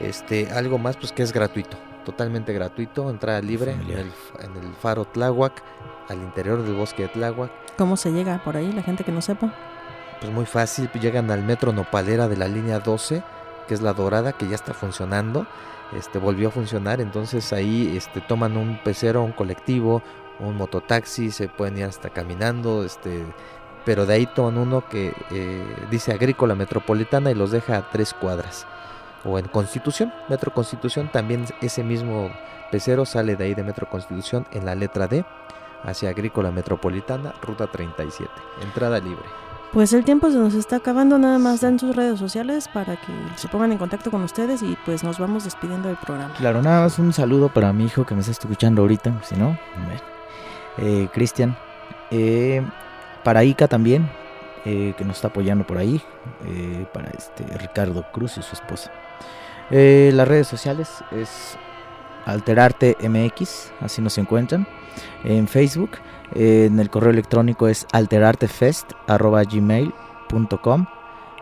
[0.00, 4.74] Este, algo más pues que es gratuito, totalmente gratuito, entrada libre en el, en el
[4.74, 5.62] faro Tláhuac,
[6.08, 8.70] al interior del bosque de Tláhuac, ¿Cómo se llega por ahí?
[8.72, 9.52] La gente que no sepa.
[10.20, 13.22] pues muy fácil, llegan al metro Nopalera de la línea 12,
[13.68, 15.46] que es la dorada, que ya está funcionando,
[15.96, 20.02] este volvió a funcionar, entonces ahí este toman un pecero, un colectivo,
[20.38, 23.24] un mototaxi, se pueden ir hasta caminando, este
[23.84, 28.14] pero de ahí toman uno que eh, dice Agrícola Metropolitana y los deja a tres
[28.14, 28.66] cuadras.
[29.24, 32.30] O en Constitución, Metro Constitución, también ese mismo
[32.70, 35.24] pecero sale de ahí de Metro Constitución en la letra D
[35.84, 38.30] hacia Agrícola Metropolitana, ruta 37,
[38.62, 39.51] entrada libre.
[39.72, 43.12] Pues el tiempo se nos está acabando, nada más den sus redes sociales para que
[43.36, 46.34] se pongan en contacto con ustedes y pues nos vamos despidiendo del programa.
[46.34, 49.58] Claro, nada más un saludo para mi hijo que me está escuchando ahorita, si no,
[50.76, 51.56] eh, Cristian,
[52.10, 52.62] eh,
[53.24, 54.10] para Ica también,
[54.66, 56.02] eh, que nos está apoyando por ahí,
[56.44, 58.92] eh, para este Ricardo Cruz y su esposa.
[59.70, 61.56] Las redes sociales es
[62.26, 64.66] Alterarte MX, así nos encuentran
[65.24, 65.92] en Facebook.
[66.34, 70.86] En el correo electrónico es alterartefest.gmail.com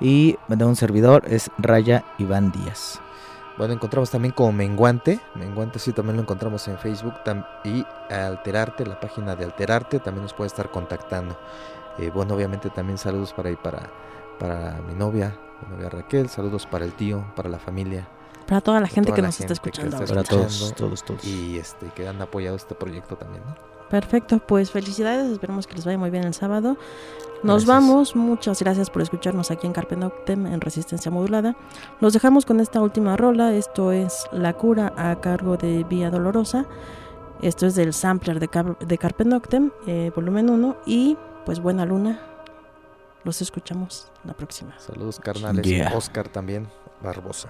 [0.00, 3.00] y de un servidor es Raya Iván Díaz.
[3.58, 5.20] Bueno, encontramos también como Menguante.
[5.34, 7.12] Menguante sí también lo encontramos en Facebook.
[7.24, 11.38] tam- y Alterarte, la página de Alterarte, también nos puede estar contactando.
[11.98, 13.90] Eh, bueno, obviamente también saludos para ahí para,
[14.38, 15.36] para mi novia,
[15.68, 16.30] mi novia Raquel.
[16.30, 18.08] Saludos para el tío, para la familia.
[18.46, 19.96] Para toda la gente toda que la nos está gente escuchando.
[19.96, 20.06] está.
[20.14, 21.24] Para todos, todos, todos.
[21.24, 23.54] Y este, que han apoyado este proyecto también, ¿no?
[23.90, 26.76] Perfecto, pues felicidades, esperemos que les vaya muy bien el sábado.
[27.42, 27.66] Nos Gracias.
[27.66, 31.56] vamos, muchas gracias por escucharnos aquí en Carpe Noctem en Resistencia Modulada.
[32.00, 36.66] Los dejamos con esta última rola, esto es La Cura a cargo de Vía Dolorosa.
[37.42, 41.86] Esto es del sampler de, Car- de Carpe Noctem, eh, volumen 1 y pues buena
[41.86, 42.20] luna.
[43.24, 44.78] Los escuchamos la próxima.
[44.78, 45.64] Saludos carnales.
[45.66, 45.96] Yeah.
[45.96, 46.68] Oscar también,
[47.02, 47.48] Barbosa.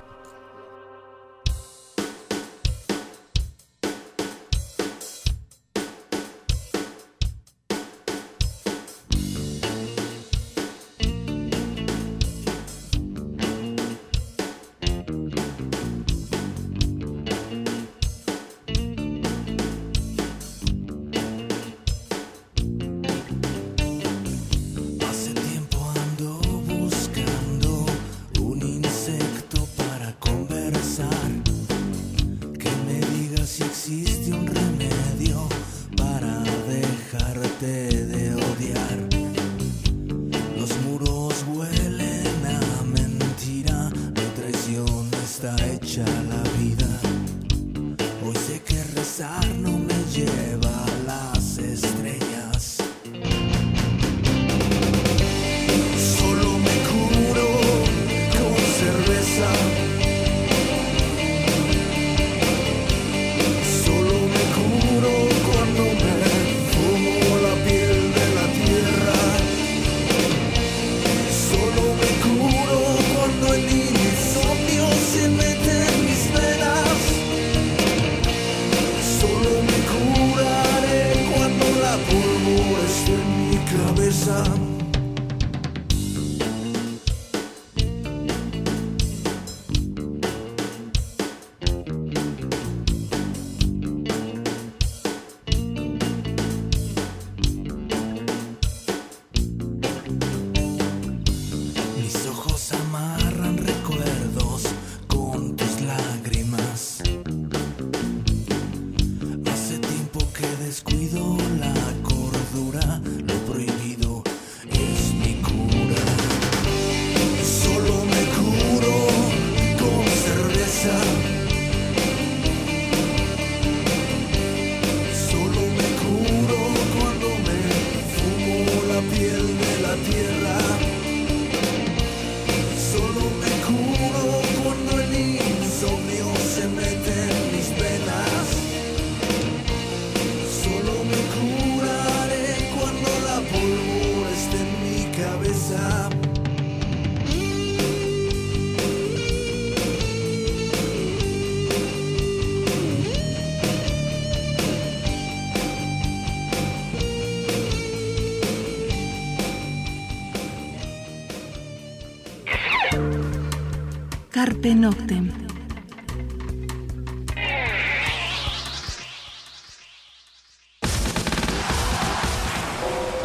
[164.74, 165.32] Noctem.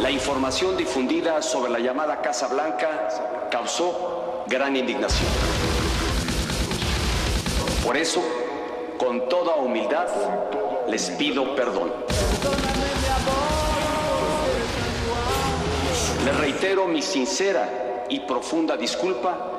[0.00, 5.28] La información difundida sobre la llamada Casa Blanca causó gran indignación.
[7.84, 8.22] Por eso,
[8.98, 10.08] con toda humildad,
[10.88, 11.92] les pido perdón.
[16.24, 19.52] Les reitero mi sincera y profunda disculpa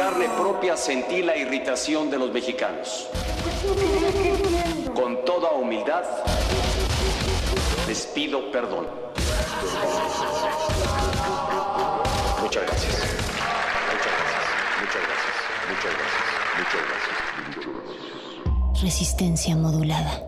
[0.00, 3.06] carne propia sentí la irritación de los mexicanos.
[4.94, 6.04] Con toda humildad,
[7.86, 8.86] les pido perdón.
[12.40, 12.94] Muchas gracias.
[13.90, 14.44] Muchas gracias.
[14.80, 15.34] Muchas gracias.
[15.68, 16.16] Muchas gracias.
[16.56, 17.16] Muchas gracias.
[17.46, 18.82] Muchas gracias.
[18.82, 20.22] Resistencia modulada.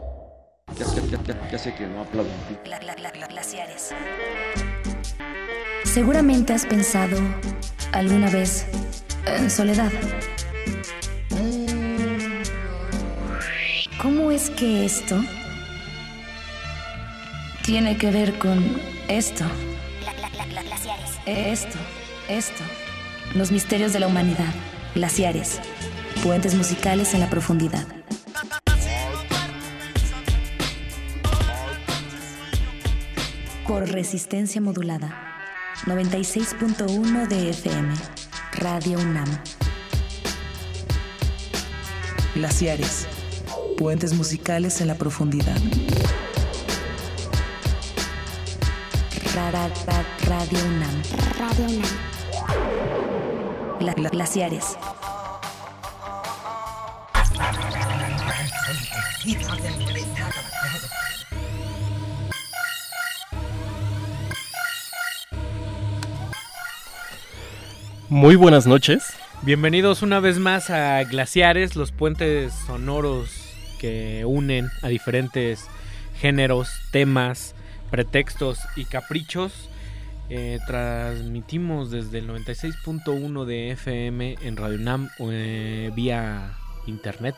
[0.79, 2.35] Ya sé, ya, ya- ya sé que no aplauden.
[3.31, 3.95] Glaciares.
[5.85, 7.17] Seguramente has pensado
[7.93, 8.67] alguna vez
[9.37, 9.91] en soledad.
[14.01, 15.21] ¿Cómo es que esto
[17.65, 19.45] tiene que ver con esto?
[21.27, 21.79] Esto,
[22.29, 22.65] esto.
[23.35, 24.53] Los misterios de la humanidad.
[24.95, 25.61] Glaciares.
[26.23, 27.87] Puentes musicales en la profundidad.
[33.67, 35.17] Por resistencia modulada.
[35.87, 38.22] 96.1 de FM.
[38.59, 39.29] Radio UNAM.
[42.35, 43.07] Glaciares.
[43.79, 45.57] Puentes musicales en la profundidad.
[49.35, 51.03] Ra- ra- ra- Radio UNAM.
[51.39, 51.91] Radio UNAM.
[54.11, 54.77] glaciares.
[68.13, 69.15] Muy buenas noches.
[69.41, 73.31] Bienvenidos una vez más a Glaciares, los puentes sonoros
[73.81, 75.67] que unen a diferentes
[76.21, 77.55] géneros, temas,
[77.91, 79.71] pretextos y caprichos.
[80.29, 86.53] Eh, transmitimos desde el 96.1 de FM en Radio Nam eh, vía
[86.87, 87.35] internet,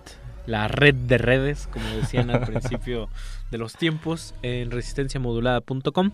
[0.46, 3.08] la red de redes, como decían al principio
[3.50, 6.10] de los tiempos, en resistenciamodulada.com.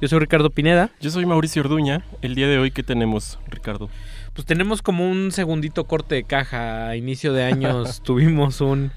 [0.00, 0.90] Yo soy Ricardo Pineda.
[1.00, 2.02] Yo soy Mauricio Orduña.
[2.22, 3.88] El día de hoy, ¿qué tenemos, Ricardo?
[4.34, 6.88] Pues tenemos como un segundito corte de caja.
[6.88, 8.92] A inicio de años tuvimos un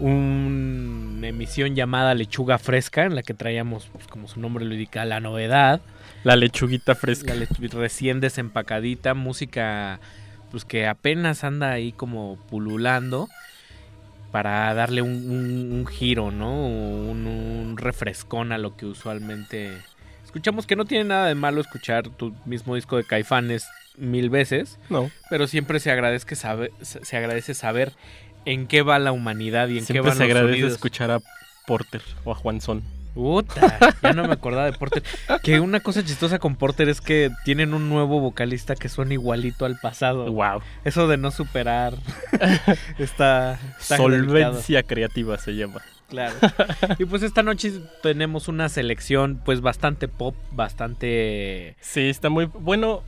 [0.00, 5.04] una emisión llamada Lechuga Fresca, en la que traíamos, pues, como su nombre lo indica,
[5.04, 5.80] la novedad.
[6.24, 7.34] La lechuguita fresca.
[7.34, 10.00] La lechu- recién desempacadita, música
[10.50, 13.26] pues que apenas anda ahí como pululando
[14.32, 16.52] para darle un, un- un giro, ¿no?
[16.66, 19.70] Un, un refrescón a lo que usualmente
[20.24, 23.66] escuchamos, que no tiene nada de malo escuchar tu mismo disco de Caifanes
[23.98, 24.78] mil veces.
[24.88, 25.10] No.
[25.30, 27.92] Pero siempre se agradece, saber, se agradece saber
[28.46, 30.72] en qué va la humanidad y en qué Siempre van se los agradece sonidos.
[30.72, 31.20] escuchar a
[31.66, 32.82] Porter o a Juanzón.
[33.14, 35.02] Puta, ya no me acordaba de Porter.
[35.42, 39.64] Que una cosa chistosa con Porter es que tienen un nuevo vocalista que suena igualito
[39.66, 40.30] al pasado.
[40.32, 40.62] Wow.
[40.84, 41.94] Eso de no superar
[42.98, 44.26] está, está delicado.
[44.26, 45.82] Solvencia creativa se llama.
[46.08, 46.34] Claro.
[46.98, 47.72] Y pues esta noche
[48.02, 51.74] tenemos una selección pues bastante pop, bastante...
[51.80, 52.46] Sí, está muy...
[52.46, 53.02] Bueno,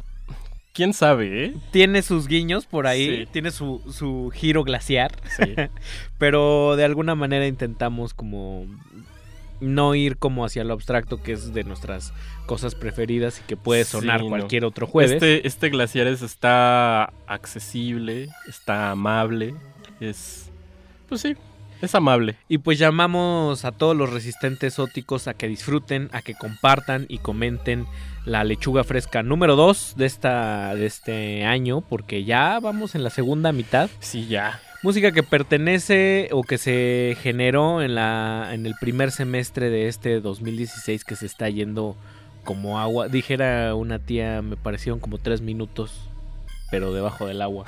[0.73, 1.55] quién sabe, ¿eh?
[1.71, 3.29] Tiene sus guiños por ahí, Sí.
[3.31, 5.13] tiene su, su giro glaciar.
[5.37, 5.55] Sí.
[6.19, 8.65] Pero de alguna manera intentamos como
[9.65, 12.13] no ir como hacia lo abstracto que es de nuestras
[12.47, 14.31] cosas preferidas y que puede sonar Sí, no.
[14.31, 15.15] cualquier otro jueves.
[15.15, 19.55] Este, este Glaciares está accesible, está amable,
[20.01, 20.51] es...
[21.09, 21.37] Pues sí,
[21.83, 22.37] es amable.
[22.49, 27.19] Y pues llamamos a todos los resistentes óticos a que disfruten, a que compartan y
[27.19, 27.87] comenten
[28.25, 33.11] la lechuga fresca número 2 de, esta, de este año, porque ya vamos en la
[33.11, 33.91] segunda mitad.
[34.01, 34.61] Sí, ya.
[34.85, 40.21] Música que pertenece o que se generó en, la, en el primer semestre de este
[40.21, 41.97] 2016 que se está yendo
[42.45, 43.09] como agua.
[43.09, 46.07] Dijera una tía, me parecieron como tres minutos,
[46.71, 47.65] pero debajo del agua.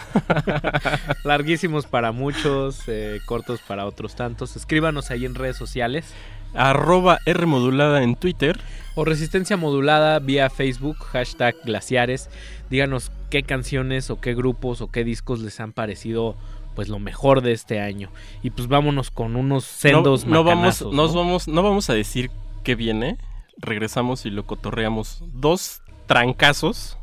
[1.24, 4.55] Larguísimos para muchos, eh, cortos para otros tantos.
[4.55, 6.12] Escríbanos ahí en redes sociales.
[6.52, 8.60] Arroba R modulada en Twitter.
[8.94, 12.28] O Resistencia Modulada vía Facebook, hashtag Glaciares.
[12.68, 16.36] Díganos qué canciones o qué grupos o qué discos les han parecido
[16.77, 18.11] pues lo mejor de este año.
[18.43, 21.19] Y pues vámonos con unos sendos no, no vamos, macanazos, nos ¿no?
[21.19, 22.31] vamos, no vamos a decir
[22.62, 23.16] qué viene.
[23.57, 25.24] Regresamos y lo cotorreamos.
[25.32, 26.98] Dos trancazos.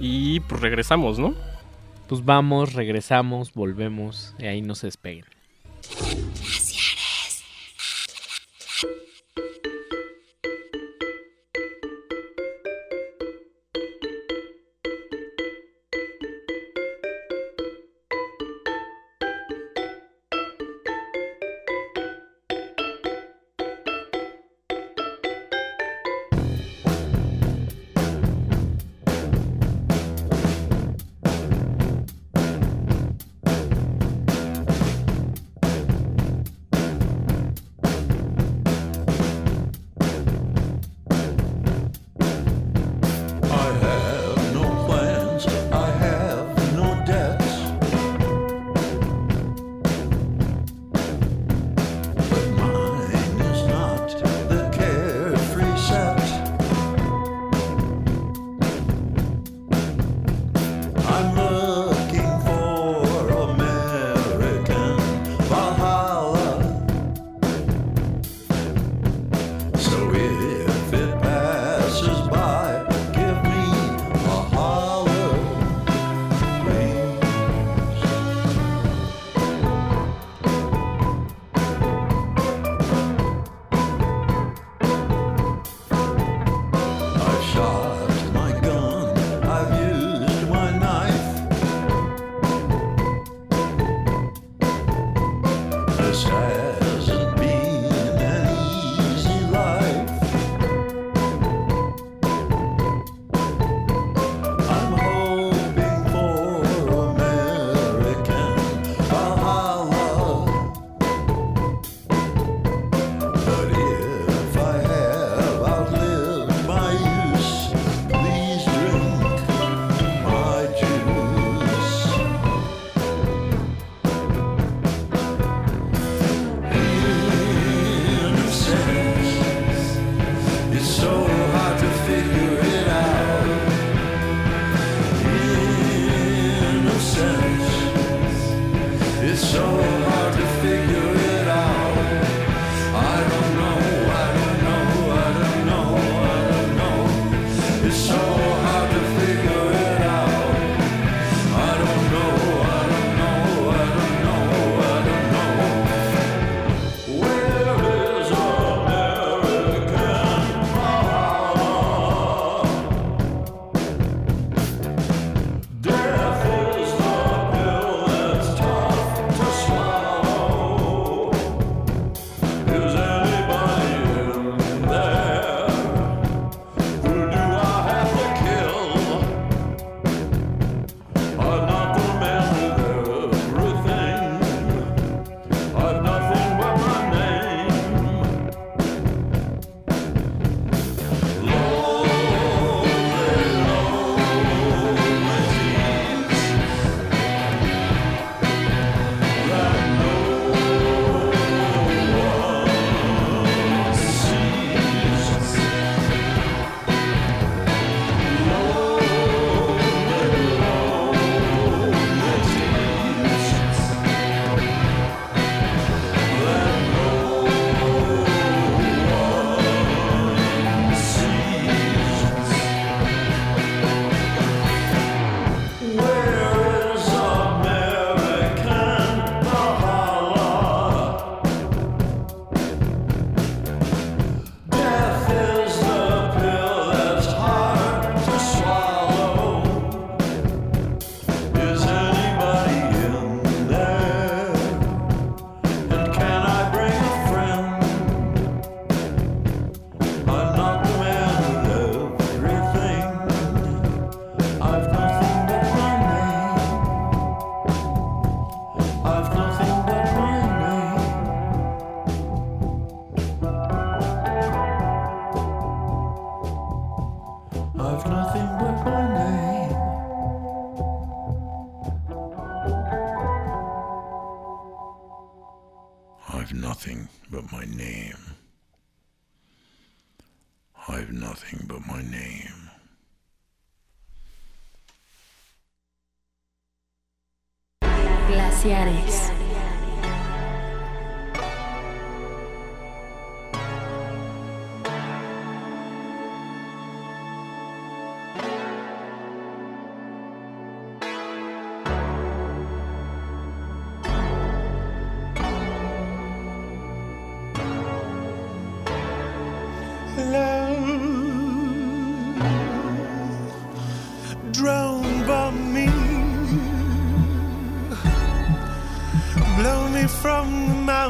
[0.00, 1.34] Y pues regresamos, ¿no?
[2.08, 5.24] Pues vamos, regresamos, volvemos y ahí no se despeguen.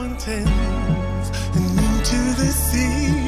[0.00, 3.19] Mountains and into the sea.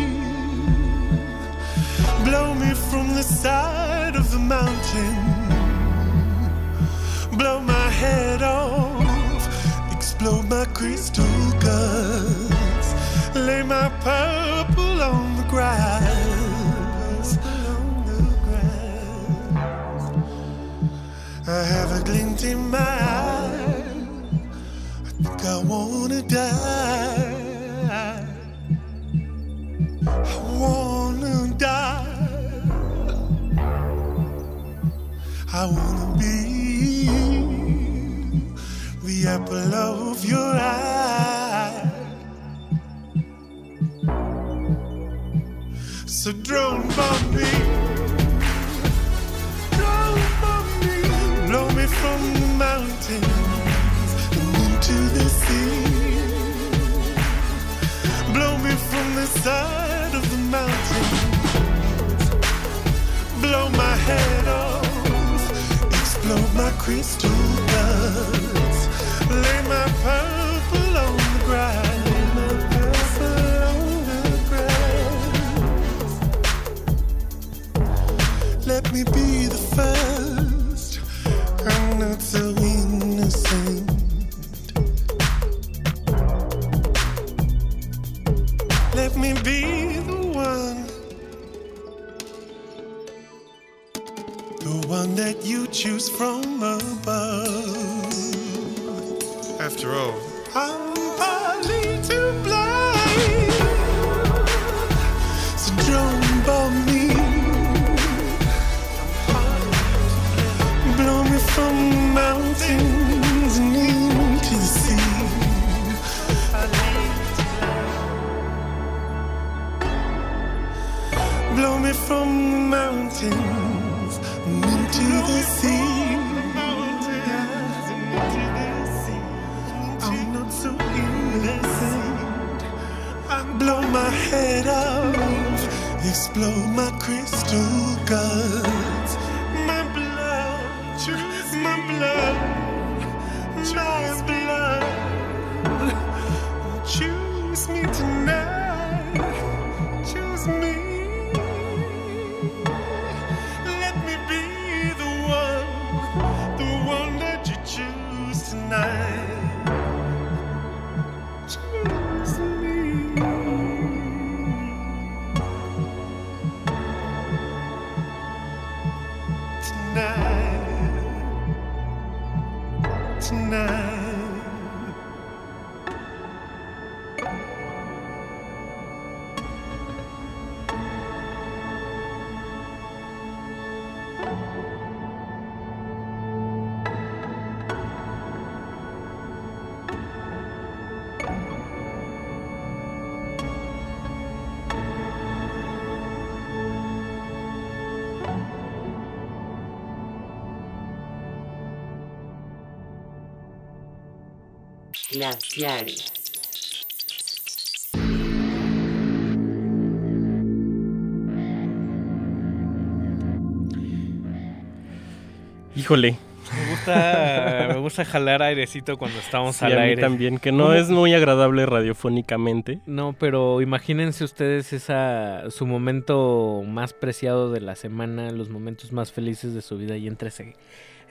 [215.74, 216.16] Híjole.
[216.54, 220.02] Me gusta, me gusta jalar airecito cuando estamos Sí, al a mí aire.
[220.02, 220.74] también, que no ¿Cómo?
[220.74, 222.80] es muy agradable radiofónicamente.
[222.84, 229.12] No, pero imagínense ustedes esa su momento más preciado de la semana, los momentos más
[229.12, 230.30] felices de su vida y entre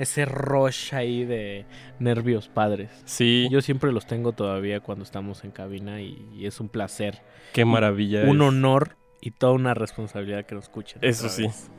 [0.02, 1.65] ese rush ahí de
[1.99, 2.90] nervios padres.
[3.06, 3.48] Sí.
[3.52, 7.22] Yo siempre los tengo todavía cuando estamos en cabina y, y es un placer.
[7.53, 8.48] Qué maravilla Un es.
[8.48, 10.99] honor y toda una responsabilidad que nos escuchen.
[11.02, 11.44] Eso sí.
[11.44, 11.69] vez.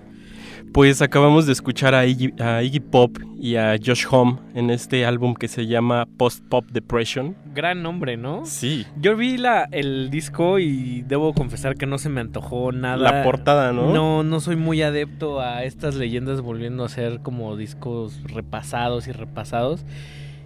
[0.73, 5.05] Pues acabamos de escuchar a Iggy, a Iggy Pop y a Josh Homme en este
[5.05, 7.37] álbum que se llama Post Pop Depression.
[7.55, 8.47] Gran nombre, ¿no?
[8.47, 8.87] Sí.
[8.97, 12.97] Yo vi la, el disco y debo confesar que no se me antojó nada.
[12.97, 13.93] La portada, ¿no?
[13.93, 19.13] No, no soy muy adepto a estas leyendas volviendo a ser como discos repasados y
[19.13, 19.85] repasados.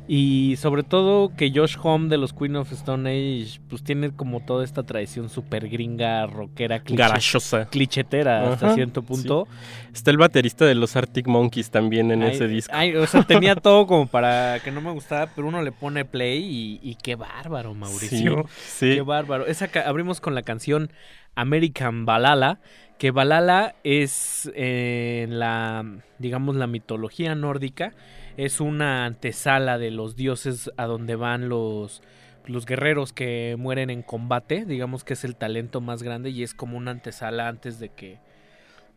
[0.09, 4.39] Y sobre todo que Josh Homme de los Queen of Stone Age pues tiene como
[4.41, 7.69] toda esta tradición super gringa, rockera, cliché- Garachosa.
[7.69, 9.49] clichetera hasta cierto punto.
[9.51, 9.93] sí.
[9.95, 12.73] Está el baterista de los Arctic Monkeys también en Ay, ese disco.
[12.77, 16.05] ay, o sea, tenía todo como para que no me gustara, pero uno le pone
[16.05, 18.45] play y, y qué bárbaro, Mauricio.
[18.49, 18.95] Sí, sí.
[18.97, 19.47] Qué bárbaro.
[19.47, 20.93] Esa abrimos con la canción
[21.35, 22.61] American Balala,
[22.99, 25.85] que Balala es eh, en la,
[26.19, 27.93] digamos, la mitología nórdica,
[28.37, 32.03] es una antesala de los dioses a donde van los
[32.47, 36.55] los guerreros que mueren en combate, digamos que es el talento más grande y es
[36.55, 38.19] como una antesala antes de que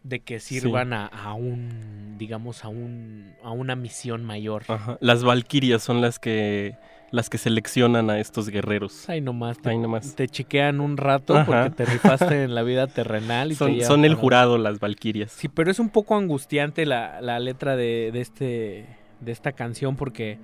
[0.04, 4.64] de que sirvan a, a un digamos a un a una misión mayor.
[4.68, 4.98] Ajá.
[5.02, 6.78] Las valquirias son las que
[7.12, 9.10] las que seleccionan a estos guerreros.
[9.10, 10.16] Ahí nomás te, Ahí nomás.
[10.16, 11.46] te chiquean un rato Ajá.
[11.46, 15.32] porque te rifaste en la vida terrenal y Son, el jurado las valquirias.
[15.32, 19.96] Sí, pero es un poco angustiante la, la letra de, de este de esta canción
[19.96, 20.38] porque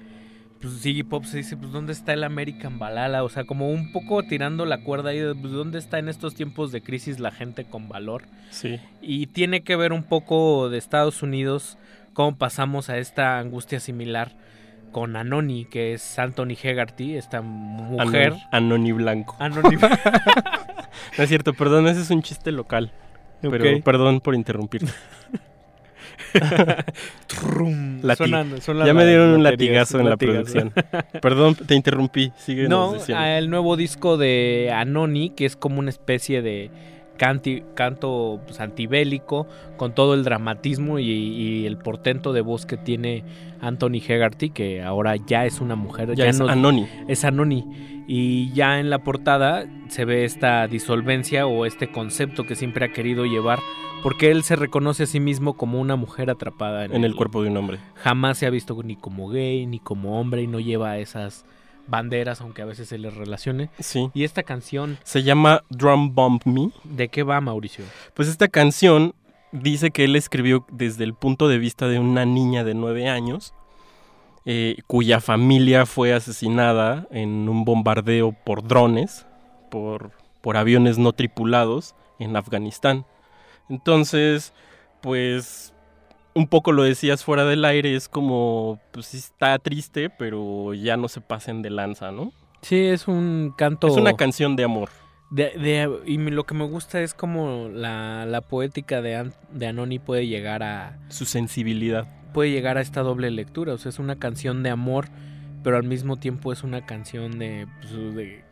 [0.61, 3.23] pues Iggy Pop se dice, pues ¿dónde está el American Balala?
[3.23, 6.33] O sea, como un poco tirando la cuerda ahí de pues, ¿dónde está en estos
[6.33, 8.23] tiempos de crisis la gente con valor?
[8.51, 8.79] Sí.
[9.01, 11.77] Y tiene que ver un poco de Estados Unidos
[12.13, 14.31] cómo pasamos a esta angustia similar
[14.91, 18.31] con Anoni, que es Anthony Hegarty, esta mujer.
[18.33, 19.35] Anon- Anoni Blanco.
[19.39, 19.77] Anoni-
[21.17, 22.91] no es cierto, perdón, ese es un chiste local.
[23.41, 24.91] Pero perdón por interrumpirte.
[28.85, 30.73] Ya me dieron un latigazo en la producción.
[31.21, 32.31] Perdón, te interrumpí.
[32.37, 36.69] Sigue No, a el nuevo disco de Anoni, que es como una especie de
[37.17, 42.77] canti- canto pues, antibélico, con todo el dramatismo y, y el portento de voz que
[42.77, 43.23] tiene
[43.61, 46.15] Anthony Hegarty, que ahora ya es una mujer.
[46.15, 46.87] Ya es Anoni.
[47.07, 48.03] Es Anoni.
[48.07, 52.93] Y ya en la portada se ve esta disolvencia o este concepto que siempre ha
[52.93, 53.59] querido llevar,
[54.03, 57.41] porque él se reconoce a sí mismo como una mujer atrapada en, En el cuerpo
[57.41, 57.79] de un hombre.
[57.95, 61.45] Jamás se ha visto ni como gay ni como hombre y no lleva esas
[61.87, 63.69] banderas, aunque a veces se les relacione.
[63.79, 64.09] Sí.
[64.13, 66.69] Y esta canción, Se llama Drum Bump Me.
[66.83, 67.85] ¿de qué va, Mauricio?
[68.13, 69.13] Pues esta canción
[69.61, 73.53] dice que él escribió desde el punto de vista de una niña de nueve años,
[74.45, 79.25] eh, cuya familia fue asesinada en un bombardeo por drones,
[79.71, 80.11] por,
[80.41, 83.05] por aviones no tripulados en Afganistán.
[83.69, 84.53] Entonces,
[85.01, 85.73] pues
[86.35, 90.97] un poco lo decías fuera del aire, es como, pues sí está triste, pero ya
[90.97, 92.33] no se pasen de lanza, ¿no?
[92.61, 93.87] Sí, es un canto...
[93.87, 94.89] Es una canción de amor.
[95.31, 99.67] De, de- y lo que me gusta es como la, la poética de, An- de
[99.67, 100.97] Anoni puede llegar a...
[101.09, 102.07] Su sensibilidad.
[102.33, 103.73] Puede llegar a esta doble lectura.
[103.73, 105.07] O sea, es una canción de amor,
[105.63, 107.67] pero al mismo tiempo es una canción de...
[107.81, 108.43] pues, de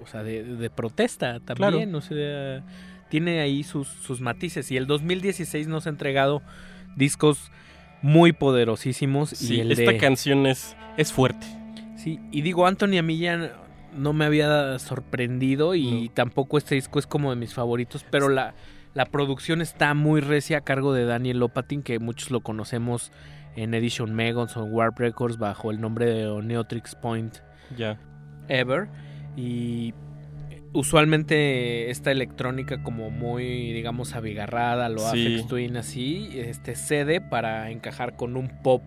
[0.00, 1.92] o sea, de, de protesta también.
[1.94, 2.62] O sea,
[3.08, 4.70] tiene ahí sus, sus matices.
[4.70, 6.42] Y el 2016 nos ha entregado
[6.94, 7.50] discos
[8.02, 9.30] muy poderosísimos.
[9.30, 11.46] Sí, y el esta de- canción es, es fuerte.
[11.96, 13.52] Sí, y digo, Anthony a mí ya
[13.96, 18.54] no me había sorprendido y tampoco este disco es como de mis favoritos, pero la,
[18.94, 23.12] la producción está muy recia a cargo de Daniel Lopatin, que muchos lo conocemos
[23.56, 27.38] en Edition Megons o Warp Records bajo el nombre de Neotrix Point
[27.76, 27.98] Ya.
[28.48, 28.88] Ever.
[29.36, 29.94] Y
[30.72, 35.26] usualmente esta electrónica como muy, digamos, abigarrada, lo Sí.
[35.26, 38.82] Aphex Twin así, este cede para encajar con un pop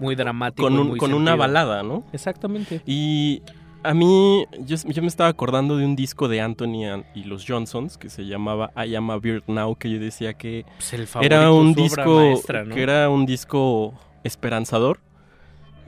[0.00, 0.62] muy dramático.
[0.64, 2.04] Con, y un- muy con una balada, ¿no?
[2.12, 2.82] Exactamente.
[2.86, 3.42] Y
[3.88, 7.98] a mí, yo, yo me estaba acordando de un disco de Anthony y los Johnsons
[7.98, 11.50] que se llamaba I Am a Bird Now, que yo decía que Pues el era
[11.52, 12.74] un disco maestra, ¿no?
[12.74, 15.00] que era un disco esperanzador.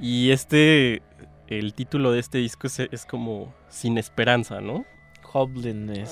[0.01, 1.03] Y este,
[1.49, 4.85] el título de este disco es, es como Sin Esperanza, ¿no?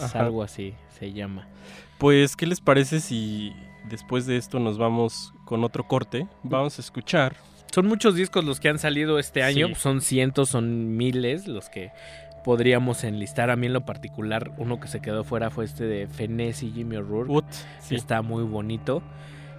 [0.02, 0.20] Ajá.
[0.20, 1.48] algo así se llama.
[1.98, 3.52] Pues, ¿qué les parece si
[3.88, 6.26] después de esto nos vamos con otro corte?
[6.42, 7.36] Vamos a escuchar.
[7.72, 9.74] Son muchos discos los que han salido este año, Sí.
[9.76, 11.90] son cientos, son miles los que
[12.44, 13.50] podríamos enlistar.
[13.50, 16.70] A mí en lo particular, uno que se quedó fuera fue este de Fenez y
[16.72, 17.44] Jimmy O'Rourke.
[17.80, 17.96] Sí.
[17.96, 19.02] Está muy bonito.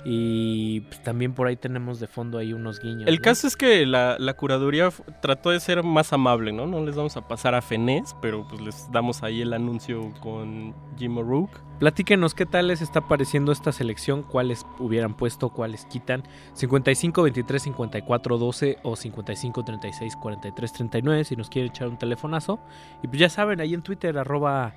[0.10, 3.10] Y pues, también por ahí tenemos de fondo ahí unos guiños.
[3.10, 3.22] El ¿no?
[3.22, 4.90] caso es que la, la curaduría
[5.22, 6.66] trató de ser más amable, ¿no?
[6.66, 10.74] No les vamos a pasar a Fenés, pero pues les damos ahí el anuncio con
[10.98, 11.60] Jim O'Rourke.
[11.80, 16.24] Platíquenos qué tal les está pareciendo esta selección, cuáles hubieran puesto, cuáles quitan.
[16.54, 22.62] 55 23 54 12 o 55 36 43 39 si nos quieren echar un telefonazo.
[23.04, 24.74] Y pues ya saben, ahí en Twitter, arroba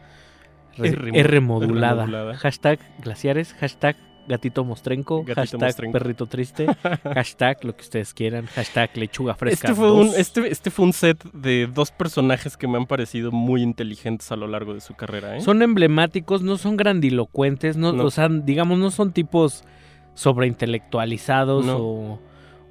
[0.77, 2.03] R, R- R modulada.
[2.03, 2.37] R modulada.
[2.37, 3.95] Hashtag glaciares, hashtag
[4.29, 5.93] gatito mostrenco, Gatito hashtag mostrenco.
[5.93, 6.67] perrito triste,
[7.15, 9.69] hashtag lo que ustedes quieran, hashtag lechuga fresca.
[9.69, 13.33] Este fue, un, este, este fue un set de dos personajes que me han parecido
[13.33, 15.41] muy inteligentes a lo largo de su carrera, ¿eh?
[15.41, 18.05] Son emblemáticos, no son grandilocuentes, no, No.
[18.05, 19.65] o sea, digamos, no son tipos
[20.51, 21.79] sobreintelectualizados No.
[21.79, 22.19] o,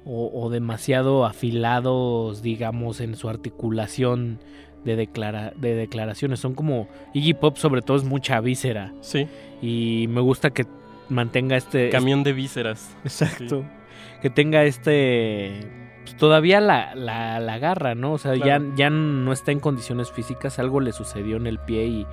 [0.04, 4.38] o- o demasiado afilados, digamos, en su articulación
[4.84, 6.40] de, declara- de declaraciones.
[6.40, 8.92] Son como Iggy Pop, sobre todo, es mucha víscera.
[9.00, 9.26] Sí.
[9.60, 10.64] Y me gusta que
[11.10, 11.90] mantenga este.
[11.90, 12.96] Camión de vísceras.
[13.04, 13.64] Exacto.
[14.22, 15.66] Que tenga este.
[16.04, 18.12] pues, todavía la, la, la garra, ¿no?
[18.12, 18.64] O sea, Claro.
[18.68, 20.58] ya, ya no está en condiciones físicas.
[20.58, 22.06] Algo le sucedió en el pie y, y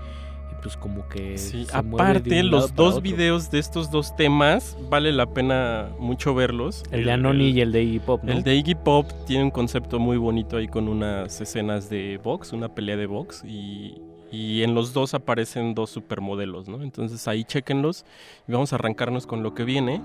[0.62, 1.38] pues como que.
[1.38, 3.02] Sí, se mueve de aparte, los dos otro.
[3.02, 6.84] videos de estos dos temas vale la pena mucho verlos.
[6.92, 8.32] El de Anoni y el de Iggy Pop, ¿no?
[8.32, 12.54] El de Iggy Pop tiene un concepto muy bonito ahí con unas escenas de box,
[12.54, 13.96] una pelea de box y,
[14.32, 16.82] y en los dos aparecen dos supermodelos, ¿no?
[16.84, 18.06] Entonces ahí chequenlos
[18.48, 20.02] y vamos a arrancarnos con lo que viene,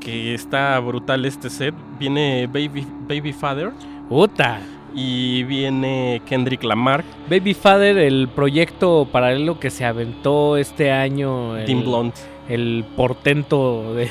[0.00, 1.74] que está brutal este set.
[1.98, 3.72] Viene Baby, Baby Father.
[4.08, 4.60] ¡Puta!
[4.94, 7.04] Y viene Kendrick Lamar.
[7.28, 11.56] Baby Father, el proyecto paralelo que se aventó este año.
[11.56, 12.14] El, Tim Blunt.
[12.48, 14.08] El portento de,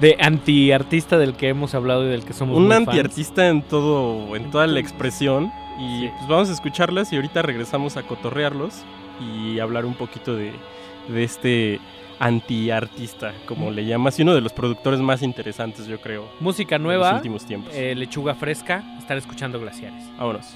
[0.00, 4.50] de antiartista del que hemos hablado y del que somos Un antiartista en todo, en
[4.50, 5.50] toda la expresión.
[5.80, 8.84] Y pues vamos a escucharlas y ahorita regresamos a cotorrearlos
[9.20, 10.52] y hablar un poquito de,
[11.08, 11.80] de este
[12.18, 16.28] antiartista, como le llamas, y uno de los productores más interesantes, yo creo.
[16.40, 17.08] Música en nueva.
[17.12, 17.72] los últimos tiempos.
[17.74, 18.82] eh, lechuga fresca.
[18.98, 20.04] Estar escuchando glaciares.
[20.18, 20.54] Vámonos.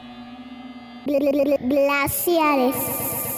[1.07, 3.34] Glaciares.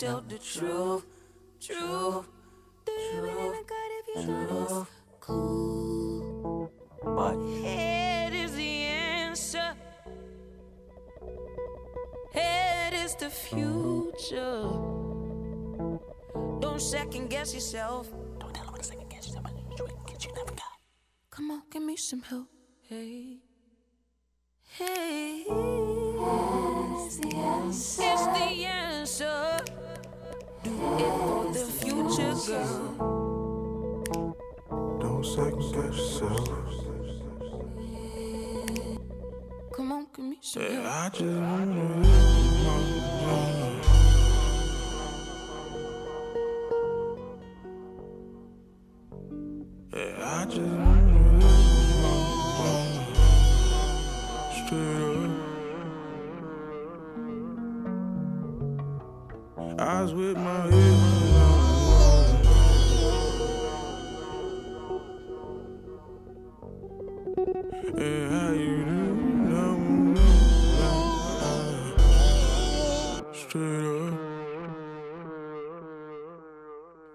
[0.00, 1.04] Tell the truth,
[1.60, 2.29] truth.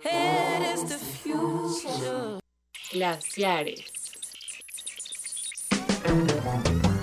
[0.03, 2.39] Head is the future.
[2.91, 3.83] Glaciares.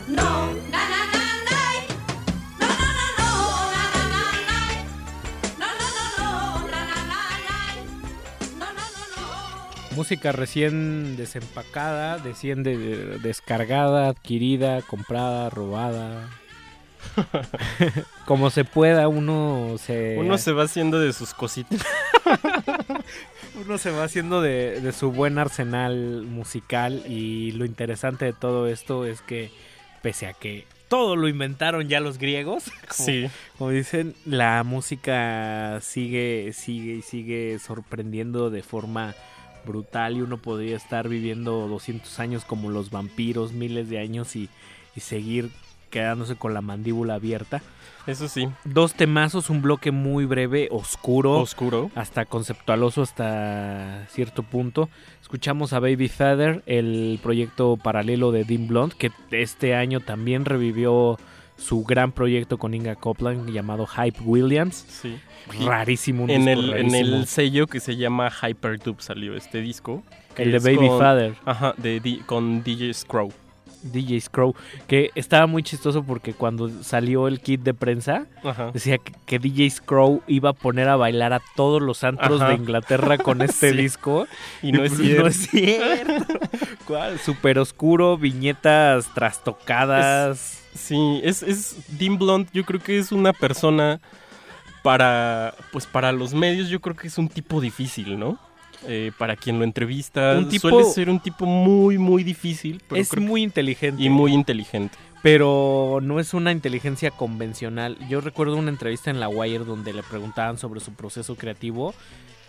[0.08, 1.60] No, na na na na.
[2.60, 3.30] No, no, no, no,
[3.72, 4.60] na na na na.
[5.56, 6.32] No, no, no, no,
[6.68, 7.56] na na na na.
[8.60, 9.96] No, no, no, no.
[9.96, 16.28] Música recién desempacada, recién de- descargada, adquirida, comprada, robada.
[18.26, 20.16] Como se pueda, uno se...
[20.18, 21.80] Uno se va haciendo de sus cositas.
[23.64, 28.66] Uno se va haciendo de, de su buen arsenal musical y lo interesante de todo
[28.66, 29.50] esto es que
[30.00, 33.26] pese a que todo lo inventaron ya los griegos, como, Sí.
[33.58, 39.14] como dicen, la música sigue, sigue y sigue sorprendiendo de forma
[39.66, 44.48] brutal y uno podría estar viviendo 200 años como los vampiros, miles de años y,
[44.96, 45.50] y seguir
[45.92, 47.62] quedándose con la mandíbula abierta.
[48.08, 48.48] Eso sí.
[48.64, 51.38] Dos temazos, un bloque muy breve, oscuro.
[51.38, 51.88] Oscuro.
[51.94, 54.88] Hasta conceptualoso hasta cierto punto.
[55.20, 61.16] Escuchamos a Baby Feather, el proyecto paralelo de Dean Blonde, que este año también revivió
[61.56, 64.84] su gran proyecto con Inga Copland llamado Hype Williams.
[64.88, 65.16] Sí.
[65.64, 67.16] Rarísimo, un en disco el, en rarísimo.
[67.18, 70.02] el sello que se llama Hyperdub salió este disco.
[70.36, 71.34] El de Baby con- Father.
[71.44, 73.32] Ajá, de, di- con DJ Scrow.
[73.82, 74.54] DJ Scrow,
[74.86, 78.70] que estaba muy chistoso porque cuando salió el kit de prensa, Ajá.
[78.72, 82.50] decía que, que DJ Scrow iba a poner a bailar a todos los antros Ajá.
[82.50, 83.76] de Inglaterra con este Sí.
[83.76, 84.26] disco.
[84.62, 85.22] Y no es cierto.
[85.22, 86.34] No es cierto.
[86.86, 87.18] ¿Cuál?
[87.18, 90.62] Súper oscuro, viñetas trastocadas.
[90.74, 94.00] Sí, es, es Dean Blunt, yo creo que es una persona
[94.82, 98.38] para, pues para los medios, yo creo que es un tipo difícil, ¿no?
[98.88, 102.82] Eh, para quien lo entrevista, Un tipo- suele ser un tipo muy, muy difícil.
[102.88, 104.02] pero es muy inteligente.
[104.02, 104.96] Y muy inteligente.
[105.22, 107.96] Pero no es una inteligencia convencional.
[108.08, 111.94] Yo recuerdo una entrevista en La Wire donde le preguntaban sobre su proceso creativo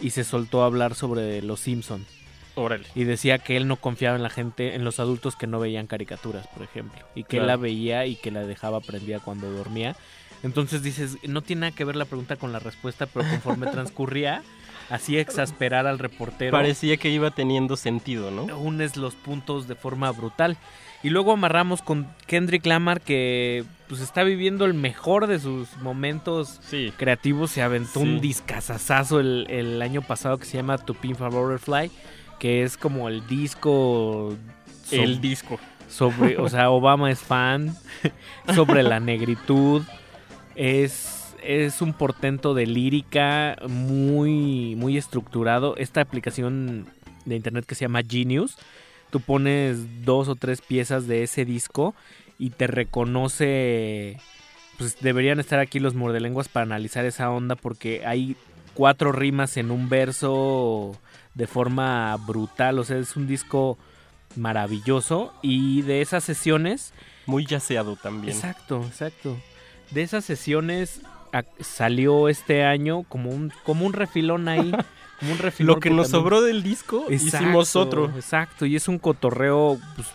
[0.01, 2.03] y se soltó a hablar sobre los Simpson.
[2.55, 2.85] Órale.
[2.95, 5.85] Y decía que él no confiaba en la gente, en los adultos que no veían
[5.87, 6.99] caricaturas, por ejemplo.
[7.13, 9.95] Y que él la veía y que la dejaba prendida cuando dormía.
[10.41, 14.43] Entonces dices, no tiene nada que ver la pregunta con la respuesta, pero conforme transcurría,
[14.89, 16.51] hacía exasperar al reportero.
[16.51, 18.43] Parecía que iba teniendo sentido, ¿no?
[18.57, 20.57] Unes los puntos de forma brutal.
[21.03, 26.61] Y luego amarramos con Kendrick Lamar que pues está viviendo el mejor de sus momentos
[26.97, 27.51] creativos.
[27.51, 28.05] Se aventó Sí.
[28.05, 31.91] un discazazazo el, el año pasado que se llama To a Butterfly,
[32.39, 34.33] que es como el disco...
[34.91, 35.59] El disco.
[35.89, 37.75] Sobre, o sea, Obama es fan,
[38.55, 39.83] sobre la negritud.
[40.55, 45.75] Es, es un portento de lírica muy, muy estructurado.
[45.77, 46.87] Esta aplicación
[47.25, 48.57] de internet que se llama Genius,
[49.09, 51.95] tú pones dos o tres piezas de ese disco
[52.39, 54.17] y te reconoce.
[54.77, 58.35] Pues deberían estar aquí los mordelenguas para analizar esa onda porque hay
[58.73, 60.97] cuatro rimas en un verso
[61.35, 62.79] de forma brutal.
[62.79, 63.77] O sea, es un disco
[64.35, 66.93] maravilloso y de esas sesiones...
[67.25, 68.35] Muy yaceado también.
[68.35, 69.37] Exacto, exacto.
[69.91, 71.01] De esas sesiones
[71.33, 74.71] a- salió este año como un, como un refilón ahí.
[75.19, 78.11] Como un refilón Lo que nos sobró del disco, hicimos otro.
[78.15, 80.07] Exacto, y es un cotorreo, pues,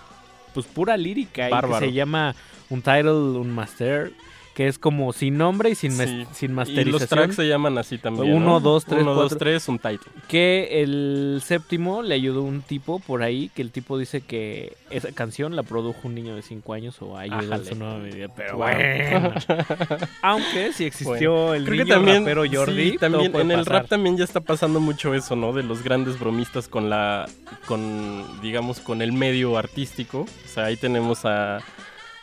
[0.52, 1.48] pues pura lírica.
[1.48, 2.34] y que se llama
[2.68, 4.12] un title, un master,
[4.58, 6.26] que es como sin nombre y sin, Sí.
[6.32, 6.90] sin Y masterización.
[7.00, 8.34] los tracks se llaman así también.
[8.34, 8.60] Uno, ¿no?
[8.60, 10.10] dos, tres, Uno, dos, tres, un title.
[10.26, 15.12] Que el séptimo le ayudó un tipo por ahí, que el tipo dice que esa
[15.12, 17.64] canción la produjo un niño de 5 años o en Ájale.
[17.66, 18.26] su nueva medida.
[18.34, 19.32] Pero bueno.
[20.22, 23.58] Aunque si existió Bueno, el creo niño que también, rapero Jordi, sí, también en el
[23.58, 23.72] pasar.
[23.82, 25.52] rap también ya está pasando mucho eso, ¿no?
[25.52, 27.28] De los grandes bromistas con la,
[27.68, 30.22] con, digamos, con el medio artístico.
[30.22, 31.60] O sea, ahí tenemos a,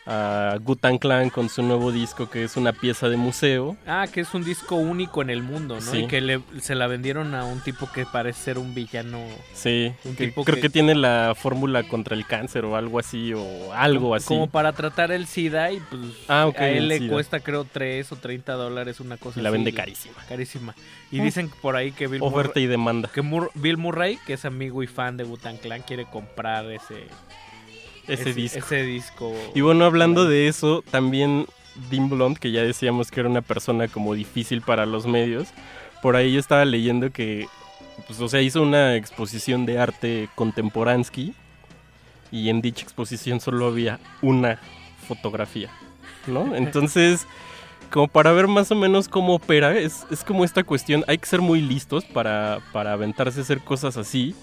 [0.08, 3.76] a Gutan Clan con su nuevo disco que es una pieza de museo.
[3.88, 5.82] Ah, que es un disco único en el mundo, ¿no?
[5.82, 6.00] Sí.
[6.00, 9.20] Y que le- se la vendieron a un tipo que parece ser un villano.
[9.54, 10.70] Sí, Un que tipo creo que- que...
[10.70, 14.28] tiene la fórmula contra el cáncer o algo así, o algo así.
[14.28, 17.12] Como para tratar el SIDA y pues Ah, ok, a él le SIDA.
[17.14, 19.54] cuesta creo 3 o 30 dólares una cosa Y la así.
[19.58, 20.16] vende carísima.
[20.30, 20.76] Carísima.
[21.12, 21.24] Y Mm.
[21.24, 23.10] dicen por ahí que Bill Oferta Murray, y demanda.
[23.12, 27.08] que Mur- Bill Murray, que es amigo y fan de Butan Clan, quiere comprar ese,
[28.08, 28.60] Ese disco.
[28.60, 29.34] Ese disco.
[29.54, 31.46] Y bueno, hablando de eso, también
[31.90, 35.50] Dean Blond, que ya decíamos que era una persona como difícil para los medios,
[36.02, 37.48] por ahí yo estaba leyendo que,
[38.08, 41.34] pues, o sea, hizo una exposición de arte contemporansky
[42.32, 44.60] y en dicha exposición solo había una
[45.08, 45.72] fotografía,
[46.28, 46.56] ¿no?
[46.58, 47.28] Entonces,
[47.92, 51.26] como para ver más o menos cómo opera, es, es como esta cuestión, hay que
[51.28, 54.36] ser muy listos para, para aventarse a hacer cosas así.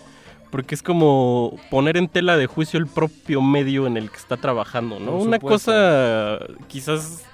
[0.53, 4.37] Porque es como poner en tela de juicio el propio medio en el que está
[4.37, 5.17] trabajando, ¿no?
[5.17, 7.25] Una cosa quizás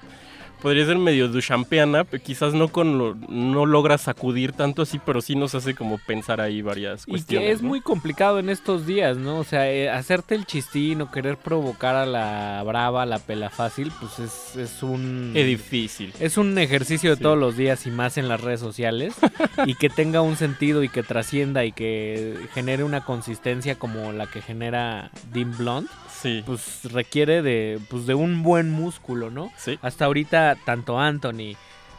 [0.61, 5.21] podría ser medio duchampiana, pero quizás no con lo- no logra sacudir tanto así, pero
[5.21, 7.47] sí nos hace como pensar ahí varias Y cuestiones.
[7.49, 7.69] que es ¿no?
[7.69, 9.39] muy complicado en estos días, ¿no?
[9.39, 13.51] O sea, eh, hacerte el chistín o querer provocar a la brava, a la pela
[13.51, 15.33] fácil, pues es, es un...
[15.35, 16.13] Es difícil.
[16.21, 17.23] Es un ejercicio de Sí.
[17.23, 19.15] todos los días y más en las redes sociales.
[19.67, 24.27] y que tenga un sentido y que trascienda y que genere una consistencia como la
[24.27, 25.91] que genera Dean Blonde.
[26.21, 26.43] Sí.
[26.45, 29.53] Pues requiere de, pues, de un buen músculo, ¿no?
[29.57, 29.79] Sí.
[29.83, 31.55] Hasta ahorita, tanto Anthony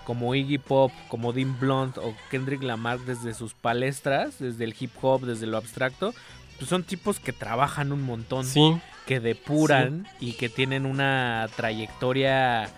[0.06, 4.91] como Iggy Pop, como Dean Blunt o Kendrick Lamar desde sus palestras, desde el hip
[5.01, 6.14] hop, desde lo abstracto,
[6.57, 8.75] pues son tipos que trabajan un montón, Sí.
[9.06, 12.69] que depuran y que tienen una trayectoria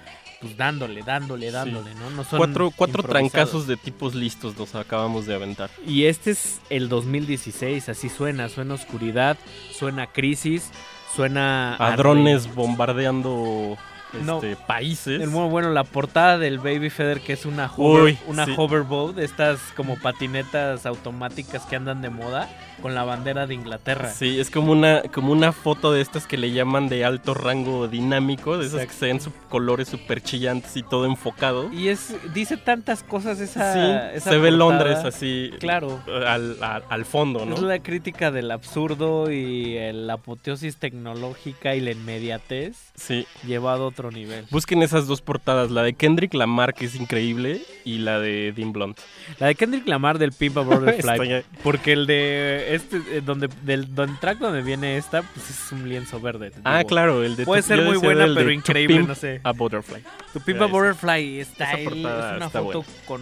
[0.41, 2.09] pues dándole, dándole, dándole, ¿no?
[2.09, 5.69] No son cuatro cuatro trancazos de tipos listos los acabamos de aventar.
[5.85, 9.37] Y este es el 2016, así suena, suena oscuridad,
[9.71, 10.71] suena crisis,
[11.15, 13.77] suena A drones bombardeando
[14.23, 14.35] No.
[14.37, 15.21] este, países.
[15.21, 18.53] El muy bueno, la portada del Baby Feather, que es una, hover, Uy, una sí.
[18.57, 22.49] hoverboat, de estas como patinetas automáticas que andan de moda,
[22.81, 24.09] con la bandera de Inglaterra.
[24.11, 27.87] Sí, es como una, como una foto de estas que le llaman de alto rango
[27.87, 29.19] dinámico, de esas que se ven
[29.49, 31.71] colores súper chillantes y todo enfocado.
[31.71, 34.57] Y es dice tantas cosas esa, sí, esa se ve portada.
[34.57, 36.01] Londres así Claro.
[36.07, 37.55] al, al- al fondo, ¿no?
[37.55, 43.25] Es la crítica del absurdo y la apoteosis tecnológica y la inmediatez Sí.
[43.45, 44.45] llevado a otro nivel.
[44.51, 48.71] Busquen esas dos portadas, la de Kendrick Lamar, que es increíble, y la de Dean
[48.73, 48.97] Blunt.
[49.39, 51.43] La de Kendrick Lamar del Pimp a Butterfly.
[51.63, 55.87] Porque el de este, eh, donde, del donde track donde viene esta, pues es un
[55.87, 56.51] lienzo verde.
[56.63, 56.89] Ah, digo.
[56.89, 59.41] claro, el de Puede tu- ser muy buena, de pero increíble, no sé.
[59.43, 60.03] A Butterfly.
[60.33, 60.65] Tu Pimp a.
[60.67, 63.05] Butterfly está portada es una foto buena.
[63.05, 63.21] con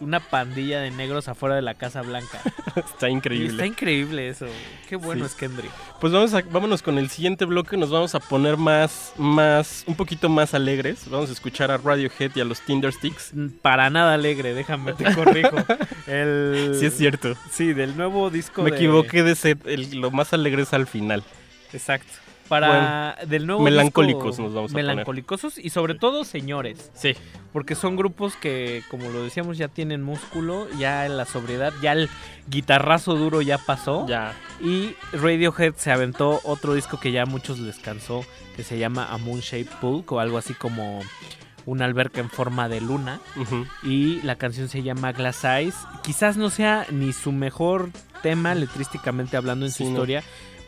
[0.00, 2.40] una pandilla de negros afuera de la Casa Blanca.
[2.76, 3.48] Está Y increíble.
[3.50, 4.46] está increíble eso.
[4.88, 5.32] Qué bueno Sí.
[5.32, 5.70] es Kendrick.
[6.00, 9.94] Pues vamos a, vámonos con el siguiente bloque, nos vamos a poner más, más, un
[9.94, 11.08] poquito más alegres.
[11.08, 13.32] Vamos a escuchar a Radiohead y a los Tindersticks.
[13.62, 15.56] Para nada alegre, déjame te corrijo.
[16.06, 16.76] El...
[16.78, 17.34] Sí es cierto.
[17.50, 20.86] Sí, del nuevo disco Me de- equivoqué de set, el- lo más alegre es al
[20.86, 21.24] final.
[21.72, 22.12] Exacto.
[22.48, 24.86] Para del nuevo melancólicos disco, nos vamos a poner.
[24.86, 26.90] melancólicos y sobre todo señores.
[26.94, 27.14] Sí.
[27.52, 31.92] Porque son grupos que, como lo decíamos, ya tienen músculo, ya en la sobriedad, ya
[31.92, 32.08] el
[32.48, 34.06] guitarrazo duro ya pasó.
[34.06, 34.34] Ya.
[34.60, 38.24] Y Radiohead se aventó otro disco que ya a muchos les cansó,
[38.56, 41.00] que se llama A Moon Shaped Pool, o algo así como
[41.66, 43.20] una alberca en forma de luna.
[43.82, 45.74] Y la canción se llama Glass Eyes.
[46.02, 47.90] Quizás no sea ni su mejor
[48.22, 49.90] tema letrísticamente hablando en su no.
[49.90, 50.22] historia,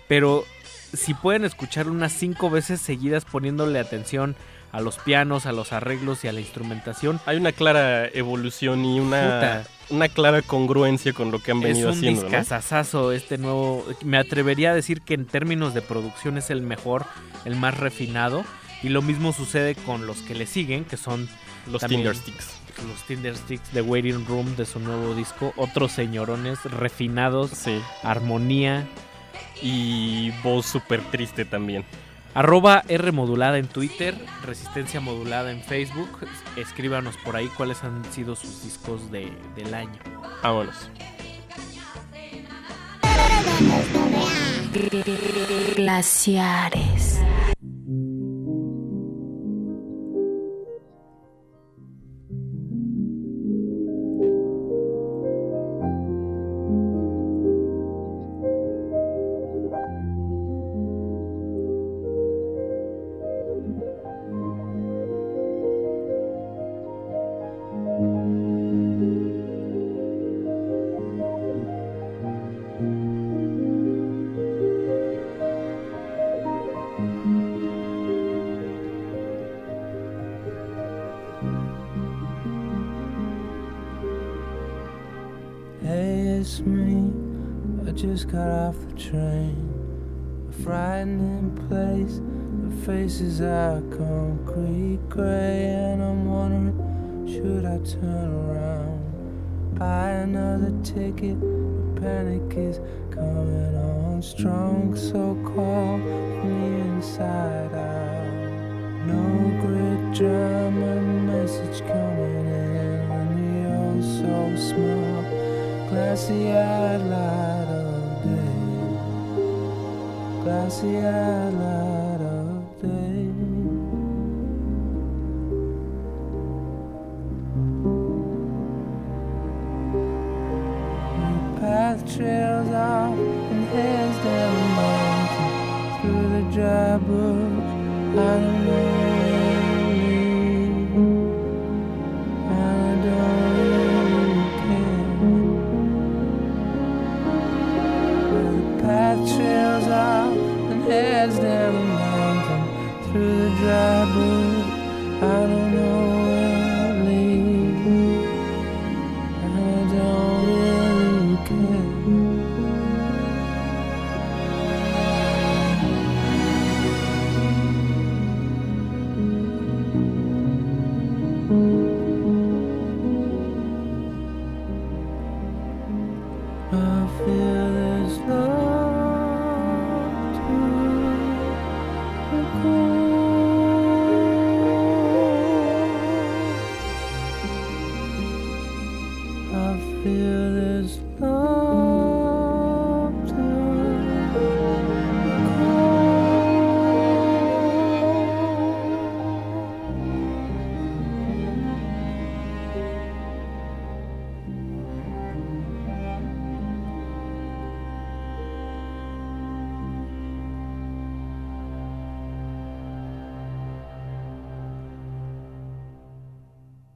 [0.08, 0.44] pero
[0.92, 4.36] si pueden escuchar unas cinco veces seguidas poniéndole atención
[4.72, 7.20] a los pianos, a los arreglos y a la instrumentación.
[7.26, 11.88] Hay una clara evolución y una, una clara congruencia con lo que han Es venido
[11.88, 12.28] un haciendo, ¿no?
[13.12, 13.86] este nuevo.
[14.04, 17.06] Me atrevería a decir que en términos de producción es el mejor,
[17.46, 18.44] el más refinado.
[18.82, 21.28] Y lo mismo sucede con los que le siguen, que son
[21.68, 22.52] Los también Tindersticks.
[22.86, 25.52] Los Tindersticks de Waiting Room de su nuevo disco.
[25.56, 27.80] Otros señorones refinados, Sí.
[28.04, 28.86] armonía
[29.62, 31.84] y voz súper triste también.
[32.34, 34.14] Arroba R en Twitter,
[34.44, 36.08] Resistencia modulada en Facebook.
[36.56, 39.98] Escríbanos por ahí cuáles han sido sus discos de, del año.
[40.42, 40.90] Vámonos.
[45.74, 47.20] Glaciares.
[93.38, 93.67] desire.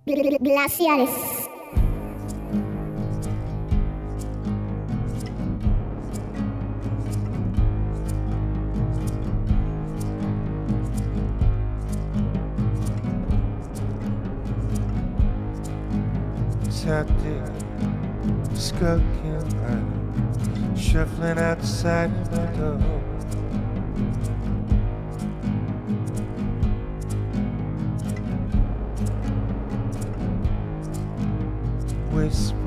[0.04, 1.10] Glaciares.
[16.82, 17.42] Tactic,
[18.54, 23.11] skulking around, shuffling outside my door.
[32.32, 32.61] lives.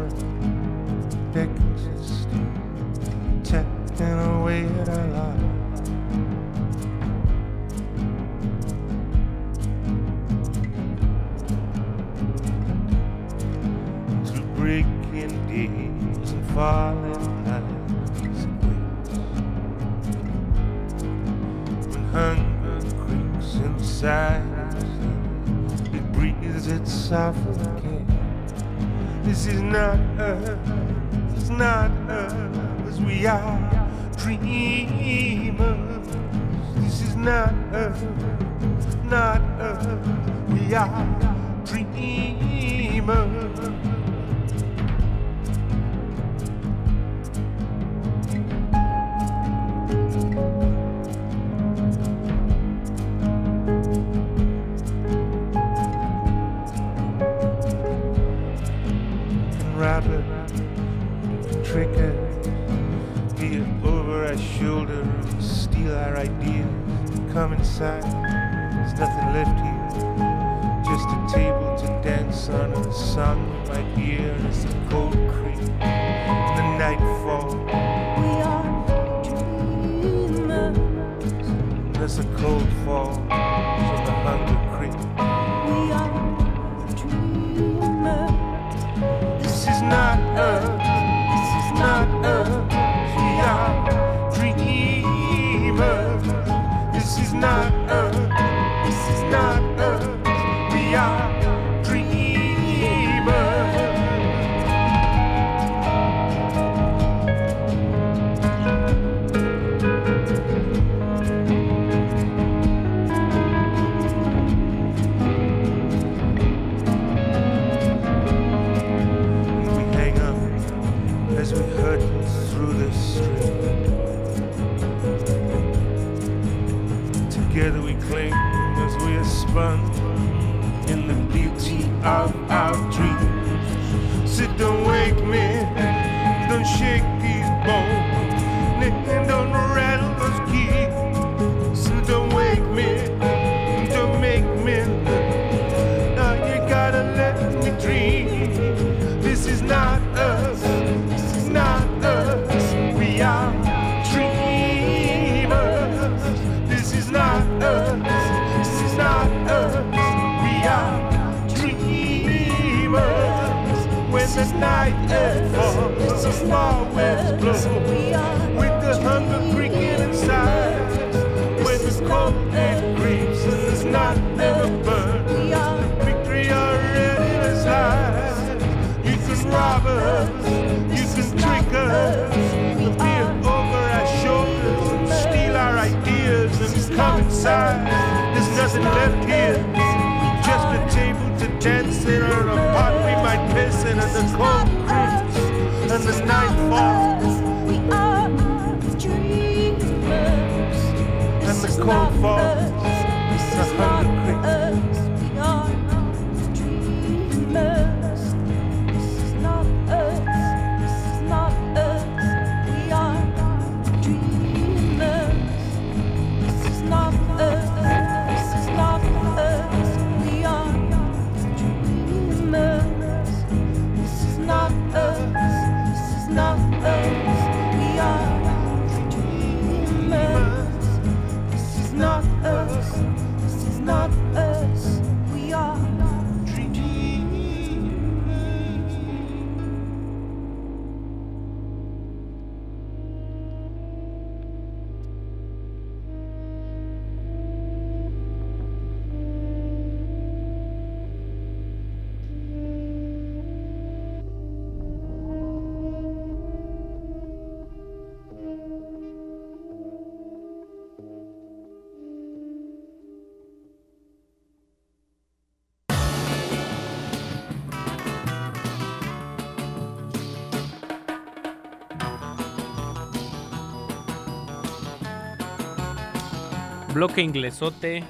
[276.96, 278.06] Bloque inglesote,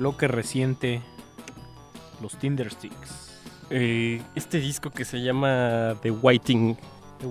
[0.00, 1.00] bloque reciente,
[2.20, 3.30] los Tindersticks.
[3.70, 6.76] Eh, este disco que se llama The Waiting,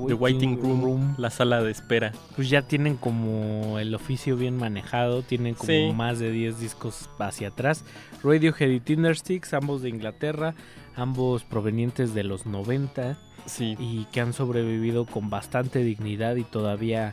[0.08, 2.14] The Waiting, Room, la sala de espera.
[2.38, 5.92] Pues ya tienen como el oficio bien manejado, tienen como Sí.
[5.94, 7.84] más de 10 discos hacia atrás.
[8.24, 10.56] Radiohead y Tindersticks, ambos de Inglaterra,
[10.96, 13.18] ambos provenientes de los 90
[13.48, 13.76] Sí.
[13.80, 17.12] y que han sobrevivido con bastante dignidad y todavía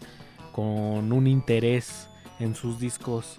[0.52, 3.38] con un interés en sus discos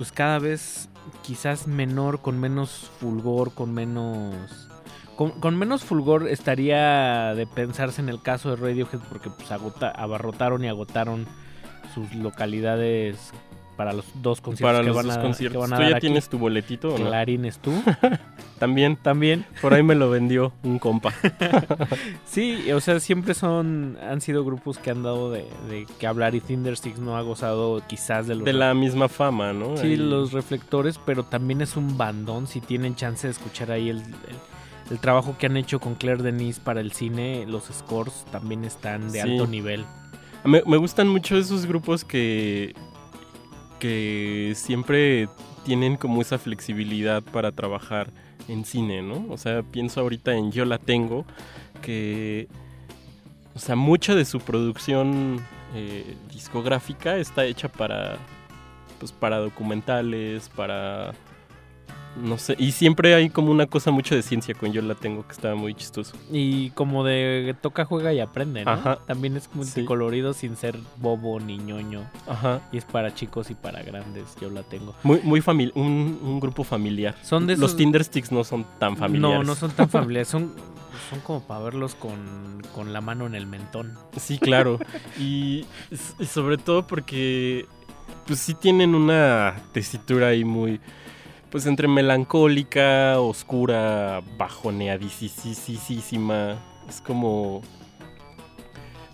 [0.00, 0.88] pues cada vez
[1.22, 4.34] quizás menor, con menos fulgor, con menos...
[5.14, 10.64] Con, menos fulgor estaría de pensarse en el caso de Radiohead porque pues agota- abarrotaron
[10.64, 11.26] y agotaron
[11.92, 13.32] sus localidades
[13.80, 15.54] para los dos conciertos Para que los van dos a, conciertos.
[15.56, 16.06] que van a ¿Tú dar ya aquí.
[16.06, 17.06] tienes tu boletito o no?
[17.06, 17.72] Clarines tú.
[18.58, 18.96] También.
[18.96, 19.46] También.
[19.62, 21.14] Por ahí me lo vendió un compa.
[22.26, 26.34] Sí, o sea, siempre son han sido grupos que han dado de, de que hablar
[26.34, 29.78] y Thundersticks no ha gozado quizás de los de la misma fama, ¿no?
[29.78, 29.96] Sí, Ahí.
[29.96, 32.46] los reflectores, pero también es un bandón.
[32.46, 34.36] Si tienen chance de escuchar ahí el, el-
[34.90, 39.10] el trabajo que han hecho con Claire Denis para el cine, los scores también están
[39.12, 39.30] de Sí.
[39.30, 39.84] alto nivel.
[40.44, 42.74] Me, me gustan mucho esos grupos que,
[43.80, 45.28] que siempre
[45.64, 48.10] tienen como esa flexibilidad para trabajar
[48.46, 49.26] en cine, ¿no?
[49.28, 51.24] O sea, pienso ahorita en Yo la tengo,
[51.82, 52.46] que,
[53.54, 55.40] o sea, mucha de su producción
[55.74, 58.18] eh, discográfica está hecha para,
[58.98, 61.12] pues, para documentales, para,
[62.16, 65.24] No sé, y siempre hay como una cosa mucho de ciencia con Yo la tengo
[65.26, 66.16] que está muy chistoso.
[66.32, 68.72] Y como de toca, juega y aprende, ¿no?
[68.72, 68.98] Ajá.
[69.06, 72.10] También es multicolorido sin ser bobo ni ñoño.
[72.26, 72.60] Ajá.
[72.72, 74.94] Y es para chicos y para grandes, yo la tengo.
[75.04, 77.14] Muy, muy famili un, un grupo familiar.
[77.22, 79.38] Son de Los esos- Tinder Sticks no son tan familiares.
[79.38, 80.52] No, no son tan familiares, son,
[81.10, 83.96] son como para verlos con, con la mano en el mentón.
[84.18, 84.80] Sí, claro.
[85.18, 85.64] y,
[86.18, 87.66] y sobre todo porque
[88.26, 90.80] pues sí tienen una tesitura ahí muy
[91.50, 96.56] pues entre melancólica, oscura, bajoneadísima.
[96.88, 97.62] Es como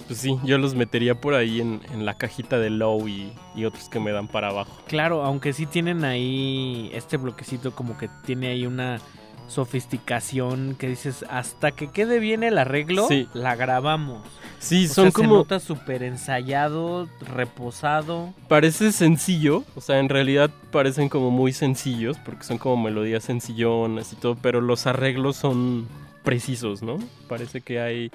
[0.06, 3.32] pues sí, yo los metería por ahí en, la cajita de low y
[3.64, 4.70] otros que me dan para abajo.
[4.86, 9.00] Claro, aunque sí tienen ahí este bloquecito como que tiene ahí una
[9.48, 13.28] sofisticación que dices, hasta que quede bien el arreglo, Sí.
[13.34, 14.22] la grabamos.
[14.58, 18.32] Sí, O son sea, como- Se nota súper ensayado, reposado.
[18.48, 24.12] Parece sencillo, o sea, en realidad parecen como muy sencillos, porque son como melodías sencillonas
[24.12, 25.86] y todo, pero los arreglos son
[26.24, 26.98] precisos, ¿no?
[27.28, 28.10] Parece que hay...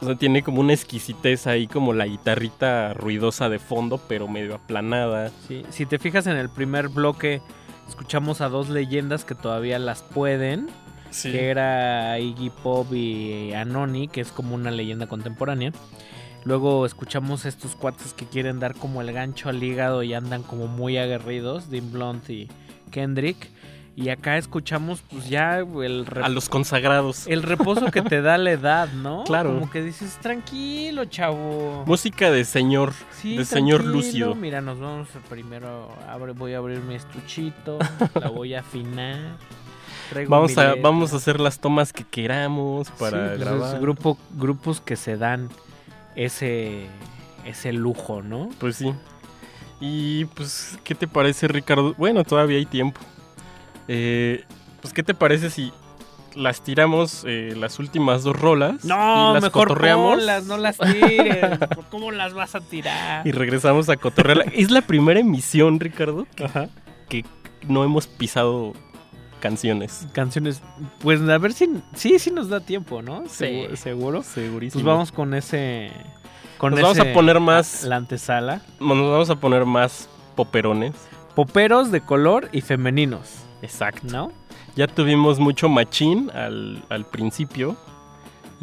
[0.00, 4.56] O sea, tiene como una exquisitez ahí, como la guitarrita ruidosa de fondo, pero medio
[4.56, 5.30] aplanada.
[5.46, 7.40] Sí, si te fijas en el primer bloque,
[7.88, 10.68] escuchamos a dos leyendas que todavía las pueden.
[11.10, 11.30] Sí.
[11.30, 15.72] Que era Iggy Pop y Anoni, que es como una leyenda contemporánea.
[16.44, 20.66] Luego escuchamos estos cuates que quieren dar como el gancho al hígado y andan como
[20.66, 22.48] muy aguerridos, Dean Blunt y
[22.90, 23.51] Kendrick.
[23.94, 27.26] Y acá escuchamos pues ya el A los consagrados.
[27.26, 29.24] el reposo que te da la edad, ¿no?
[29.26, 29.52] Claro.
[29.54, 31.84] Como que dices, tranquilo, chavo.
[31.86, 34.34] Música de señor, Sí, de señor lúcido.
[34.34, 35.88] Mira, nos vamos primero.
[36.08, 37.78] Abre, voy a abrir mi estuchito.
[38.14, 39.36] la voy a afinar.
[40.26, 43.80] Vamos a, vamos a hacer las tomas que queramos Sí, para pues es grabar.
[43.80, 45.48] grupo, grupos que se dan
[46.16, 46.86] ese,
[47.46, 48.48] ese lujo, ¿no?
[48.58, 48.92] Pues sí.
[49.80, 51.94] Y pues, ¿qué te parece, Ricardo?
[51.96, 53.00] Bueno, todavía hay tiempo.
[53.88, 54.44] Eh,
[54.80, 55.72] pues, ¿qué te parece si
[56.34, 58.84] las tiramos eh, las últimas dos rolas?
[58.84, 61.58] No, y las mejor cotorreamos ponlas, no las tires.
[61.90, 63.26] ¿Cómo las vas a tirar?
[63.26, 64.44] y regresamos a cotorrear.
[64.54, 66.48] es la primera emisión, Ricardo, que,
[67.08, 67.24] que
[67.68, 68.72] no hemos pisado
[69.40, 70.06] canciones.
[70.12, 70.62] Canciones,
[71.00, 73.24] pues a ver si sí, sí nos da tiempo, ¿no?
[73.28, 73.44] Sí.
[73.44, 74.22] Segu- seguro.
[74.22, 74.82] Segurísimo.
[74.82, 75.90] Pues vamos con ese
[76.58, 78.62] con Nos vamos ese- a poner más- la antesala.
[78.80, 80.92] Nos vamos a poner más poperones.
[81.34, 83.28] Poperos de color y femeninos.
[83.62, 84.06] Exacto.
[84.10, 84.32] ¿No?
[84.76, 87.76] Ya tuvimos mucho machín al, al principio.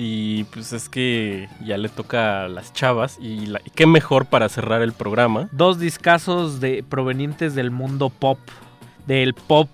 [0.01, 3.17] Y pues es que ya le toca a las chavas.
[3.19, 5.49] Y la- y qué mejor para cerrar el programa.
[5.51, 8.39] Dos discazos de provenientes del mundo pop,
[9.07, 9.69] del pop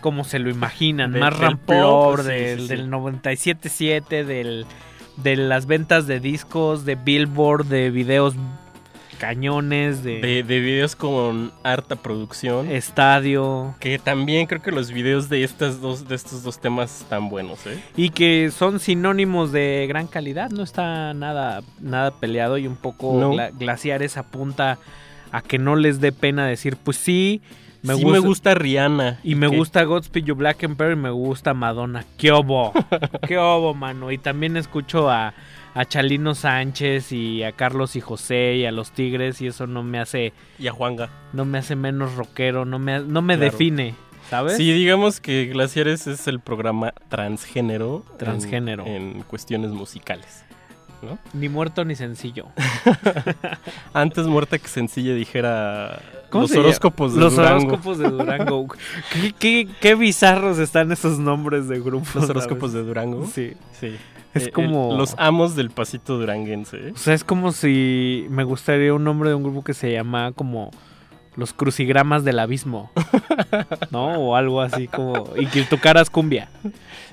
[0.00, 2.68] como se lo imaginan, más del ramplor, pop, sí, del, sí, sí.
[2.74, 4.66] del 97.7, del
[5.18, 8.34] de las ventas de discos, de Billboard, de videos
[9.26, 12.68] cañones, de, De, de videos con harta producción.
[12.70, 17.28] estadio Que también creo que los videos de estas dos, de estos dos temas están
[17.28, 17.80] buenos, ¿eh?
[17.96, 23.16] y que son sinónimos de gran calidad, no está nada nada peleado y un poco
[23.18, 23.32] No.
[23.32, 24.78] gla- glaciares apunta
[25.30, 27.40] a que no les dé pena decir, pues sí,
[27.82, 29.20] me sí gusta me gusta Rihanna.
[29.22, 32.04] Y me gusta Godspeed You Black Emperor y me gusta Madonna.
[32.18, 32.72] ¡Qué obo!
[33.28, 34.10] ¡Qué obo, mano!
[34.12, 35.34] Y también escucho a,
[35.74, 39.82] a Chalino Sánchez y a Carlos y José y a los Tigres y eso no
[39.82, 41.08] me hace Y a Juanga.
[41.32, 43.50] no me hace menos rockero, no me, no me Claro.
[43.52, 43.94] define,
[44.28, 44.56] ¿sabes?
[44.58, 48.04] Sí, digamos que Glaciares es el programa transgénero.
[48.12, 48.84] en- Transgénero.
[48.86, 50.44] En, cuestiones musicales.
[51.02, 51.18] ¿no?
[51.32, 52.46] Ni muerto ni sencillo.
[53.92, 57.56] Antes muerta que sencilla dijera ¿Cómo los horóscopos de Los Durango.
[57.66, 58.66] horóscopos de Durango.
[59.12, 62.14] ¿Qué, qué, qué bizarros están esos nombres de grupos.
[62.14, 63.26] Los horóscopos de Durango.
[63.26, 63.54] Sí.
[63.80, 63.96] Sí.
[64.34, 66.88] Es Eh, como- el- los amos del pasito duranguense.
[66.88, 66.92] ¿eh?
[66.94, 70.32] O sea, es como si me gustaría un nombre de un grupo que se llama
[70.32, 70.70] como
[71.36, 72.90] los crucigramas del abismo,
[73.90, 74.06] ¿no?
[74.20, 75.24] O algo así como...
[75.36, 76.48] Y que tu cara es cumbia.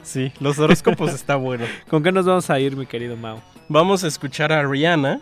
[0.04, 1.66] Sí, los horóscopos está bueno.
[1.90, 3.38] ¿Con qué nos vamos a ir, mi querido Mau?
[3.70, 5.22] Vamos a escuchar a Rihanna.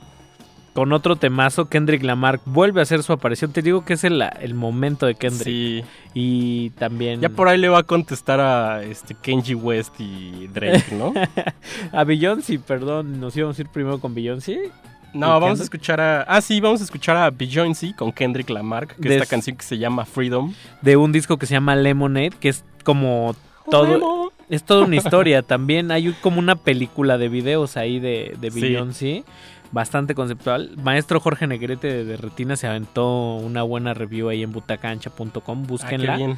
[0.78, 3.52] Con otro temazo, Kendrick Lamar vuelve a hacer su aparición.
[3.52, 5.44] Te digo que es el, el momento de Kendrick.
[5.44, 5.84] Sí.
[6.14, 7.20] Y también...
[7.20, 11.16] Ya por ahí le va a contestar a este Kenji West y Drake, ¿no?
[11.92, 14.70] a Beyoncé, perdón, nos íbamos a ir primero con Beyoncé.
[15.16, 16.22] No, ¿Y vamos a escuchar a.
[16.22, 19.64] Ah, sí, vamos a escuchar a Beyoncé con Kendrick Lamar, que De esta canción que
[19.66, 20.54] se llama Freedom.
[20.84, 23.36] de un disco que se llama Lemonade, que es como
[23.72, 24.30] todo Lemon.
[24.48, 25.42] es toda una historia.
[25.42, 28.52] También hay como una película de videos ahí de, de
[28.94, 29.24] Sí.
[29.72, 30.72] Bastante conceptual.
[30.82, 35.62] Maestro Jorge Negrete de, de Retina se aventó una buena review ahí en butacancha.com, Ah,
[35.62, 36.16] qué búsquenla.
[36.18, 36.38] bien.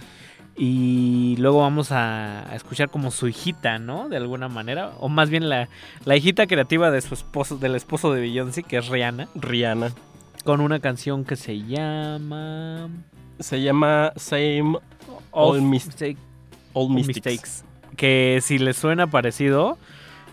[0.58, 4.10] y luego vamos a, a escuchar como su hijita, ¿no?
[4.10, 5.70] De alguna manera, o más bien la,
[6.06, 9.92] la hijita creativa de su esposo, del esposo de Beyoncé, que es Rihanna, Rihanna.
[10.44, 12.90] con una canción que se llama
[13.40, 14.80] Se llama Same
[15.32, 16.18] All, Mis- Mistake-
[16.74, 17.16] All Mystics.
[17.26, 17.50] Mistakes.
[17.96, 19.78] Que si les suena parecido,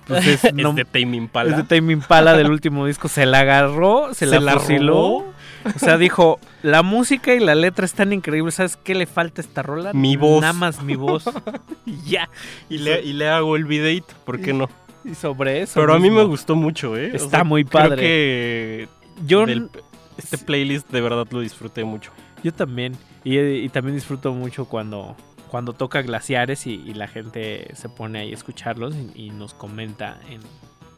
[0.07, 1.51] pues es, Es no- de Tame Impala.
[1.51, 3.09] Es de Tame Impala del último disco.
[3.09, 4.93] Se la agarró, se, Se la, fusiló.
[4.93, 5.33] robó.
[5.75, 8.55] O sea, dijo, la música y la letra están increíbles.
[8.55, 9.93] ¿Sabes qué le falta a esta rola?
[9.93, 10.41] Mi voz.
[10.41, 11.25] Nada más mi voz.
[11.87, 12.29] y ya.
[12.69, 14.69] Y le, y le hago el videito, ¿por qué no?
[15.05, 15.81] Y sobre eso.
[15.81, 17.11] Pero a mí me gustó mucho, ¿eh?
[17.13, 18.01] O Está sea, muy creo padre.
[18.03, 18.89] que
[19.27, 19.71] Yo del-
[20.19, 22.13] este playlist de verdad lo disfruté mucho.
[22.45, 22.97] Yo también.
[23.25, 25.17] Y, y también disfruto mucho cuando,
[25.49, 29.55] cuando toca glaciares y, y la gente se pone ahí a escucharlos y, y nos
[29.55, 30.41] comenta en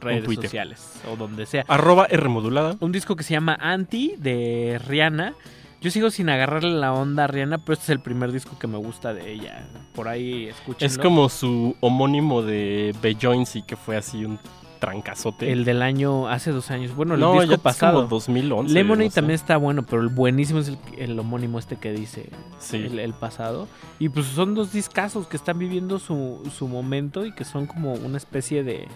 [0.00, 1.64] redes sociales o donde sea.
[1.68, 2.76] Arroba R modulada.
[2.80, 5.34] Un disco que se llama Anti de Rihanna.
[5.80, 8.66] Yo sigo sin agarrarle la onda a Rihanna, pero este es el primer disco que
[8.66, 9.68] me gusta de ella.
[9.94, 10.92] Por ahí escúchenlo.
[10.92, 14.40] Es como su homónimo de Beyoncé, que fue así un
[14.78, 15.52] trancazote.
[15.52, 16.94] El del año, hace dos años.
[16.94, 17.96] Bueno, el No, disco ya es pasado.
[17.96, 19.14] como 2011, Lemonade no sé.
[19.14, 22.76] también está bueno, pero el buenísimo es el, el homónimo este que dice Sí.
[22.76, 23.68] el, el pasado.
[23.98, 27.92] Y pues son dos discazos que están viviendo su, su momento y que son como
[27.94, 28.88] una especie de...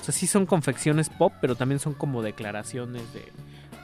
[0.00, 3.30] O sea, sí son confecciones pop, pero también son como declaraciones de,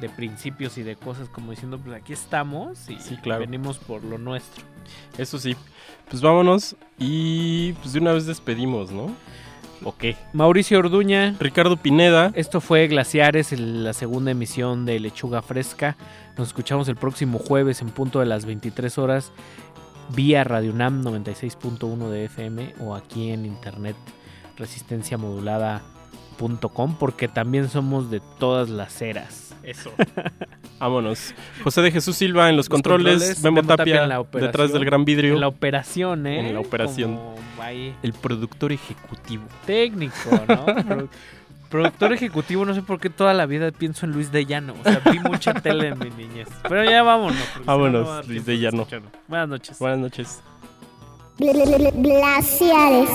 [0.00, 3.41] de principios y de cosas como diciendo, pues aquí estamos y Sí, claro.
[3.41, 4.65] venimos por lo nuestro.
[5.18, 5.55] Eso sí.
[6.08, 9.10] Pues vámonos y pues de una vez despedimos, ¿no?
[9.86, 10.05] Ok.
[10.32, 11.36] Mauricio Orduña.
[11.39, 12.32] Ricardo Pineda.
[12.34, 15.97] Esto fue Glaciares, la segunda emisión de Lechuga Fresca.
[16.36, 19.31] Nos escuchamos el próximo jueves en punto de las 23 horas
[20.12, 23.94] vía Radio UNAM 96.1 de FM o aquí en internet
[24.56, 29.45] resistenciamodulada.com porque también somos de todas las eras.
[29.66, 29.92] Eso.
[30.78, 31.34] Vámonos.
[31.64, 34.52] José de Jesús Silva en los, controles, Memo, Tapia, en la operación.
[34.52, 35.34] detrás del gran vidrio.
[35.34, 36.48] En la operación, ¿eh?
[36.48, 37.18] En la operación.
[38.02, 39.42] El productor ejecutivo.
[39.66, 40.14] técnico,
[40.46, 40.64] ¿no?
[40.66, 41.08] Pro-
[41.68, 44.74] productor ejecutivo, no sé por qué toda la vida pienso en Luis de Llano.
[44.80, 46.46] O sea, vi mucha tele en mi niñez.
[46.68, 47.36] Pero ya vámonos.
[47.36, 48.82] porque si no, Vámonos, no Luis de Llano.
[48.82, 49.08] escucharlo.
[49.26, 49.78] Buenas noches.
[49.80, 50.40] Buenas noches.
[51.38, 53.10] Glaciares.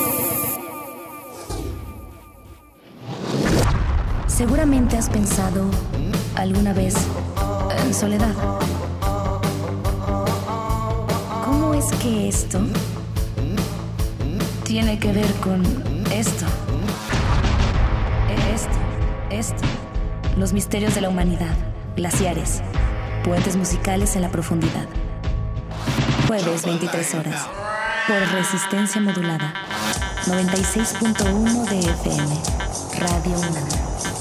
[4.27, 5.69] Seguramente has pensado
[6.35, 6.95] alguna vez
[7.84, 8.34] en soledad.
[11.45, 12.60] ¿Cómo es que esto
[14.64, 15.61] tiene que ver con
[16.11, 16.45] esto?
[18.53, 18.77] Esto,
[19.30, 19.64] esto.
[20.38, 21.56] Los misterios de la humanidad.
[21.95, 22.61] Glaciares.
[23.24, 24.88] Puentes musicales en la profundidad.
[26.27, 27.48] Jueves 23 horas.
[28.08, 29.53] Por resistencia modulada.
[30.26, 32.35] 96.1 de FM.
[33.00, 34.20] Radio UNAM.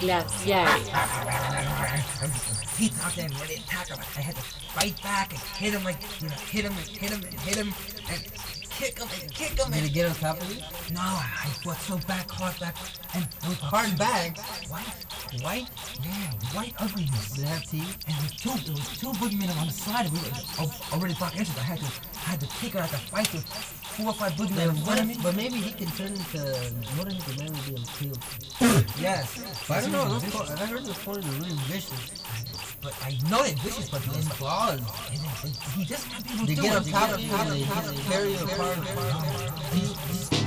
[0.00, 0.88] Glaciares.
[2.78, 5.82] He talked and when it attacked him, I had to fight back and hit him
[5.84, 7.74] like, you know, hit him and hit him and hit him
[8.08, 9.72] and kick him and kick him.
[9.72, 10.62] Did he get on top of you?
[10.94, 12.76] No, I fought so back, hard back,
[13.14, 14.38] and with hard bags.
[14.70, 15.68] White, white,
[16.04, 17.32] yeah, white ugliness.
[17.34, 17.98] Did it have teeth?
[18.06, 20.20] And it was two, it was two boogeymen on the side of me,
[20.92, 21.58] already block entrance.
[21.58, 23.44] I had to, I had to pick her, I had to fight with
[23.98, 25.16] four or five boogeymen in front of me.
[25.22, 26.38] But maybe he can turn into,
[26.94, 28.38] what if the man will be able to
[29.02, 29.26] Yes.
[29.70, 32.22] I don't know, those I heard those corners are really vicious
[32.80, 34.80] but I know it vicious, but his claws,
[35.76, 37.94] he just can't be able to get up top of, top of, top of,
[40.30, 40.37] carry.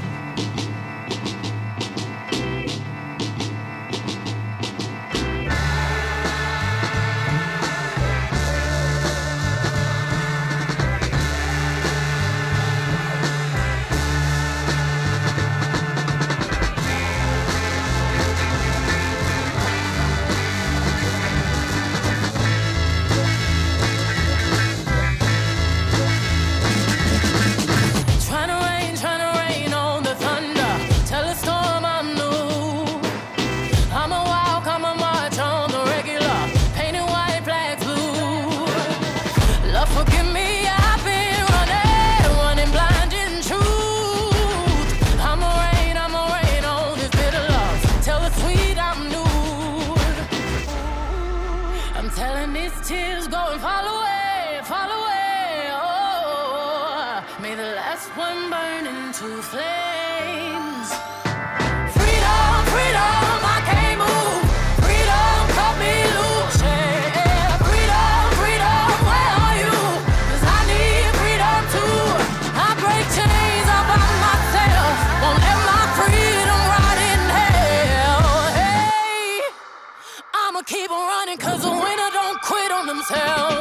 [80.72, 83.61] Keep on running 'cause the winner don't quit on themselves.